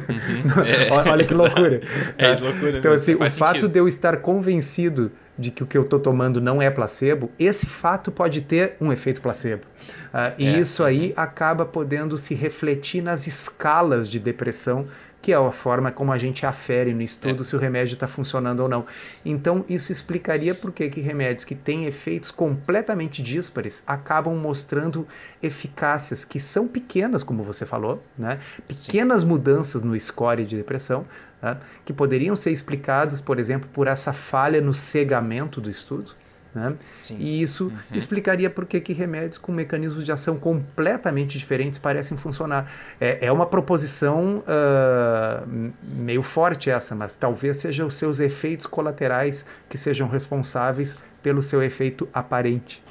Uhum. 0.09 0.65
É, 0.65 1.11
Olha 1.11 1.25
que 1.25 1.35
loucura. 1.35 1.81
É, 2.17 2.27
é 2.27 2.37
loucura 2.37 2.79
então, 2.79 2.93
assim, 2.93 3.15
o 3.15 3.19
sentido. 3.19 3.39
fato 3.39 3.69
de 3.69 3.79
eu 3.79 3.89
estar 3.89 4.17
convencido 4.19 5.11
de 5.37 5.51
que 5.51 5.63
o 5.63 5.67
que 5.67 5.77
eu 5.77 5.83
estou 5.83 5.99
tomando 5.99 6.41
não 6.41 6.63
é 6.63 6.71
placebo, 6.71 7.31
esse 7.39 7.67
fato 7.67 8.13
pode 8.13 8.41
ter 8.41 8.77
um 8.81 8.93
efeito 8.93 9.21
placebo. 9.21 9.65
Uh, 10.13 10.33
e 10.39 10.47
é. 10.47 10.59
isso 10.61 10.85
aí 10.85 11.13
acaba 11.17 11.67
podendo 11.67 12.17
se 12.17 12.35
refletir 12.35 13.03
nas 13.03 13.27
escalas 13.27 14.09
de 14.09 14.19
depressão 14.21 14.87
que 15.25 15.33
é 15.33 15.37
a 15.37 15.51
forma 15.51 15.91
como 15.91 16.13
a 16.13 16.19
gente 16.19 16.45
afere 16.45 16.93
no 16.93 17.01
estudo 17.01 17.41
é. 17.41 17.45
se 17.47 17.57
o 17.57 17.59
remédio 17.59 17.95
está 17.95 18.07
funcionando 18.07 18.61
ou 18.61 18.69
não. 18.69 18.85
Então, 19.25 19.65
isso 19.67 19.91
explicaria 19.91 20.55
por 20.55 20.71
que 20.71 21.01
remédios 21.01 21.47
que 21.47 21.55
têm 21.55 21.87
efeitos 21.87 22.31
completamente 22.31 23.23
díspares 23.23 23.83
acabam 23.87 24.37
mostrando 24.37 25.09
eficácias 25.43 26.27
que 26.27 26.39
são 26.39 26.69
pequenas, 26.69 27.23
como 27.23 27.43
você 27.43 27.65
falou, 27.65 28.03
né? 28.19 28.39
pequenas 28.69 29.23
Sim. 29.23 29.29
mudanças 29.29 29.83
no 29.83 29.99
score 29.99 30.45
de 30.45 30.59
depressão, 30.59 31.07
né? 31.41 31.57
que 31.87 31.93
poderiam 31.95 32.37
ser 32.37 32.51
explicados, 32.51 33.19
por 33.19 33.39
exemplo, 33.39 33.67
por 33.73 33.87
essa 33.87 34.13
falha 34.13 34.61
no 34.61 34.75
cegamento 34.75 35.59
do 35.59 35.71
estudo. 35.71 36.13
Né? 36.55 36.75
E 37.19 37.43
isso 37.43 37.65
uhum. 37.65 37.97
explicaria 37.97 38.49
por 38.49 38.65
que, 38.65 38.93
remédios 38.93 39.39
com 39.39 39.51
mecanismos 39.51 40.05
de 40.05 40.13
ação 40.13 40.37
completamente 40.37 41.37
diferentes 41.37 41.79
parecem 41.79 42.17
funcionar. 42.17 42.71
É, 43.01 43.27
é 43.27 43.33
uma 43.33 43.47
proposição 43.47 44.45
uh, 44.47 45.73
meio 45.83 46.23
forte 46.23 46.71
essa, 46.71 46.95
mas 46.95 47.17
talvez 47.17 47.57
sejam 47.57 47.89
os 47.89 47.97
seus 47.97 48.21
efeitos 48.21 48.67
colaterais 48.67 49.45
que 49.69 49.77
sejam 49.77 50.09
responsáveis 50.09 50.97
pelo 51.23 51.43
seu 51.43 51.63
efeito 51.63 52.09
aparente. 52.13 52.85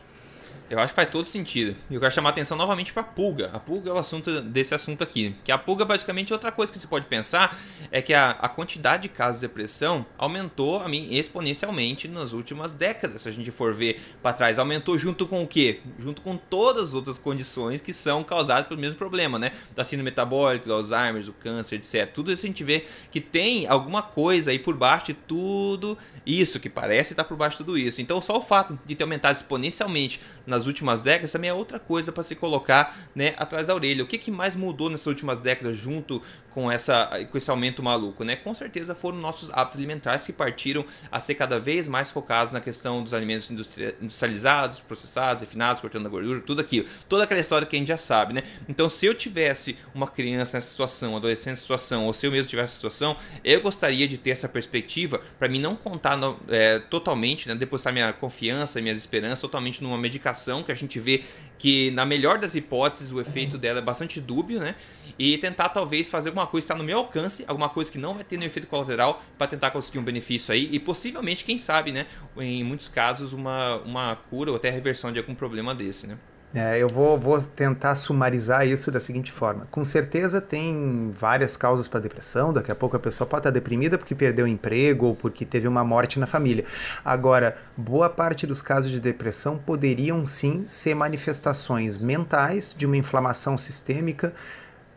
Eu 0.74 0.80
acho 0.80 0.88
que 0.88 0.96
faz 0.96 1.10
todo 1.10 1.28
sentido. 1.28 1.76
E 1.88 1.94
eu 1.94 2.02
quero 2.02 2.12
chamar 2.12 2.30
a 2.30 2.32
atenção 2.32 2.58
novamente 2.58 2.92
para 2.92 3.04
a 3.04 3.06
pulga. 3.06 3.52
A 3.54 3.60
pulga 3.60 3.92
é 3.92 3.94
o 3.94 3.98
assunto 3.98 4.42
desse 4.42 4.74
assunto 4.74 5.04
aqui. 5.04 5.36
Que 5.44 5.52
a 5.52 5.58
pulga, 5.58 5.86
basicamente, 5.86 6.34
outra 6.34 6.52
coisa 6.52 6.74
que 6.74 6.80
você 6.80 6.88
pode 6.88 7.06
pensar 7.06 7.56
é 7.92 8.02
que 8.02 8.12
a, 8.12 8.32
a 8.32 8.50
quantidade 8.50 9.04
de 9.04 9.10
casos 9.10 9.40
de 9.40 9.48
depressão 9.48 10.04
aumentou 10.18 10.80
a 10.80 10.90
mim 10.90 11.14
exponencialmente 11.14 12.08
nas 12.08 12.34
últimas 12.34 12.74
décadas. 12.74 13.22
Se 13.22 13.30
a 13.30 13.32
gente 13.32 13.52
for 13.52 13.72
ver 13.72 14.02
para 14.20 14.34
trás, 14.34 14.58
aumentou 14.58 14.98
junto 14.98 15.28
com 15.28 15.44
o 15.44 15.48
quê? 15.48 15.80
Junto 16.00 16.24
com 16.24 16.38
todas 16.38 16.90
as 16.90 16.94
outras 16.96 17.20
condições 17.20 17.80
que 17.80 17.94
são 17.94 18.24
causadas 18.24 18.66
pelo 18.66 18.82
mesmo 18.82 18.98
problema, 18.98 19.38
né? 19.38 19.52
Da 19.76 19.84
síndrome 19.84 20.10
metabólica, 20.10 20.66
do 20.66 20.74
Alzheimer, 20.74 21.24
do 21.24 21.34
câncer, 21.34 21.76
etc. 21.76 22.12
Tudo 22.12 22.32
isso 22.32 22.46
a 22.46 22.48
gente 22.48 22.64
vê 22.64 22.88
que 23.12 23.22
tem 23.22 23.68
alguma 23.68 24.02
coisa 24.02 24.50
aí 24.50 24.58
por 24.58 24.76
baixo 24.76 25.06
de 25.06 25.14
tudo 25.14 25.96
isso 26.26 26.60
que 26.60 26.70
parece 26.70 27.14
estar 27.14 27.26
por 27.26 27.38
baixo 27.38 27.58
de 27.58 27.64
tudo 27.64 27.78
isso. 27.78 28.02
Então, 28.02 28.20
só 28.22 28.38
o 28.38 28.42
fato 28.42 28.80
de 28.86 28.96
ter 28.96 29.04
aumentado 29.04 29.36
exponencialmente 29.36 30.20
nas 30.48 30.63
últimas 30.68 31.02
décadas 31.02 31.32
também 31.32 31.50
é 31.50 31.54
outra 31.54 31.80
coisa 31.80 32.12
para 32.12 32.24
se 32.24 32.36
colocar 32.36 32.98
né, 33.16 33.34
atrás 33.38 33.68
da 33.68 33.76
orelha. 33.76 34.04
O 34.04 34.08
que, 34.08 34.18
que 34.18 34.32
mais 34.32 34.56
mudou 34.56 34.90
nessas 34.90 35.08
últimas 35.08 35.38
décadas 35.38 35.78
junto 35.78 36.22
com, 36.52 36.72
essa, 36.72 37.10
com 37.32 37.38
esse 37.38 37.50
aumento 37.50 37.82
maluco? 37.82 38.24
Né? 38.24 38.36
Com 38.36 38.54
certeza 38.54 38.94
foram 38.94 39.18
nossos 39.18 39.50
hábitos 39.52 39.78
alimentares 39.78 40.26
que 40.26 40.34
partiram 40.34 40.86
a 41.12 41.20
ser 41.20 41.36
cada 41.36 41.60
vez 41.60 41.88
mais 41.88 42.12
focados 42.12 42.54
na 42.54 42.60
questão 42.60 43.04
dos 43.04 43.14
alimentos 43.14 43.50
industrializados, 43.50 44.80
processados, 44.80 45.42
refinados, 45.42 45.82
cortando 45.82 46.06
a 46.06 46.10
gordura, 46.10 46.42
tudo 46.42 46.62
aquilo. 46.62 46.88
Toda 47.08 47.24
aquela 47.24 47.40
história 47.40 47.66
que 47.66 47.76
a 47.76 47.80
gente 47.80 47.88
já 47.88 47.98
sabe. 47.98 48.34
Né? 48.34 48.44
Então, 48.68 48.88
se 48.90 49.06
eu 49.06 49.14
tivesse 49.14 49.78
uma 49.94 50.08
criança 50.08 50.58
nessa 50.58 50.68
situação, 50.68 51.14
um 51.14 51.18
adolescente 51.18 51.52
nessa 51.52 51.62
situação, 51.62 52.06
ou 52.06 52.14
se 52.14 52.26
eu 52.26 52.32
mesmo 52.32 52.50
tivesse 52.50 52.64
essa 52.64 52.76
situação, 52.76 53.16
eu 53.44 53.62
gostaria 53.62 54.08
de 54.08 54.18
ter 54.18 54.32
essa 54.32 54.50
perspectiva 54.50 55.22
para 55.40 55.48
mim 55.48 55.60
não 55.60 55.76
contar 55.76 56.18
no, 56.18 56.40
é, 56.48 56.80
totalmente, 56.80 57.48
né, 57.48 57.56
depositar 57.56 57.94
minha 57.94 58.12
confiança, 58.14 58.82
minhas 58.82 58.98
esperanças 58.98 59.42
totalmente 59.42 59.82
numa 59.82 59.98
medicação 59.98 60.53
que 60.62 60.72
a 60.72 60.76
gente 60.76 61.00
vê 61.00 61.24
que, 61.58 61.90
na 61.92 62.06
melhor 62.06 62.38
das 62.38 62.54
hipóteses, 62.56 63.12
o 63.12 63.22
efeito 63.22 63.58
dela 63.58 63.80
é 63.80 63.82
bastante 63.82 64.20
dúbio, 64.20 64.60
né? 64.60 64.76
E 65.18 65.38
tentar 65.38 65.70
talvez 65.70 66.10
fazer 66.10 66.30
alguma 66.30 66.46
coisa 66.46 66.68
que 66.68 66.74
está 66.74 66.78
no 66.78 66.84
meu 66.84 66.98
alcance, 66.98 67.46
alguma 67.48 67.70
coisa 67.70 67.92
que 67.92 67.98
não 67.98 68.14
vai 68.14 68.24
ter 68.24 68.38
nenhum 68.38 68.48
efeito 68.48 68.68
colateral 68.68 69.24
para 69.38 69.48
tentar 69.48 69.72
conseguir 69.72 70.00
um 70.00 70.04
benefício 70.04 70.54
aí 70.54 70.68
e 70.72 70.80
possivelmente, 70.80 71.46
quem 71.46 71.58
sabe, 71.58 71.92
né, 71.92 72.06
em 72.38 72.64
muitos 72.64 72.90
casos, 72.90 73.32
uma, 73.32 73.78
uma 73.78 74.16
cura 74.30 74.52
ou 74.52 74.58
até 74.58 74.70
reversão 74.70 75.12
de 75.12 75.20
algum 75.20 75.34
problema 75.34 75.74
desse, 75.74 76.06
né? 76.06 76.18
É, 76.56 76.78
eu 76.78 76.88
vou, 76.88 77.18
vou 77.18 77.42
tentar 77.42 77.96
sumarizar 77.96 78.68
isso 78.68 78.92
da 78.92 79.00
seguinte 79.00 79.32
forma. 79.32 79.68
Com 79.72 79.84
certeza 79.84 80.40
tem 80.40 81.10
várias 81.12 81.58
causas 81.58 81.88
para 81.88 82.00
depressão. 82.00 82.54
Daqui 82.54 82.72
a 82.72 82.76
pouco 82.76 82.96
a 82.96 83.00
pessoa 83.00 83.28
pode 83.28 83.40
estar 83.42 83.50
deprimida 83.50 83.98
porque 83.98 84.14
perdeu 84.14 84.46
o 84.46 84.48
emprego 84.48 85.08
ou 85.08 85.16
porque 85.16 85.46
teve 85.46 85.68
uma 85.68 85.84
morte 85.84 86.20
na 86.20 86.28
família. 86.28 86.64
Agora, 87.04 87.58
boa 87.76 88.08
parte 88.08 88.46
dos 88.46 88.62
casos 88.62 88.92
de 88.92 89.00
depressão 89.00 89.58
poderiam 89.58 90.28
sim 90.28 90.64
ser 90.68 90.94
manifestações 90.94 91.98
mentais 91.98 92.76
de 92.78 92.86
uma 92.86 92.98
inflamação 92.98 93.58
sistêmica 93.58 94.32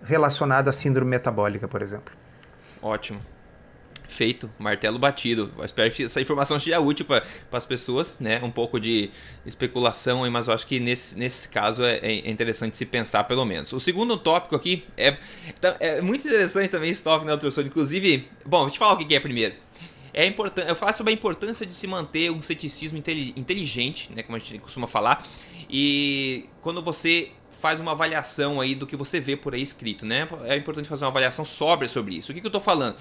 relacionada 0.02 0.68
à 0.68 0.72
síndrome 0.74 1.10
metabólica, 1.10 1.66
por 1.66 1.80
exemplo. 1.80 2.12
Ótimo 2.82 3.35
feito, 4.06 4.50
martelo 4.58 4.98
batido. 4.98 5.52
Eu 5.58 5.64
espero 5.64 5.92
que 5.92 6.04
essa 6.04 6.20
informação 6.20 6.58
seja 6.58 6.80
útil 6.80 7.04
para 7.04 7.24
as 7.52 7.66
pessoas, 7.66 8.14
né? 8.20 8.40
Um 8.42 8.50
pouco 8.50 8.78
de 8.80 9.10
especulação, 9.44 10.28
mas 10.30 10.48
eu 10.48 10.54
acho 10.54 10.66
que 10.66 10.80
nesse, 10.80 11.18
nesse 11.18 11.48
caso 11.48 11.84
é, 11.84 11.98
é 11.98 12.30
interessante 12.30 12.76
se 12.76 12.86
pensar 12.86 13.24
pelo 13.24 13.44
menos. 13.44 13.72
O 13.72 13.80
segundo 13.80 14.16
tópico 14.16 14.56
aqui 14.56 14.84
é, 14.96 15.16
é 15.80 16.00
muito 16.00 16.26
interessante 16.26 16.70
também 16.70 16.90
esse 16.90 17.02
tópico, 17.02 17.26
né, 17.26 17.32
Ultrassom? 17.32 17.62
Inclusive, 17.62 18.28
bom, 18.44 18.60
vou 18.60 18.70
te 18.70 18.78
falar 18.78 18.94
o 18.94 18.96
que 18.98 19.14
é 19.14 19.20
primeiro. 19.20 19.54
é 20.12 20.24
importante. 20.26 20.68
Eu 20.68 20.76
falar 20.76 20.94
sobre 20.94 21.12
a 21.12 21.14
importância 21.14 21.66
de 21.66 21.74
se 21.74 21.86
manter 21.86 22.30
um 22.30 22.40
ceticismo 22.40 22.98
inteligente, 22.98 24.10
né, 24.14 24.22
como 24.22 24.36
a 24.36 24.38
gente 24.38 24.58
costuma 24.58 24.86
falar. 24.86 25.26
E 25.68 26.46
quando 26.62 26.80
você 26.82 27.30
faz 27.66 27.80
uma 27.80 27.90
avaliação 27.90 28.60
aí 28.60 28.76
do 28.76 28.86
que 28.86 28.94
você 28.94 29.18
vê 29.18 29.36
por 29.36 29.52
aí 29.52 29.60
escrito, 29.60 30.06
né? 30.06 30.28
É 30.44 30.54
importante 30.54 30.88
fazer 30.88 31.04
uma 31.04 31.10
avaliação 31.10 31.44
sóbria 31.44 31.88
sobre 31.88 32.14
isso. 32.14 32.30
O 32.30 32.34
que, 32.34 32.40
que 32.40 32.46
eu 32.46 32.48
estou 32.48 32.60
falando? 32.60 32.94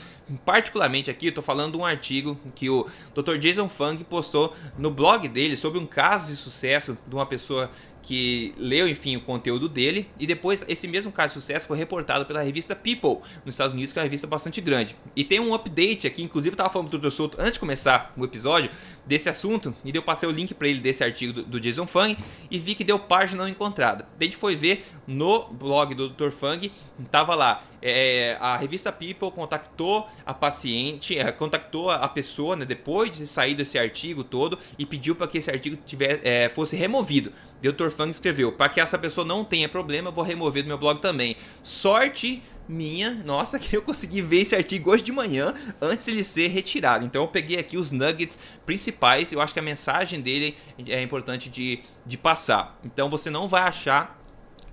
Particularmente 0.43 1.11
aqui, 1.11 1.27
eu 1.27 1.29
estou 1.29 1.43
falando 1.43 1.73
de 1.73 1.77
um 1.77 1.85
artigo 1.85 2.35
que 2.55 2.67
o 2.67 2.87
Dr. 3.13 3.37
Jason 3.37 3.69
Fung 3.69 4.03
postou 4.03 4.55
no 4.75 4.89
blog 4.89 5.27
dele 5.27 5.55
sobre 5.55 5.77
um 5.77 5.85
caso 5.85 6.31
de 6.31 6.35
sucesso 6.35 6.97
de 7.07 7.13
uma 7.13 7.27
pessoa 7.27 7.69
que 8.05 8.53
leu, 8.55 8.87
enfim, 8.87 9.17
o 9.17 9.21
conteúdo 9.21 9.67
dele, 9.67 10.07
e 10.19 10.27
depois 10.27 10.63
esse 10.67 10.87
mesmo 10.87 11.11
caso 11.11 11.33
de 11.33 11.41
sucesso 11.41 11.67
foi 11.67 11.75
reportado 11.75 12.23
pela 12.23 12.43
revista 12.43 12.75
People, 12.75 13.27
nos 13.43 13.55
Estados 13.55 13.73
Unidos, 13.73 13.91
que 13.91 13.97
é 13.97 14.01
uma 14.01 14.05
revista 14.05 14.27
bastante 14.27 14.61
grande. 14.61 14.95
E 15.15 15.23
tem 15.23 15.39
um 15.39 15.55
update 15.55 16.05
aqui, 16.05 16.21
inclusive 16.21 16.53
eu 16.53 16.57
tava 16.57 16.69
falando 16.69 16.87
pro 16.87 16.99
Dr. 16.99 17.09
Souto 17.09 17.41
antes 17.41 17.53
de 17.53 17.59
começar 17.59 18.13
o 18.15 18.23
episódio 18.23 18.69
desse 19.07 19.27
assunto, 19.27 19.75
e 19.83 19.95
eu 19.95 20.03
passei 20.03 20.29
o 20.29 20.31
link 20.31 20.53
para 20.53 20.67
ele 20.67 20.79
desse 20.79 21.03
artigo 21.03 21.33
do, 21.33 21.43
do, 21.43 21.59
Jason 21.59 21.87
Fung, 21.87 22.15
e 22.51 22.59
vi 22.59 22.75
que 22.75 22.83
deu 22.83 22.99
página 22.99 23.41
não 23.41 23.49
encontrada. 23.49 24.07
Daí 24.19 24.31
foi 24.31 24.55
ver 24.55 24.85
no 25.07 25.47
blog 25.47 25.95
do 25.95 26.09
Dr. 26.09 26.29
Fung, 26.29 26.71
tava 27.09 27.33
lá, 27.33 27.63
é, 27.81 28.37
a 28.39 28.57
revista 28.57 28.91
People 28.91 29.31
contactou 29.31 30.07
a 30.25 30.33
paciente, 30.33 31.17
é, 31.17 31.31
contactou 31.31 31.89
a 31.89 32.07
pessoa, 32.07 32.55
né, 32.55 32.65
depois 32.65 33.15
de 33.15 33.25
sair 33.27 33.55
desse 33.55 33.79
artigo 33.79 34.23
todo, 34.23 34.59
e 34.77 34.85
pediu 34.85 35.15
para 35.15 35.27
que 35.27 35.39
esse 35.39 35.49
artigo 35.49 35.77
tiver, 35.85 36.19
é, 36.23 36.49
fosse 36.49 36.75
removido. 36.75 37.31
Dr. 37.71 37.89
Fang 37.89 38.09
escreveu: 38.09 38.51
para 38.51 38.69
que 38.69 38.79
essa 38.79 38.97
pessoa 38.97 39.25
não 39.25 39.43
tenha 39.43 39.67
problema, 39.67 40.11
vou 40.11 40.23
remover 40.23 40.63
do 40.63 40.67
meu 40.67 40.77
blog 40.77 40.99
também. 40.99 41.35
Sorte 41.63 42.41
minha, 42.67 43.11
nossa, 43.11 43.57
que 43.59 43.75
eu 43.75 43.81
consegui 43.81 44.21
ver 44.21 44.41
esse 44.41 44.55
artigo 44.55 44.91
hoje 44.91 45.03
de 45.03 45.11
manhã 45.11 45.53
antes 45.81 46.07
ele 46.07 46.23
ser 46.23 46.47
retirado. 46.47 47.05
Então 47.05 47.23
eu 47.23 47.27
peguei 47.27 47.57
aqui 47.57 47.77
os 47.77 47.91
nuggets 47.91 48.39
principais. 48.65 49.31
Eu 49.31 49.41
acho 49.41 49.53
que 49.53 49.59
a 49.59 49.63
mensagem 49.63 50.21
dele 50.21 50.55
é 50.87 51.01
importante 51.01 51.49
de, 51.49 51.79
de 52.05 52.17
passar. 52.17 52.79
Então 52.83 53.09
você 53.09 53.29
não 53.29 53.47
vai 53.47 53.63
achar 53.63 54.19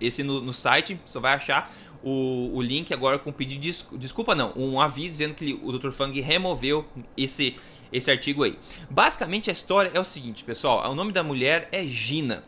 esse 0.01 0.23
no, 0.23 0.41
no 0.41 0.53
site, 0.53 0.99
só 1.05 1.21
vai 1.21 1.35
achar 1.35 1.73
o, 2.03 2.51
o 2.55 2.63
link 2.63 2.93
agora 2.93 3.19
com 3.19 3.31
pedido 3.33 3.61
de 3.61 3.73
desculpa, 3.97 4.35
não, 4.35 4.53
um 4.57 4.81
aviso 4.81 5.11
dizendo 5.11 5.35
que 5.35 5.59
o 5.63 5.73
Dr. 5.79 5.93
Fang 5.93 6.21
removeu 6.21 6.85
esse, 7.17 7.57
esse 7.93 8.11
artigo 8.11 8.43
aí. 8.43 8.59
Basicamente 8.91 9.51
a 9.51 9.53
história 9.53 9.91
é 9.95 10.01
o 10.01 10.05
seguinte, 10.05 10.43
pessoal: 10.43 10.91
o 10.91 10.95
nome 10.95 11.13
da 11.13 11.23
mulher 11.23 11.69
é 11.71 11.85
Gina. 11.85 12.45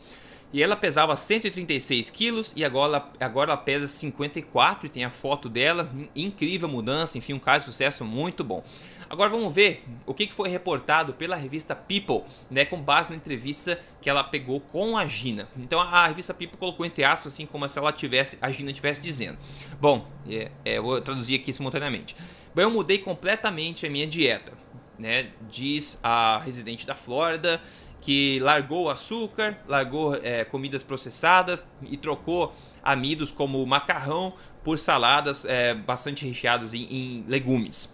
E 0.55 0.63
ela 0.63 0.77
pesava 0.77 1.17
136 1.17 2.11
quilos 2.11 2.53
e 2.55 2.65
agora, 2.65 3.05
agora 3.19 3.51
ela 3.51 3.57
pesa 3.61 3.89
54 3.89 4.87
e 4.87 4.89
tem 4.89 5.03
a 5.03 5.11
foto 5.11 5.49
dela. 5.49 5.91
Incrível 6.15 6.69
mudança, 6.69 7.19
enfim, 7.19 7.33
um 7.33 7.41
caso 7.41 7.59
de 7.59 7.65
sucesso 7.73 8.05
muito 8.05 8.45
bom. 8.45 8.63
Agora 9.11 9.29
vamos 9.29 9.53
ver 9.53 9.85
o 10.07 10.15
que 10.15 10.29
foi 10.29 10.49
reportado 10.49 11.13
pela 11.13 11.35
revista 11.35 11.75
People, 11.75 12.23
né, 12.49 12.65
com 12.65 12.81
base 12.81 13.11
na 13.11 13.17
entrevista 13.17 13.81
que 14.01 14.09
ela 14.09 14.23
pegou 14.23 14.61
com 14.61 14.97
a 14.97 15.09
Gina. 15.09 15.49
Então 15.59 15.81
a 15.81 16.07
revista 16.07 16.33
People 16.33 16.57
colocou 16.57 16.87
entre 16.87 17.03
aspas 17.03 17.33
assim 17.33 17.47
como 17.47 17.69
se 17.69 17.77
ela 17.77 17.93
tivesse 17.93 18.39
a 18.41 18.49
Gina 18.49 18.73
tivesse 18.73 19.03
dizendo. 19.03 19.37
Bom, 19.81 20.07
é, 20.31 20.53
é, 20.65 20.81
vou 20.81 21.01
traduzir 21.01 21.35
aqui 21.35 21.53
simultaneamente. 21.53 22.15
Bem, 22.55 22.63
eu 22.63 22.71
mudei 22.71 22.99
completamente 22.99 23.89
a 23.89 23.91
minha 23.91 24.07
dieta, 24.07 24.53
né? 24.97 25.31
Diz 25.51 25.99
a 26.01 26.39
residente 26.39 26.87
da 26.87 26.95
Flórida 26.95 27.61
que 28.05 28.39
largou 28.41 28.85
o 28.85 28.91
açúcar, 28.91 29.59
largou 29.67 30.15
é, 30.15 30.45
comidas 30.45 30.83
processadas 30.83 31.67
e 31.83 31.97
trocou 31.97 32.55
amidos 32.83 33.33
como 33.33 33.65
macarrão 33.65 34.35
por 34.63 34.79
saladas 34.79 35.47
é, 35.47 35.73
bastante 35.73 36.27
recheadas 36.27 36.75
em, 36.75 36.83
em, 36.83 37.25
legumes. 37.27 37.91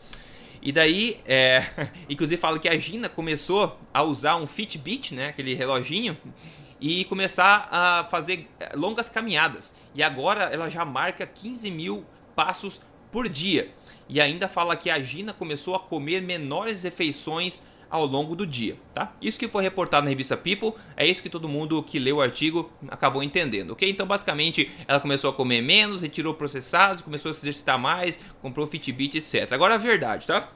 E 0.61 0.73
daí, 0.73 1.21
é, 1.25 1.65
inclusive 2.11 2.41
fala 2.41 2.59
que 2.59 2.69
a 2.69 2.77
Gina 2.77 3.09
começou 3.09 3.79
a 3.95 4.03
usar 4.03 4.35
um 4.35 4.49
Fitbit, 4.49 5.15
né, 5.15 5.29
aquele 5.29 5.55
reloginho, 5.55 6.17
e 6.81 7.05
começar 7.05 7.69
a 7.71 8.05
fazer 8.11 8.49
é, 8.59 8.75
longas 8.75 9.09
caminhadas. 9.09 9.77
E 9.95 10.03
agora 10.03 10.43
ela 10.45 10.69
já 10.69 10.85
marca 10.85 11.25
15 11.25 11.71
mil 11.71 12.05
passos 12.35 12.81
por 13.13 13.29
dia. 13.29 13.71
E 14.09 14.21
ainda 14.21 14.49
fala 14.49 14.75
que 14.75 14.91
a 14.91 15.01
Gina 15.01 15.33
começou 15.33 15.77
a 15.77 15.79
comer 15.79 16.21
menores 16.21 16.83
refeições 16.83 17.63
ao 17.91 18.07
longo 18.07 18.37
do 18.37 18.47
dia, 18.47 18.79
tá? 18.95 19.13
Isso 19.21 19.39
que 19.39 19.49
foi 19.49 19.63
reportado 19.63 20.05
na 20.05 20.11
revista 20.11 20.37
People, 20.37 20.73
é 20.97 21.05
isso 21.05 21.21
que 21.21 21.29
todo 21.29 21.49
mundo 21.49 21.83
que 21.83 21.99
leu 21.99 22.17
o 22.17 22.21
artigo 22.23 22.71
acabou 22.89 23.23
entendendo, 23.23 23.73
ok? 23.73 23.91
Então, 23.91 24.07
basicamente, 24.07 24.71
ela 24.87 25.01
começou 25.01 25.31
a 25.31 25.33
comer 25.33 25.61
menos, 25.61 26.01
retirou 26.01 26.33
processados, 26.35 27.03
começou 27.03 27.33
a 27.33 27.35
se 27.35 27.41
exercitar 27.41 27.79
mais, 27.79 28.19
comprou 28.41 28.67
Fitbit, 28.67 29.19
etc. 29.19 29.53
Agora 29.53 29.75
a 29.75 29.79
verdade, 29.79 30.27
tá? 30.27 30.49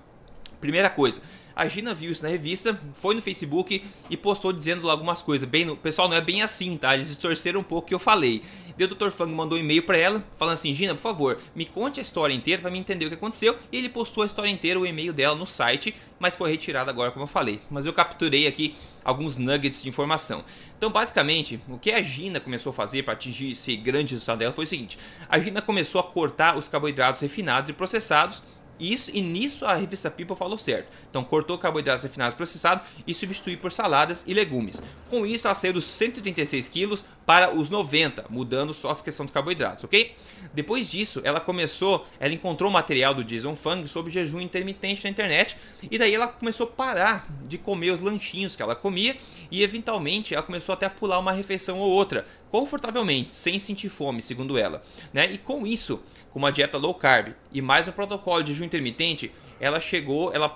Primeira 0.61 0.89
coisa, 0.89 1.21
a 1.57 1.69
Gina 1.69 1.95
viu 1.95 2.11
isso 2.11 2.23
na 2.23 2.29
revista, 2.29 2.79
foi 2.95 3.15
no 3.15 3.23
Facebook 3.23 3.85
e 4.11 4.17
postou 4.17 4.53
dizendo 4.53 4.87
lá 4.87 4.93
algumas 4.93 5.23
coisas. 5.23 5.49
Bem, 5.49 5.65
no, 5.65 5.77
pessoal, 5.77 6.09
não 6.09 6.17
é 6.17 6.21
bem 6.21 6.43
assim, 6.43 6.77
tá? 6.77 6.95
Eles 6.95 7.09
distorceram 7.09 7.61
um 7.61 7.65
pouco 7.65 7.87
o 7.87 7.89
que 7.89 7.95
eu 7.95 7.99
falei. 7.99 8.43
Daí 8.77 8.87
o 8.87 8.95
Dr. 8.95 9.11
Fang 9.11 9.33
mandou 9.33 9.57
um 9.57 9.61
e-mail 9.61 9.83
para 9.83 9.97
ela, 9.97 10.25
falando 10.37 10.55
assim: 10.55 10.75
Gina, 10.75 10.95
por 10.95 11.01
favor, 11.01 11.39
me 11.55 11.65
conte 11.65 12.01
a 12.01 12.03
história 12.03 12.35
inteira 12.35 12.61
para 12.61 12.71
me 12.71 12.79
entender 12.79 13.05
o 13.07 13.09
que 13.09 13.15
aconteceu. 13.15 13.57
E 13.71 13.79
ele 13.79 13.89
postou 13.89 14.23
a 14.23 14.27
história 14.27 14.49
inteira, 14.49 14.79
o 14.79 14.87
e-mail 14.87 15.13
dela 15.13 15.35
no 15.35 15.47
site, 15.47 15.95
mas 16.19 16.37
foi 16.37 16.51
retirado 16.51 16.91
agora, 16.91 17.11
como 17.11 17.25
eu 17.25 17.29
falei. 17.29 17.61
Mas 17.71 17.87
eu 17.87 17.93
capturei 17.93 18.47
aqui 18.47 18.75
alguns 19.05 19.37
nuggets 19.37 19.83
de 19.83 19.89
informação. 19.89 20.45
Então, 20.77 20.91
basicamente, 20.91 21.61
o 21.69 21.79
que 21.79 21.91
a 21.93 22.03
Gina 22.03 22.41
começou 22.41 22.71
a 22.71 22.73
fazer 22.73 23.03
para 23.03 23.13
atingir 23.13 23.53
esse 23.53 23.77
grande 23.77 24.15
resultado 24.15 24.39
dela 24.39 24.53
foi 24.53 24.65
o 24.65 24.69
seguinte: 24.69 24.99
a 25.29 25.39
Gina 25.39 25.63
começou 25.63 26.01
a 26.01 26.05
cortar 26.05 26.57
os 26.57 26.67
carboidratos 26.67 27.21
refinados 27.21 27.71
e 27.71 27.73
processados 27.73 28.43
isso, 28.79 29.11
e 29.15 29.21
nisso 29.21 29.65
a 29.65 29.75
revista 29.75 30.11
People 30.11 30.37
falou 30.37 30.59
certo. 30.59 30.89
Então 31.09 31.23
cortou 31.23 31.59
carboidratos 31.59 32.03
refinados 32.03 32.37
processados 32.37 32.85
e 33.07 33.15
substituiu 33.15 33.59
por 33.59 33.73
saladas 33.73 34.25
e 34.27 34.35
legumes. 34.35 34.83
Com 35.09 35.25
isso 35.25 35.47
ela 35.47 35.55
saiu 35.55 35.73
dos 35.73 35.85
136 35.85 36.69
quilos 36.69 37.05
para 37.25 37.55
os 37.55 37.71
90, 37.71 38.27
mudando 38.29 38.75
só 38.75 38.91
a 38.91 38.97
questão 38.97 39.25
dos 39.25 39.33
carboidratos, 39.33 39.85
ok? 39.85 40.15
Depois 40.53 40.91
disso, 40.91 41.21
ela 41.25 41.41
começou, 41.41 42.07
ela 42.21 42.35
encontrou 42.35 42.71
material 42.71 43.15
do 43.15 43.25
Jason 43.25 43.57
Fung 43.57 43.87
sobre 43.87 44.13
jejum 44.13 44.41
intermitente 44.41 45.05
na 45.05 45.11
internet 45.11 45.57
e 45.91 45.99
daí 45.99 46.15
ela 46.15 46.29
começou 46.29 46.67
a 46.67 46.71
parar 46.71 47.27
de 47.47 47.57
comer 47.57 47.91
os 47.91 48.01
lanchinhos 48.01 48.55
que 48.55 48.63
ela 48.63 48.75
comia 48.75 49.17
e 49.51 49.63
eventualmente 49.63 50.35
ela 50.35 50.43
começou 50.43 50.73
até 50.73 50.87
a 50.87 50.91
pular 50.91 51.19
uma 51.19 51.33
refeição 51.33 51.81
ou 51.81 51.91
outra, 51.91 52.27
confortavelmente, 52.51 53.33
sem 53.33 53.59
sentir 53.59 53.89
fome, 53.89 54.23
segundo 54.23 54.59
ela, 54.59 54.83
né? 55.13 55.33
E 55.33 55.39
com 55.39 55.67
isso, 55.67 56.03
com 56.35 56.41
uma 56.41 56.51
dieta 56.51 56.77
low 56.77 56.93
carb 56.93 57.33
e 57.53 57.63
mais 57.63 57.87
um 57.87 57.93
protocolo 57.93 58.43
de 58.43 58.53
jejum 58.53 58.65
intermitente, 58.65 59.31
ela 59.61 59.81
chegou, 59.81 60.35
ela 60.35 60.53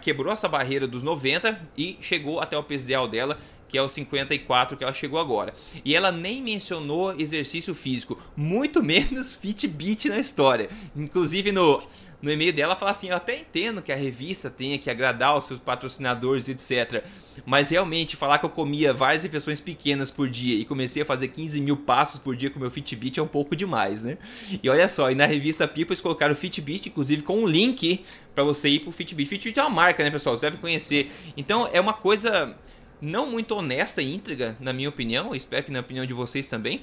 quebrou 0.00 0.32
essa 0.32 0.48
barreira 0.48 0.88
dos 0.88 1.02
90 1.02 1.68
e 1.76 1.98
chegou 2.00 2.40
até 2.40 2.56
o 2.56 2.62
peso 2.62 2.86
ideal 2.86 3.06
dela, 3.06 3.38
que 3.68 3.76
é 3.76 3.82
o 3.82 3.90
54 3.90 4.78
que 4.78 4.82
ela 4.82 4.92
chegou 4.94 5.20
agora. 5.20 5.52
E 5.84 5.94
ela 5.94 6.10
nem 6.10 6.42
mencionou 6.42 7.14
exercício 7.20 7.74
físico, 7.74 8.18
muito 8.34 8.80
menos 8.82 9.34
Fitbit 9.34 10.08
na 10.08 10.18
história. 10.18 10.70
Inclusive 10.96 11.52
no 11.52 11.82
no 12.20 12.32
e-mail 12.32 12.52
dela 12.52 12.74
fala 12.74 12.90
assim: 12.90 13.08
Eu 13.08 13.16
até 13.16 13.38
entendo 13.38 13.80
que 13.80 13.92
a 13.92 13.96
revista 13.96 14.50
tenha 14.50 14.78
que 14.78 14.90
agradar 14.90 15.36
os 15.36 15.44
seus 15.44 15.60
patrocinadores, 15.60 16.48
etc. 16.48 17.04
Mas 17.46 17.70
realmente, 17.70 18.16
falar 18.16 18.38
que 18.38 18.46
eu 18.46 18.50
comia 18.50 18.92
várias 18.92 19.22
refeições 19.22 19.60
pequenas 19.60 20.10
por 20.10 20.28
dia 20.28 20.60
e 20.60 20.64
comecei 20.64 21.02
a 21.02 21.06
fazer 21.06 21.28
15 21.28 21.60
mil 21.60 21.76
passos 21.76 22.18
por 22.18 22.34
dia 22.34 22.50
com 22.50 22.58
meu 22.58 22.70
Fitbit 22.70 23.20
é 23.20 23.22
um 23.22 23.28
pouco 23.28 23.54
demais, 23.54 24.02
né? 24.02 24.18
E 24.62 24.68
olha 24.68 24.88
só, 24.88 25.10
e 25.10 25.14
na 25.14 25.26
revista 25.26 25.68
People 25.68 25.92
eles 25.92 26.00
colocaram 26.00 26.32
o 26.32 26.36
Fitbit, 26.36 26.88
inclusive 26.88 27.22
com 27.22 27.38
um 27.38 27.46
link 27.46 28.04
para 28.34 28.42
você 28.42 28.68
ir 28.68 28.80
pro 28.80 28.90
Fitbit. 28.90 29.28
Fitbit 29.28 29.58
é 29.58 29.62
uma 29.62 29.70
marca, 29.70 30.02
né, 30.02 30.10
pessoal? 30.10 30.36
Você 30.36 30.46
deve 30.46 30.56
conhecer. 30.58 31.12
Então 31.36 31.68
é 31.72 31.80
uma 31.80 31.92
coisa 31.92 32.56
não 33.00 33.30
muito 33.30 33.54
honesta 33.54 34.02
e 34.02 34.20
na 34.58 34.72
minha 34.72 34.88
opinião. 34.88 35.34
espero 35.34 35.64
que 35.64 35.70
na 35.70 35.80
opinião 35.80 36.04
de 36.04 36.12
vocês 36.12 36.48
também. 36.48 36.82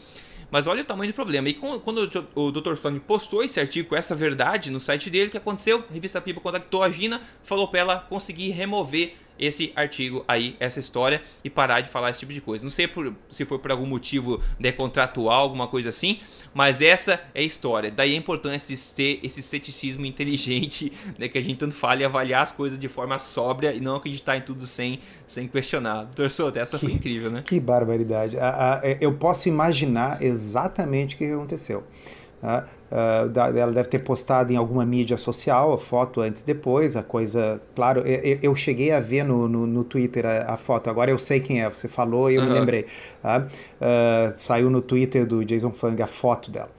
Mas 0.51 0.67
olha 0.67 0.83
o 0.83 0.85
tamanho 0.85 1.11
do 1.11 1.15
problema. 1.15 1.49
E 1.49 1.53
quando 1.53 2.09
o 2.35 2.51
Dr. 2.51 2.75
Fang 2.75 2.99
postou 2.99 3.43
esse 3.43 3.59
artigo 3.59 3.95
essa 3.95 4.15
verdade 4.15 4.69
no 4.69 4.79
site 4.79 5.09
dele, 5.09 5.27
o 5.27 5.31
que 5.31 5.37
aconteceu? 5.37 5.83
A 5.89 5.93
revista 5.93 6.21
People 6.21 6.41
contactou 6.41 6.83
a 6.83 6.89
Gina, 6.89 7.21
falou 7.43 7.67
para 7.67 7.79
ela 7.79 7.99
conseguir 7.99 8.51
remover 8.51 9.15
esse 9.39 9.71
artigo 9.75 10.23
aí, 10.27 10.55
essa 10.59 10.79
história 10.79 11.21
e 11.43 11.49
parar 11.49 11.81
de 11.81 11.89
falar 11.89 12.09
esse 12.09 12.19
tipo 12.19 12.33
de 12.33 12.41
coisa. 12.41 12.63
Não 12.63 12.71
sei 12.71 12.87
por, 12.87 13.13
se 13.29 13.45
foi 13.45 13.59
por 13.59 13.71
algum 13.71 13.85
motivo 13.85 14.41
né, 14.59 14.71
contratual, 14.71 15.41
alguma 15.41 15.67
coisa 15.67 15.89
assim, 15.89 16.19
mas 16.53 16.81
essa 16.81 17.21
é 17.33 17.41
a 17.41 17.43
história. 17.43 17.91
Daí 17.91 18.13
a 18.13 18.17
importância 18.17 18.75
de 18.75 18.81
ter 18.93 19.19
esse 19.23 19.41
ceticismo 19.41 20.05
inteligente, 20.05 20.91
né, 21.19 21.27
que 21.27 21.37
a 21.37 21.41
gente 21.41 21.57
tanto 21.57 21.75
fala 21.75 22.01
e 22.01 22.05
avaliar 22.05 22.43
as 22.43 22.51
coisas 22.51 22.79
de 22.79 22.87
forma 22.87 23.19
sóbria 23.19 23.73
e 23.73 23.79
não 23.79 23.95
acreditar 23.95 24.37
em 24.37 24.41
tudo 24.41 24.65
sem, 24.65 24.99
sem 25.27 25.47
questionar. 25.47 26.03
Doutor 26.03 26.31
Souto, 26.31 26.57
essa 26.57 26.79
que, 26.79 26.85
foi 26.85 26.95
incrível, 26.95 27.29
né? 27.29 27.43
Que 27.45 27.59
barbaridade. 27.59 28.37
eu 28.99 29.13
posso 29.13 29.49
imaginar 29.49 30.21
exatamente 30.21 31.15
o 31.15 31.17
que 31.17 31.25
aconteceu. 31.25 31.83
Tá? 32.41 32.65
Uh, 32.91 33.57
ela 33.57 33.71
deve 33.71 33.89
ter 33.89 33.99
postado 33.99 34.53
em 34.53 34.55
alguma 34.55 34.85
mídia 34.85 35.17
social 35.17 35.73
a 35.73 35.77
foto 35.77 36.21
antes 36.21 36.43
e 36.43 36.45
depois, 36.45 36.95
a 36.95 37.03
coisa. 37.03 37.59
Claro, 37.75 38.01
eu, 38.01 38.39
eu 38.41 38.55
cheguei 38.55 38.91
a 38.91 38.99
ver 38.99 39.23
no, 39.23 39.47
no, 39.47 39.65
no 39.65 39.83
Twitter 39.83 40.25
a, 40.25 40.53
a, 40.53 40.57
foto, 40.57 40.89
agora 40.89 41.09
eu 41.09 41.17
sei 41.17 41.39
quem 41.39 41.63
é, 41.63 41.69
você 41.69 41.87
falou 41.87 42.29
e 42.29 42.35
eu 42.35 42.41
uhum. 42.41 42.47
me 42.47 42.53
lembrei. 42.53 42.85
Uh, 43.23 44.31
saiu 44.35 44.69
no 44.69 44.81
Twitter 44.81 45.25
do 45.25 45.43
Jason 45.43 45.71
Fung 45.71 45.99
a 46.01 46.07
foto 46.07 46.51
dela. 46.51 46.69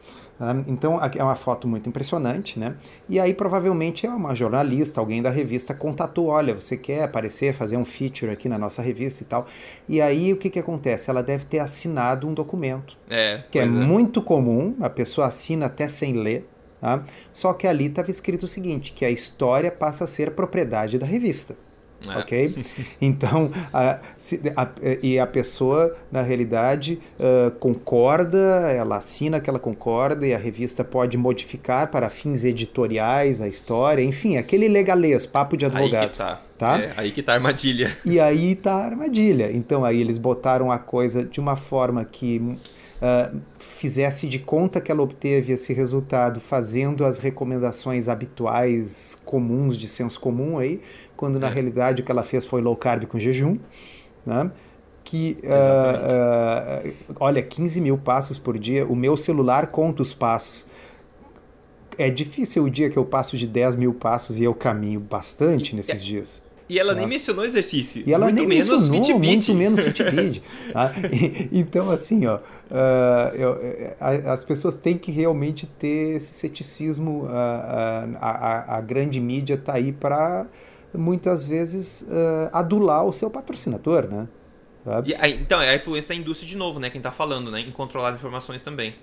Então 0.67 1.01
é 1.03 1.23
uma 1.23 1.35
foto 1.35 1.67
muito 1.67 1.89
impressionante, 1.89 2.59
né? 2.59 2.77
E 3.09 3.19
aí 3.19 3.33
provavelmente 3.33 4.07
é 4.07 4.11
uma 4.11 4.35
jornalista, 4.35 5.01
alguém 5.01 5.23
da 5.23 5.31
revista 5.31 5.73
contatou, 5.73 6.27
olha, 6.27 6.55
você 6.55 6.77
quer 6.77 7.05
aparecer, 7.05 7.55
fazer 7.55 7.77
um 7.77 7.85
feature 7.85 8.31
aqui 8.31 8.49
na 8.49 8.59
nossa 8.59 8.83
revista 8.83 9.23
e 9.23 9.27
tal. 9.27 9.47
E 9.89 10.01
aí 10.01 10.33
o 10.33 10.37
que 10.37 10.51
que 10.51 10.59
acontece? 10.59 11.09
Ela 11.09 11.23
deve 11.23 11.47
ter 11.47 11.59
assinado 11.59 12.29
um 12.29 12.35
documento, 12.35 12.99
é, 13.09 13.45
que 13.51 13.59
é, 13.59 13.63
é 13.63 13.67
muito 13.67 14.21
comum, 14.21 14.77
a 14.81 14.91
pessoa 14.91 15.27
assina 15.27 15.67
até 15.67 15.89
sem 15.89 16.13
ler, 16.13 16.47
tá? 16.81 17.03
Só 17.33 17.55
que 17.55 17.67
ali 17.67 17.87
estava 17.87 18.11
escrito 18.11 18.43
o 18.45 18.49
seguinte, 18.49 18.93
que 18.93 19.05
a 19.05 19.11
história 19.11 19.71
passa 19.71 20.05
a 20.05 20.07
ser 20.07 20.33
propriedade 20.33 20.99
da 20.99 21.07
revista. 21.07 21.57
É. 22.07 22.19
Ok? 22.19 22.65
Então, 23.01 23.51
a, 23.73 23.99
se, 24.17 24.41
a, 24.55 24.69
e 25.03 25.19
a 25.19 25.27
pessoa, 25.27 25.95
na 26.11 26.23
realidade, 26.23 26.99
uh, 27.19 27.51
concorda, 27.53 28.39
ela 28.71 28.97
assina 28.97 29.41
que 29.41 29.49
ela 29.49 29.59
concorda, 29.59 30.27
e 30.27 30.35
a 30.35 30.39
revista 30.39 30.85
pode 30.85 31.17
modificar 31.17 31.91
para 31.91 32.11
fins 32.11 32.45
editoriais 32.45 33.41
a 33.41 33.49
história, 33.49 34.03
enfim, 34.03 34.37
aquele 34.37 34.69
legalês, 34.69 35.27
papo 35.27 35.57
de 35.57 35.67
advogado. 35.67 36.03
Aí 36.03 36.09
que 36.11 36.19
tá. 36.19 36.41
tá? 36.59 36.81
É, 36.81 36.93
aí 36.97 37.13
que 37.13 37.23
tá 37.23 37.33
a 37.33 37.35
armadilha. 37.37 37.97
E 38.05 38.21
aí 38.21 38.55
tá 38.55 38.75
a 38.75 38.85
armadilha. 38.85 39.51
Então, 39.53 39.85
aí 39.85 40.01
eles 40.01 40.19
botaram 40.19 40.71
a 40.71 40.79
coisa 40.79 41.25
de 41.25 41.41
uma 41.41 41.57
forma 41.57 42.05
que. 42.05 42.39
Uh, 42.97 43.39
fizesse 43.59 44.27
de 44.27 44.39
conta 44.39 44.81
que 44.81 44.91
ela 44.91 45.03
obteve 45.03 45.53
esse 45.53 45.73
resultado 45.75 46.41
fazendo 46.41 47.05
as 47.05 47.19
recomendações 47.19 48.09
habituais 48.09 49.19
comuns 49.23 49.77
de 49.77 49.87
senso 49.87 50.19
comum 50.19 50.57
aí, 50.57 50.81
quando 51.17 51.39
na 51.39 51.49
é. 51.49 51.53
realidade 51.53 52.03
o 52.03 52.05
que 52.05 52.13
ela 52.13 52.23
fez 52.23 52.47
foi 52.47 52.61
low 52.61 52.77
carb 52.77 53.05
com 53.07 53.19
jejum, 53.19 53.59
né? 54.25 54.51
que 55.07 55.39
uh, 55.45 56.89
uh, 56.89 57.17
olha 57.21 57.41
15 57.41 57.81
mil 57.81 57.97
passos 57.97 58.41
por 58.41 58.59
dia 58.59 58.85
o 58.85 58.97
meu 58.97 59.17
celular 59.17 59.69
conta 59.69 60.03
os 60.03 60.13
passos 60.13 60.67
é 61.97 62.11
difícil 62.11 62.65
o 62.65 62.69
dia 62.69 62.91
que 62.91 62.97
eu 62.97 63.05
passo 63.05 63.37
de 63.37 63.47
10 63.47 63.77
mil 63.77 63.95
passos 63.95 64.37
e 64.37 64.43
eu 64.43 64.53
caminho 64.53 64.99
bastante 64.99 65.73
e, 65.73 65.77
nesses 65.77 66.03
é, 66.03 66.05
dias 66.05 66.43
e 66.69 66.81
ela 66.81 66.95
tá? 66.95 66.99
nem 66.99 67.07
mencionou 67.07 67.45
exercício. 67.45 68.03
E 68.05 68.13
ela 68.13 68.27
muito 68.27 68.39
nem 68.39 68.47
menos 68.49 68.69
mencionou, 68.69 69.05
Fitbit. 69.05 69.27
muito 69.27 69.55
menos 69.55 69.81
Fitbit. 69.87 70.43
tá? 70.73 70.93
então, 71.53 71.91
assim, 71.91 72.27
ó, 72.27 72.39
uh, 72.39 73.37
eu, 73.37 73.57
as 74.27 74.45
pessoas 74.45 74.77
têm 74.77 74.99
que 74.99 75.13
realmente 75.13 75.67
ter 75.79 76.17
esse 76.17 76.35
ceticismo. 76.35 77.27
A, 77.29 78.09
a, 78.21 78.77
a, 78.79 78.81
grande 78.81 79.21
mídia 79.21 79.55
está 79.55 79.75
aí 79.75 79.93
para 79.93 80.47
muitas 80.95 81.47
vezes 81.47 82.03
uh, 82.03 82.51
adular 82.53 83.05
o 83.05 83.13
seu 83.13 83.31
patrocinador, 83.31 84.07
né? 84.09 84.29
E, 85.05 85.15
aí, 85.17 85.35
então, 85.41 85.61
é 85.61 85.71
a 85.71 85.75
influência 85.75 86.15
da 86.15 86.21
indústria 86.21 86.49
de 86.49 86.57
novo, 86.57 86.79
né? 86.79 86.89
Quem 86.91 87.01
está 87.01 87.11
falando, 87.11 87.51
né? 87.51 87.61
Em 87.61 87.73
controlar 87.73 88.11
as 88.11 88.19
informações 88.19 88.63
também. 88.63 88.95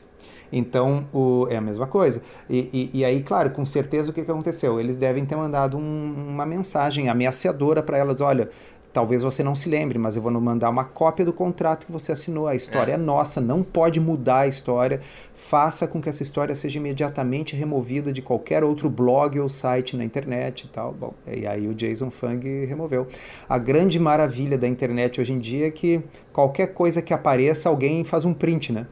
Então, 0.51 1.07
o, 1.11 1.47
é 1.49 1.57
a 1.57 1.61
mesma 1.61 1.87
coisa. 1.87 2.21
E, 2.49 2.89
e, 2.93 2.99
e, 2.99 3.05
aí, 3.05 3.21
claro, 3.21 3.49
com 3.49 3.65
certeza 3.65 4.11
o 4.11 4.13
que, 4.13 4.23
que 4.23 4.31
aconteceu? 4.31 4.79
Eles 4.79 4.95
devem 4.95 5.25
ter 5.25 5.35
mandado 5.35 5.77
um, 5.77 6.29
uma 6.29 6.45
mensagem 6.45 7.09
ameaçadora 7.09 7.83
para 7.83 7.97
elas: 7.97 8.21
olha, 8.21 8.49
Talvez 8.93 9.23
você 9.23 9.41
não 9.41 9.55
se 9.55 9.67
lembre, 9.67 9.97
mas 9.97 10.15
eu 10.15 10.21
vou 10.21 10.31
mandar 10.31 10.69
uma 10.69 10.85
cópia 10.85 11.25
do 11.25 11.33
contrato 11.33 11.87
que 11.87 11.91
você 11.91 12.11
assinou. 12.11 12.47
A 12.47 12.53
história 12.53 12.91
é. 12.91 12.93
é. 12.93 12.97
nossa, 12.97 13.41
não 13.41 13.63
pode 13.63 13.99
mudar 13.99 14.41
a 14.41 14.47
história. 14.47 15.01
Faça 15.33 15.87
com 15.87 15.99
que 15.99 16.07
essa 16.07 16.21
história 16.21 16.55
seja 16.55 16.77
imediatamente 16.77 17.55
removida 17.55 18.13
de 18.13 18.21
qualquer 18.21 18.63
outro 18.63 18.91
blog 18.91 19.39
ou 19.39 19.49
site 19.49 19.97
na 19.97 20.03
internet 20.03 20.65
e 20.65 20.67
tal. 20.67 20.93
Bom, 20.93 21.11
e 21.25 21.47
aí 21.47 21.67
o 21.67 21.73
Jason 21.73 22.11
Fung 22.11 22.65
removeu. 22.65 23.07
A 23.49 23.57
grande 23.57 23.99
maravilha 23.99 24.59
da 24.59 24.67
internet 24.67 25.19
hoje 25.19 25.33
em 25.33 25.39
dia 25.39 25.67
é 25.67 25.71
que 25.71 25.99
qualquer 26.31 26.67
coisa 26.67 27.01
que 27.01 27.15
apareça, 27.15 27.69
alguém 27.69 28.03
faz 28.03 28.23
um 28.25 28.33
print, 28.33 28.71
né? 28.71 28.85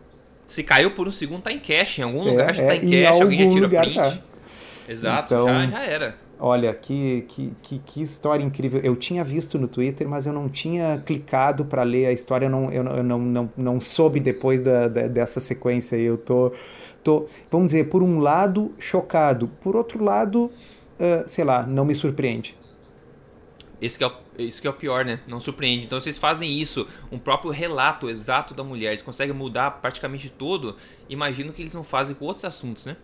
Se 0.48 0.64
caiu 0.64 0.92
por 0.92 1.08
um 1.08 1.12
segundo, 1.12 1.44
tá 1.44 1.52
em 1.52 1.60
cache. 1.60 2.02
Em 2.02 2.06
algum 2.06 2.28
é, 2.28 2.32
lugar 2.32 2.56
já 2.56 2.66
tá 2.66 2.74
é, 2.74 2.78
em 2.78 3.04
cache, 3.04 3.22
alguém 3.22 3.50
tira 3.50 3.70
print. 3.70 3.96
Tá. 3.96 4.18
Exato, 4.90 5.34
então, 5.34 5.48
já, 5.48 5.68
já 5.68 5.84
era. 5.84 6.16
Olha, 6.44 6.74
que, 6.74 7.22
que, 7.28 7.54
que, 7.62 7.78
que, 7.78 8.02
história 8.02 8.44
incrível. 8.44 8.82
Eu 8.82 8.96
tinha 8.96 9.24
visto 9.24 9.60
no 9.60 9.68
Twitter, 9.68 10.10
mas 10.10 10.26
eu 10.26 10.34
não 10.34 10.50
tinha 10.50 11.00
clicado 11.06 11.64
para 11.66 11.84
ler 11.84 12.08
a 12.08 12.12
história, 12.12 12.48
eu 12.48 12.50
não, 12.50 12.72
eu, 12.72 12.84
eu 12.84 13.04
não, 13.04 13.20
não, 13.20 13.52
não 13.56 13.80
soube 13.80 14.20
depois 14.20 14.64
da, 14.64 14.88
da, 14.88 15.08
dessa 15.08 15.40
sequência. 15.40 15.96
Eu 15.96 16.18
tô, 16.18 16.52
tô, 17.04 17.28
vamos 17.52 17.68
dizer, 17.68 17.90
por 17.90 18.02
um 18.02 18.18
lado, 18.18 18.74
chocado, 18.80 19.50
por 19.62 19.76
outro 19.76 20.04
lado, 20.04 20.46
uh, 20.46 21.24
sei 21.28 21.44
lá, 21.44 21.64
não 21.64 21.86
me 21.86 21.94
surpreende. 21.94 22.58
Esse 23.80 24.04
é 24.04 24.08
o, 24.08 24.12
isso 24.42 24.62
que 24.62 24.68
é 24.68 24.70
o 24.70 24.74
pior, 24.74 25.06
né? 25.06 25.20
Não 25.28 25.40
surpreende. 25.40 25.86
Então, 25.86 26.00
vocês 26.00 26.18
fazem 26.18 26.52
isso, 26.52 26.88
um 27.12 27.18
próprio 27.18 27.52
relato 27.52 28.10
exato 28.10 28.54
da 28.54 28.64
mulher, 28.64 28.92
eles 28.92 29.02
conseguem 29.02 29.36
mudar 29.36 29.72
praticamente 29.82 30.30
todo. 30.30 30.76
Imagino 31.10 31.52
que 31.52 31.62
eles 31.62 31.74
não 31.74 31.84
fazem 31.84 32.16
com 32.16 32.26
outros 32.26 32.46
assuntos, 32.46 32.86
né? 32.86 32.98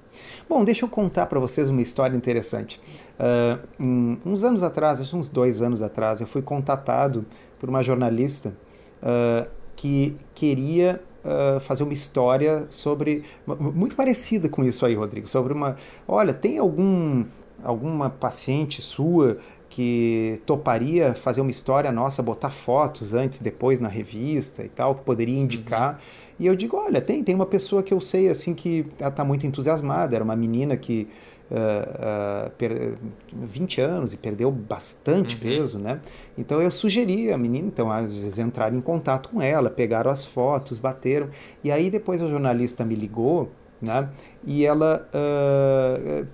Bom, 0.47 0.63
deixa 0.63 0.85
eu 0.85 0.89
contar 0.89 1.25
para 1.27 1.39
vocês 1.39 1.69
uma 1.69 1.81
história 1.81 2.15
interessante. 2.15 2.79
Uh, 3.19 4.17
uns 4.25 4.43
anos 4.43 4.63
atrás, 4.63 4.99
acho 4.99 5.15
uns 5.15 5.29
dois 5.29 5.61
anos 5.61 5.81
atrás, 5.81 6.21
eu 6.21 6.27
fui 6.27 6.41
contatado 6.41 7.25
por 7.59 7.69
uma 7.69 7.81
jornalista 7.81 8.55
uh, 9.01 9.49
que 9.75 10.15
queria 10.33 11.01
Uh, 11.27 11.59
fazer 11.59 11.83
uma 11.83 11.91
história 11.91 12.67
sobre 12.69 13.21
muito 13.45 13.97
parecida 13.97 14.47
com 14.47 14.63
isso 14.63 14.85
aí, 14.85 14.95
Rodrigo, 14.95 15.27
sobre 15.27 15.51
uma, 15.51 15.75
olha, 16.07 16.33
tem 16.33 16.57
algum 16.57 17.25
alguma 17.63 18.09
paciente 18.09 18.81
sua 18.81 19.37
que 19.69 20.41
toparia 20.45 21.13
fazer 21.13 21.41
uma 21.41 21.51
história 21.51 21.91
nossa, 21.91 22.23
botar 22.23 22.49
fotos 22.49 23.13
antes, 23.13 23.39
depois 23.39 23.79
na 23.79 23.89
revista 23.89 24.63
e 24.63 24.69
tal, 24.69 24.95
que 24.95 25.01
poderia 25.01 25.37
indicar. 25.37 25.93
Uhum. 25.93 25.99
E 26.39 26.47
eu 26.47 26.55
digo, 26.55 26.77
olha, 26.77 27.01
tem, 27.01 27.23
tem 27.23 27.35
uma 27.35 27.45
pessoa 27.45 27.83
que 27.83 27.93
eu 27.93 27.99
sei 27.99 28.29
assim 28.29 28.53
que 28.53 28.85
ela 28.99 29.09
está 29.09 29.23
muito 29.25 29.45
entusiasmada, 29.45 30.15
era 30.15 30.23
uma 30.23 30.35
menina 30.35 30.77
que 30.77 31.07
uh, 31.51 32.47
uh, 32.47 32.51
per, 32.51 32.95
20 33.33 33.81
anos 33.81 34.13
e 34.13 34.17
perdeu 34.17 34.51
bastante 34.51 35.35
uhum. 35.35 35.41
peso, 35.41 35.79
né? 35.79 35.99
Então 36.37 36.61
eu 36.61 36.71
sugeri 36.71 37.31
a 37.31 37.37
menina, 37.37 37.67
então, 37.67 37.91
às 37.91 38.15
vezes 38.15 38.37
entrar 38.37 38.73
em 38.73 38.81
contato 38.81 39.29
com 39.29 39.41
ela, 39.41 39.69
pegaram 39.69 40.11
as 40.11 40.25
fotos, 40.25 40.79
bateram. 40.79 41.29
E 41.63 41.71
aí 41.71 41.89
depois 41.89 42.21
a 42.21 42.27
jornalista 42.27 42.85
me 42.85 42.95
ligou 42.95 43.51
né? 43.81 44.09
E 44.43 44.65
ela 44.65 45.05
uh, 45.13 46.25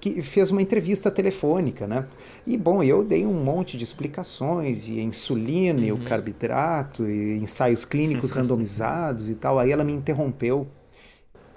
que 0.00 0.20
fez 0.22 0.50
uma 0.50 0.60
entrevista 0.60 1.10
telefônica, 1.10 1.86
né? 1.86 2.06
E 2.46 2.56
bom, 2.56 2.82
eu 2.82 3.04
dei 3.04 3.26
um 3.26 3.32
monte 3.32 3.76
de 3.76 3.84
explicações 3.84 4.88
e 4.88 5.00
insulina, 5.00 5.80
uhum. 5.80 5.86
e 5.86 5.92
o 5.92 5.98
carboidrato, 5.98 7.08
e 7.08 7.38
ensaios 7.38 7.84
clínicos 7.84 8.30
randomizados 8.32 9.28
e 9.28 9.34
tal. 9.34 9.58
Aí 9.58 9.70
ela 9.70 9.84
me 9.84 9.92
interrompeu. 9.92 10.66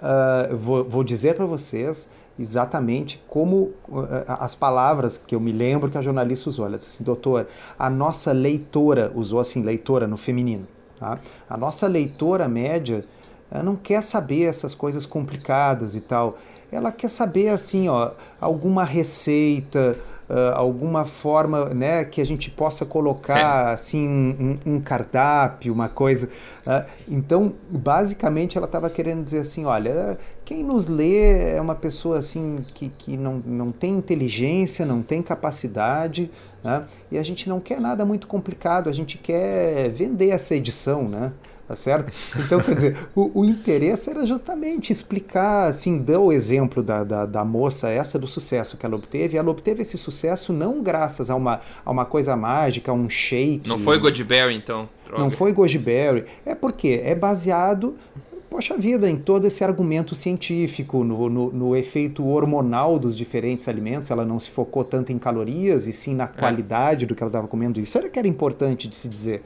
Uh, 0.00 0.56
vou, 0.56 0.84
vou 0.84 1.04
dizer 1.04 1.36
para 1.36 1.46
vocês 1.46 2.08
exatamente 2.38 3.22
como 3.28 3.72
uh, 3.88 4.06
as 4.26 4.54
palavras 4.54 5.16
que 5.16 5.34
eu 5.34 5.40
me 5.40 5.52
lembro 5.52 5.90
que 5.90 5.98
a 5.98 6.02
jornalista 6.02 6.50
usou. 6.50 6.66
Ela 6.66 6.78
disse 6.78 6.90
assim, 6.90 7.04
doutor, 7.04 7.46
a 7.78 7.88
nossa 7.88 8.32
leitora, 8.32 9.12
usou 9.14 9.38
assim, 9.38 9.62
leitora 9.62 10.06
no 10.06 10.16
feminino, 10.16 10.66
tá? 10.98 11.18
A 11.48 11.56
nossa 11.56 11.86
leitora 11.86 12.48
média 12.48 13.04
não 13.60 13.74
quer 13.74 14.02
saber 14.02 14.44
essas 14.44 14.74
coisas 14.74 15.04
complicadas 15.04 15.94
e 15.94 16.00
tal. 16.00 16.38
Ela 16.70 16.90
quer 16.90 17.10
saber 17.10 17.48
assim, 17.48 17.88
ó, 17.88 18.12
alguma 18.40 18.82
receita, 18.82 19.98
uh, 20.28 20.54
alguma 20.54 21.04
forma, 21.04 21.66
né, 21.66 22.04
que 22.04 22.18
a 22.18 22.24
gente 22.24 22.50
possa 22.50 22.86
colocar 22.86 23.68
é. 23.68 23.74
assim 23.74 24.08
um, 24.08 24.58
um, 24.64 24.80
cardápio, 24.80 25.72
uma 25.72 25.90
coisa. 25.90 26.30
Uh, 26.66 26.90
então, 27.06 27.52
basicamente, 27.68 28.56
ela 28.56 28.64
estava 28.64 28.88
querendo 28.88 29.22
dizer 29.22 29.40
assim, 29.40 29.66
olha, 29.66 30.16
quem 30.46 30.64
nos 30.64 30.88
lê 30.88 31.54
é 31.54 31.60
uma 31.60 31.74
pessoa 31.74 32.18
assim 32.18 32.64
que, 32.72 32.88
que 32.88 33.18
não, 33.18 33.42
não 33.44 33.70
tem 33.70 33.94
inteligência, 33.94 34.86
não 34.86 35.02
tem 35.02 35.22
capacidade, 35.22 36.30
né? 36.64 36.86
e 37.10 37.18
a 37.18 37.22
gente 37.22 37.48
não 37.50 37.60
quer 37.60 37.80
nada 37.80 38.04
muito 38.04 38.26
complicado, 38.26 38.88
a 38.88 38.92
gente 38.92 39.18
quer 39.18 39.90
vender 39.90 40.30
essa 40.30 40.54
edição, 40.54 41.06
né? 41.08 41.32
Tá 41.72 41.76
certo? 41.76 42.12
Então, 42.36 42.60
quer 42.60 42.74
dizer, 42.74 42.96
o, 43.16 43.40
o, 43.40 43.44
interesse 43.46 44.10
era 44.10 44.26
justamente 44.26 44.92
explicar, 44.92 45.68
assim, 45.68 45.98
dar 45.98 46.18
o 46.18 46.30
exemplo 46.30 46.82
da, 46.82 47.02
da, 47.02 47.24
da, 47.24 47.44
moça 47.44 47.88
essa 47.88 48.18
do 48.18 48.26
sucesso 48.26 48.76
que 48.76 48.84
ela 48.84 48.94
obteve. 48.94 49.38
Ela 49.38 49.50
obteve 49.50 49.80
esse 49.80 49.96
sucesso 49.96 50.52
não 50.52 50.82
graças 50.82 51.30
a 51.30 51.34
uma, 51.34 51.60
a 51.84 51.90
uma 51.90 52.04
coisa 52.04 52.36
mágica, 52.36 52.90
a 52.90 52.94
um 52.94 53.08
shake. 53.08 53.66
Não 53.66 53.78
foi 53.78 53.98
Goodberry, 53.98 54.54
então? 54.54 54.86
Droga. 55.06 55.22
Não 55.22 55.30
foi 55.30 55.52
Goodberry. 55.54 56.24
É 56.44 56.54
porque 56.54 57.00
é 57.02 57.14
baseado 57.14 57.96
poxa 58.50 58.76
vida, 58.76 59.08
em 59.08 59.16
todo 59.16 59.46
esse 59.46 59.64
argumento 59.64 60.14
científico, 60.14 61.02
no, 61.02 61.30
no, 61.30 61.50
no, 61.50 61.74
efeito 61.74 62.22
hormonal 62.26 62.98
dos 62.98 63.16
diferentes 63.16 63.66
alimentos, 63.66 64.10
ela 64.10 64.26
não 64.26 64.38
se 64.38 64.50
focou 64.50 64.84
tanto 64.84 65.10
em 65.10 65.18
calorias 65.18 65.86
e 65.86 65.92
sim 65.92 66.14
na 66.14 66.24
é. 66.24 66.26
qualidade 66.26 67.06
do 67.06 67.14
que 67.14 67.22
ela 67.22 67.30
estava 67.30 67.48
comendo. 67.48 67.80
Isso 67.80 67.96
era 67.96 68.10
que 68.10 68.18
era 68.18 68.28
importante 68.28 68.88
de 68.88 68.94
se 68.94 69.08
dizer. 69.08 69.42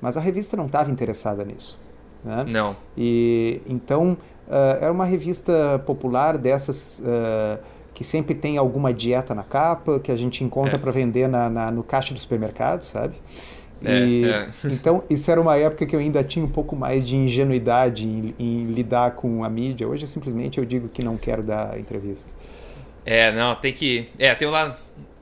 Mas 0.00 0.16
a 0.16 0.20
revista 0.20 0.56
não 0.56 0.66
estava 0.66 0.90
interessada 0.90 1.44
nisso. 1.44 1.80
Né? 2.24 2.44
Não. 2.48 2.76
E 2.96 3.60
então 3.66 4.16
uh, 4.48 4.78
era 4.80 4.92
uma 4.92 5.04
revista 5.04 5.82
popular 5.86 6.36
dessas 6.36 7.00
uh, 7.00 7.62
que 7.94 8.04
sempre 8.04 8.34
tem 8.34 8.58
alguma 8.58 8.92
dieta 8.92 9.34
na 9.34 9.42
capa 9.42 9.98
que 10.00 10.12
a 10.12 10.16
gente 10.16 10.44
encontra 10.44 10.74
é. 10.74 10.78
para 10.78 10.90
vender 10.90 11.28
na, 11.28 11.48
na, 11.48 11.70
no 11.70 11.82
caixa 11.82 12.12
do 12.12 12.20
supermercado, 12.20 12.82
sabe? 12.82 13.14
É, 13.84 14.00
e, 14.00 14.24
é. 14.24 14.50
Então, 14.70 15.02
isso 15.08 15.30
era 15.30 15.40
uma 15.40 15.56
época 15.56 15.86
que 15.86 15.94
eu 15.94 16.00
ainda 16.00 16.22
tinha 16.24 16.44
um 16.44 16.48
pouco 16.48 16.74
mais 16.74 17.06
de 17.06 17.16
ingenuidade 17.16 18.06
em, 18.06 18.34
em, 18.38 18.66
lidar 18.66 19.12
com 19.12 19.44
a 19.44 19.48
mídia. 19.48 19.86
Hoje, 19.86 20.06
simplesmente, 20.06 20.58
eu 20.58 20.64
digo 20.64 20.88
que 20.88 21.02
não 21.02 21.16
quero 21.16 21.42
dar 21.42 21.78
entrevista. 21.78 22.32
É, 23.04 23.32
não, 23.32 23.54
tem 23.54 23.72
que. 23.72 24.08
É, 24.18 24.34
tem 24.34 24.48
o 24.48 24.50
lado. 24.50 24.76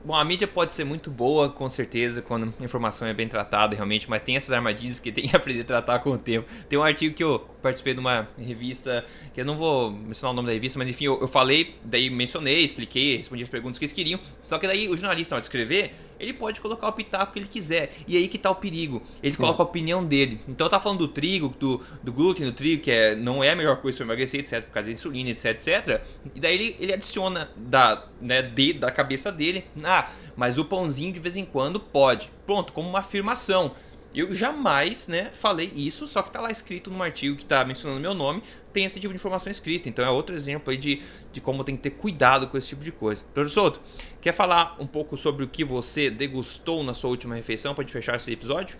Bom, 0.05 0.13
a 0.13 0.23
mídia 0.23 0.47
pode 0.47 0.75
ser 0.75 0.83
muito 0.83 1.09
boa, 1.09 1.49
com 1.49 1.67
certeza, 1.67 2.21
quando 2.21 2.53
a 2.59 2.63
informação 2.63 3.07
é 3.07 3.13
bem 3.13 3.27
tratada, 3.27 3.75
realmente, 3.75 4.07
mas 4.07 4.21
tem 4.21 4.35
essas 4.35 4.51
armadilhas 4.51 4.99
que 4.99 5.11
tem 5.11 5.27
que 5.27 5.33
aprender 5.35 5.61
a 5.61 5.63
tratar 5.63 5.97
com 5.97 6.11
o 6.11 6.17
tempo. 6.17 6.47
Tem 6.69 6.77
um 6.77 6.83
artigo 6.83 7.15
que 7.15 7.23
eu 7.23 7.39
participei 7.59 7.95
de 7.95 7.99
uma 7.99 8.27
revista, 8.37 9.03
que 9.33 9.41
eu 9.41 9.45
não 9.45 9.57
vou 9.57 9.89
mencionar 9.89 10.33
o 10.33 10.35
nome 10.35 10.45
da 10.45 10.53
revista, 10.53 10.77
mas 10.77 10.87
enfim, 10.87 11.05
eu, 11.05 11.19
eu 11.19 11.27
falei, 11.27 11.73
daí 11.83 12.11
mencionei, 12.11 12.63
expliquei, 12.63 13.17
respondi 13.17 13.41
as 13.41 13.49
perguntas 13.49 13.79
que 13.79 13.85
eles 13.85 13.93
queriam, 13.93 14.19
só 14.45 14.59
que 14.59 14.67
daí 14.67 14.87
o 14.87 14.95
jornalista, 14.95 15.37
de 15.37 15.41
escrever, 15.41 15.95
ele 16.19 16.33
pode 16.33 16.61
colocar 16.61 16.87
o 16.87 16.93
pitaco 16.93 17.33
que 17.33 17.39
ele 17.39 17.47
quiser. 17.47 17.93
E 18.07 18.15
aí 18.17 18.27
que 18.27 18.37
tá 18.37 18.49
o 18.49 18.55
perigo. 18.55 19.01
Ele 19.21 19.35
coloca 19.35 19.61
a 19.61 19.65
opinião 19.65 20.05
dele. 20.05 20.39
Então 20.47 20.67
tá 20.69 20.79
falando 20.79 20.99
do 20.99 21.07
trigo, 21.07 21.53
do, 21.59 21.81
do 22.01 22.13
glúten 22.13 22.45
do 22.45 22.53
trigo, 22.53 22.83
que 22.83 22.91
é, 22.91 23.15
não 23.15 23.43
é 23.43 23.51
a 23.51 23.55
melhor 23.55 23.77
coisa 23.77 23.97
para 23.97 24.05
emagrecer, 24.05 24.39
etc, 24.39 24.63
por 24.63 24.71
causa 24.71 24.87
da 24.89 24.93
insulina, 24.93 25.29
etc, 25.29 25.45
etc. 25.45 26.01
E 26.33 26.39
daí 26.39 26.55
ele, 26.55 26.75
ele 26.79 26.93
adiciona 26.93 27.49
da, 27.55 28.05
né, 28.21 28.41
de, 28.41 28.73
da 28.73 28.91
cabeça 28.91 29.31
dele, 29.31 29.65
ah, 29.83 30.09
mas 30.35 30.57
o 30.57 30.65
pãozinho 30.65 31.13
de 31.13 31.19
vez 31.19 31.35
em 31.35 31.45
quando 31.45 31.79
pode. 31.79 32.29
Pronto, 32.45 32.73
como 32.73 32.87
uma 32.87 32.99
afirmação. 32.99 33.73
Eu 34.13 34.33
jamais, 34.33 35.09
né, 35.09 35.29
falei 35.33 35.69
isso, 35.75 36.07
só 36.07 36.21
que 36.21 36.31
tá 36.31 36.39
lá 36.39 36.49
escrito 36.49 36.89
num 36.89 37.03
artigo 37.03 37.35
que 37.35 37.43
tá 37.43 37.65
mencionando 37.65 37.99
meu 37.99 38.13
nome, 38.13 38.41
tem 38.71 38.85
esse 38.85 38.97
tipo 38.97 39.13
de 39.13 39.17
informação 39.17 39.51
escrita. 39.51 39.89
Então 39.89 40.05
é 40.05 40.09
outro 40.09 40.33
exemplo 40.33 40.71
aí 40.71 40.77
de, 40.77 41.01
de 41.33 41.41
como 41.41 41.65
tem 41.65 41.75
que 41.75 41.83
ter 41.83 41.91
cuidado 41.91 42.47
com 42.47 42.57
esse 42.57 42.69
tipo 42.69 42.81
de 42.81 42.93
coisa. 42.93 43.23
Doutor 43.33 43.51
Souto, 43.51 43.81
quer 44.25 44.31
falar 44.31 44.75
um 44.79 44.87
pouco 44.87 45.15
sobre 45.15 45.45
o 45.45 45.47
que 45.47 45.63
você 45.63 46.09
degustou 46.09 46.83
na 46.83 46.95
sua 46.95 47.11
última 47.11 47.35
refeição 47.35 47.75
para 47.75 47.83
gente 47.83 47.93
fechar 47.93 48.15
esse 48.15 48.31
episódio? 48.31 48.75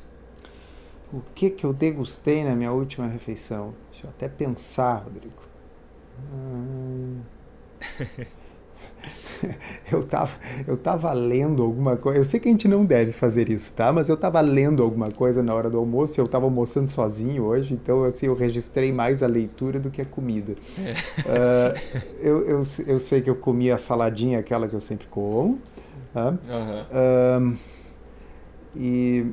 O 1.13 1.21
que 1.35 1.51
que 1.51 1.63
eu 1.63 1.71
degustei 1.71 2.43
na 2.43 2.55
minha 2.55 2.71
última 2.71 3.05
refeição? 3.05 3.75
Deixa 3.91 4.07
eu 4.07 4.09
até 4.09 4.27
pensar, 4.27 5.03
Rodrigo. 5.03 5.43
Hum... 6.33 7.21
eu 9.91 10.03
tava, 10.03 10.31
eu 10.67 10.77
tava 10.77 11.11
lendo 11.13 11.63
alguma 11.63 11.97
coisa. 11.97 12.19
Eu 12.19 12.23
sei 12.23 12.39
que 12.39 12.47
a 12.47 12.51
gente 12.51 12.67
não 12.67 12.85
deve 12.85 13.11
fazer 13.11 13.49
isso, 13.49 13.73
tá? 13.73 13.91
Mas 13.91 14.09
eu 14.09 14.17
tava 14.17 14.39
lendo 14.41 14.83
alguma 14.83 15.11
coisa 15.11 15.41
na 15.43 15.53
hora 15.53 15.69
do 15.69 15.77
almoço. 15.77 16.19
Eu 16.19 16.27
tava 16.27 16.45
almoçando 16.45 16.89
sozinho 16.89 17.43
hoje, 17.43 17.73
então 17.73 18.03
assim 18.03 18.27
eu 18.27 18.35
registrei 18.35 18.91
mais 18.91 19.21
a 19.21 19.27
leitura 19.27 19.79
do 19.79 19.89
que 19.89 20.01
a 20.01 20.05
comida. 20.05 20.55
É. 20.79 20.93
Uh, 21.21 22.03
eu, 22.19 22.41
eu, 22.45 22.63
eu 22.87 22.99
sei 22.99 23.21
que 23.21 23.29
eu 23.29 23.35
comi 23.35 23.71
a 23.71 23.77
saladinha, 23.77 24.39
aquela 24.39 24.67
que 24.67 24.73
eu 24.73 24.81
sempre 24.81 25.07
como. 25.07 25.59
Tá? 26.13 26.29
Uhum. 26.29 27.53
Uh, 27.53 27.57
e 28.75 29.25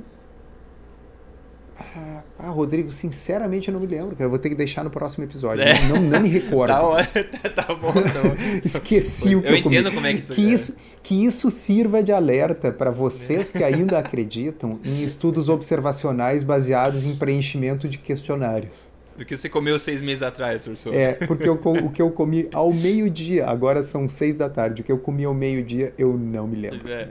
ah, 2.38 2.50
Rodrigo, 2.50 2.90
sinceramente 2.90 3.68
eu 3.68 3.74
não 3.74 3.80
me 3.80 3.86
lembro, 3.86 4.16
Eu 4.18 4.28
vou 4.28 4.38
ter 4.38 4.48
que 4.48 4.54
deixar 4.54 4.82
no 4.82 4.90
próximo 4.90 5.24
episódio. 5.24 5.62
É. 5.62 5.88
Não, 5.88 6.00
não 6.00 6.20
me 6.20 6.28
recordo. 6.28 6.72
tá, 7.42 7.48
tá 7.64 7.74
bom, 7.74 7.92
tá 7.92 8.60
Esqueci 8.64 9.36
o 9.36 9.42
que 9.42 9.48
eu, 9.48 9.52
eu 9.52 9.58
entendo 9.58 9.92
como 9.92 10.06
é 10.06 10.12
que 10.12 10.18
isso 10.18 10.34
que 10.34 10.46
é. 10.46 10.52
isso 10.52 10.76
Que 11.02 11.24
isso 11.24 11.50
sirva 11.50 12.02
de 12.02 12.12
alerta 12.12 12.72
para 12.72 12.90
vocês 12.90 13.52
que 13.52 13.62
ainda 13.62 13.98
acreditam 13.98 14.78
em 14.84 15.02
estudos 15.04 15.48
observacionais 15.48 16.42
baseados 16.42 17.04
em 17.04 17.14
preenchimento 17.14 17.88
de 17.88 17.98
questionários. 17.98 18.90
Do 19.16 19.26
que 19.26 19.36
você 19.36 19.48
comeu 19.48 19.78
seis 19.78 20.00
meses 20.00 20.22
atrás, 20.22 20.62
professor. 20.62 20.94
É, 20.94 21.12
porque 21.12 21.46
eu, 21.46 21.60
o 21.62 21.90
que 21.90 22.00
eu 22.00 22.10
comi 22.10 22.48
ao 22.52 22.72
meio-dia, 22.72 23.46
agora 23.46 23.82
são 23.82 24.08
seis 24.08 24.38
da 24.38 24.48
tarde, 24.48 24.80
o 24.80 24.84
que 24.84 24.90
eu 24.90 24.98
comi 24.98 25.24
ao 25.24 25.34
meio-dia, 25.34 25.92
eu 25.98 26.16
não 26.16 26.46
me 26.46 26.56
lembro. 26.56 26.90
É, 26.90 27.08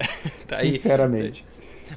tá 0.47 0.57
Sinceramente. 0.57 1.45
Aí. 1.47 1.50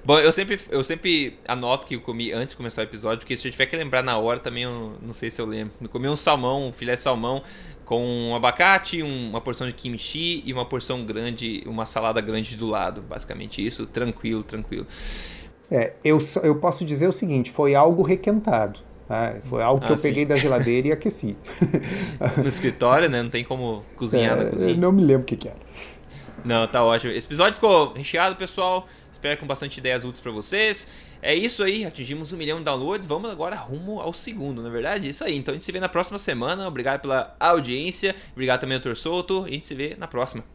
Bom, 0.04 0.18
eu 0.18 0.32
sempre, 0.32 0.58
eu 0.70 0.82
sempre 0.82 1.38
anoto 1.46 1.86
que 1.86 1.96
eu 1.96 2.00
comi 2.00 2.32
antes 2.32 2.48
de 2.48 2.56
começar 2.56 2.82
o 2.82 2.84
episódio, 2.84 3.18
porque 3.18 3.36
se 3.36 3.46
eu 3.46 3.52
tiver 3.52 3.66
que 3.66 3.76
lembrar 3.76 4.02
na 4.02 4.16
hora 4.16 4.40
também, 4.40 4.64
eu 4.64 4.94
não 5.00 5.12
sei 5.12 5.30
se 5.30 5.40
eu 5.40 5.46
lembro. 5.46 5.74
Eu 5.80 5.88
comi 5.88 6.08
um 6.08 6.16
salmão, 6.16 6.68
um 6.68 6.72
filé 6.72 6.96
de 6.96 7.02
salmão 7.02 7.42
com 7.84 8.02
um 8.04 8.34
abacate, 8.34 9.02
um, 9.02 9.30
uma 9.30 9.40
porção 9.40 9.66
de 9.66 9.74
kimchi 9.74 10.42
e 10.44 10.52
uma 10.52 10.64
porção 10.64 11.04
grande, 11.04 11.62
uma 11.66 11.86
salada 11.86 12.20
grande 12.20 12.56
do 12.56 12.66
lado. 12.66 13.02
Basicamente 13.02 13.64
isso, 13.64 13.86
tranquilo, 13.86 14.42
tranquilo. 14.42 14.86
É, 15.70 15.92
eu, 16.02 16.18
eu 16.42 16.56
posso 16.56 16.84
dizer 16.84 17.08
o 17.08 17.12
seguinte, 17.12 17.50
foi 17.50 17.74
algo 17.74 18.02
requentado. 18.02 18.80
Tá? 19.06 19.36
Foi 19.44 19.62
algo 19.62 19.80
que 19.80 19.88
ah, 19.88 19.94
eu 19.94 19.98
sim. 19.98 20.08
peguei 20.08 20.24
da 20.24 20.36
geladeira 20.36 20.88
e 20.88 20.92
aqueci. 20.92 21.36
No 22.38 22.48
escritório, 22.48 23.08
né? 23.08 23.22
Não 23.22 23.30
tem 23.30 23.44
como 23.44 23.84
cozinhar 23.96 24.38
é, 24.38 24.44
na 24.44 24.50
cozinha. 24.50 24.74
Não 24.74 24.92
me 24.92 25.02
lembro 25.02 25.22
o 25.22 25.24
que, 25.26 25.36
que 25.36 25.48
era. 25.48 25.58
Não, 26.44 26.66
tá 26.66 26.82
ótimo. 26.82 27.12
Esse 27.12 27.26
episódio 27.26 27.54
ficou 27.54 27.92
recheado, 27.92 28.36
pessoal. 28.36 28.86
Espero 29.24 29.40
com 29.40 29.46
bastante 29.46 29.78
ideias 29.78 30.04
úteis 30.04 30.20
para 30.20 30.30
vocês. 30.30 30.86
É 31.22 31.34
isso 31.34 31.62
aí, 31.62 31.86
atingimos 31.86 32.30
um 32.34 32.36
milhão 32.36 32.58
de 32.58 32.64
downloads. 32.64 33.08
Vamos 33.08 33.30
agora 33.30 33.56
rumo 33.56 33.98
ao 33.98 34.12
segundo, 34.12 34.60
na 34.60 34.68
é 34.68 34.70
verdade? 34.70 35.08
Isso 35.08 35.24
aí. 35.24 35.34
Então 35.34 35.52
a 35.52 35.56
gente 35.56 35.64
se 35.64 35.72
vê 35.72 35.80
na 35.80 35.88
próxima 35.88 36.18
semana. 36.18 36.68
Obrigado 36.68 37.00
pela 37.00 37.34
audiência. 37.40 38.14
Obrigado 38.32 38.60
também, 38.60 38.76
doutor 38.76 38.98
Souto. 38.98 39.44
A 39.44 39.48
gente 39.48 39.66
se 39.66 39.74
vê 39.74 39.96
na 39.98 40.06
próxima. 40.06 40.53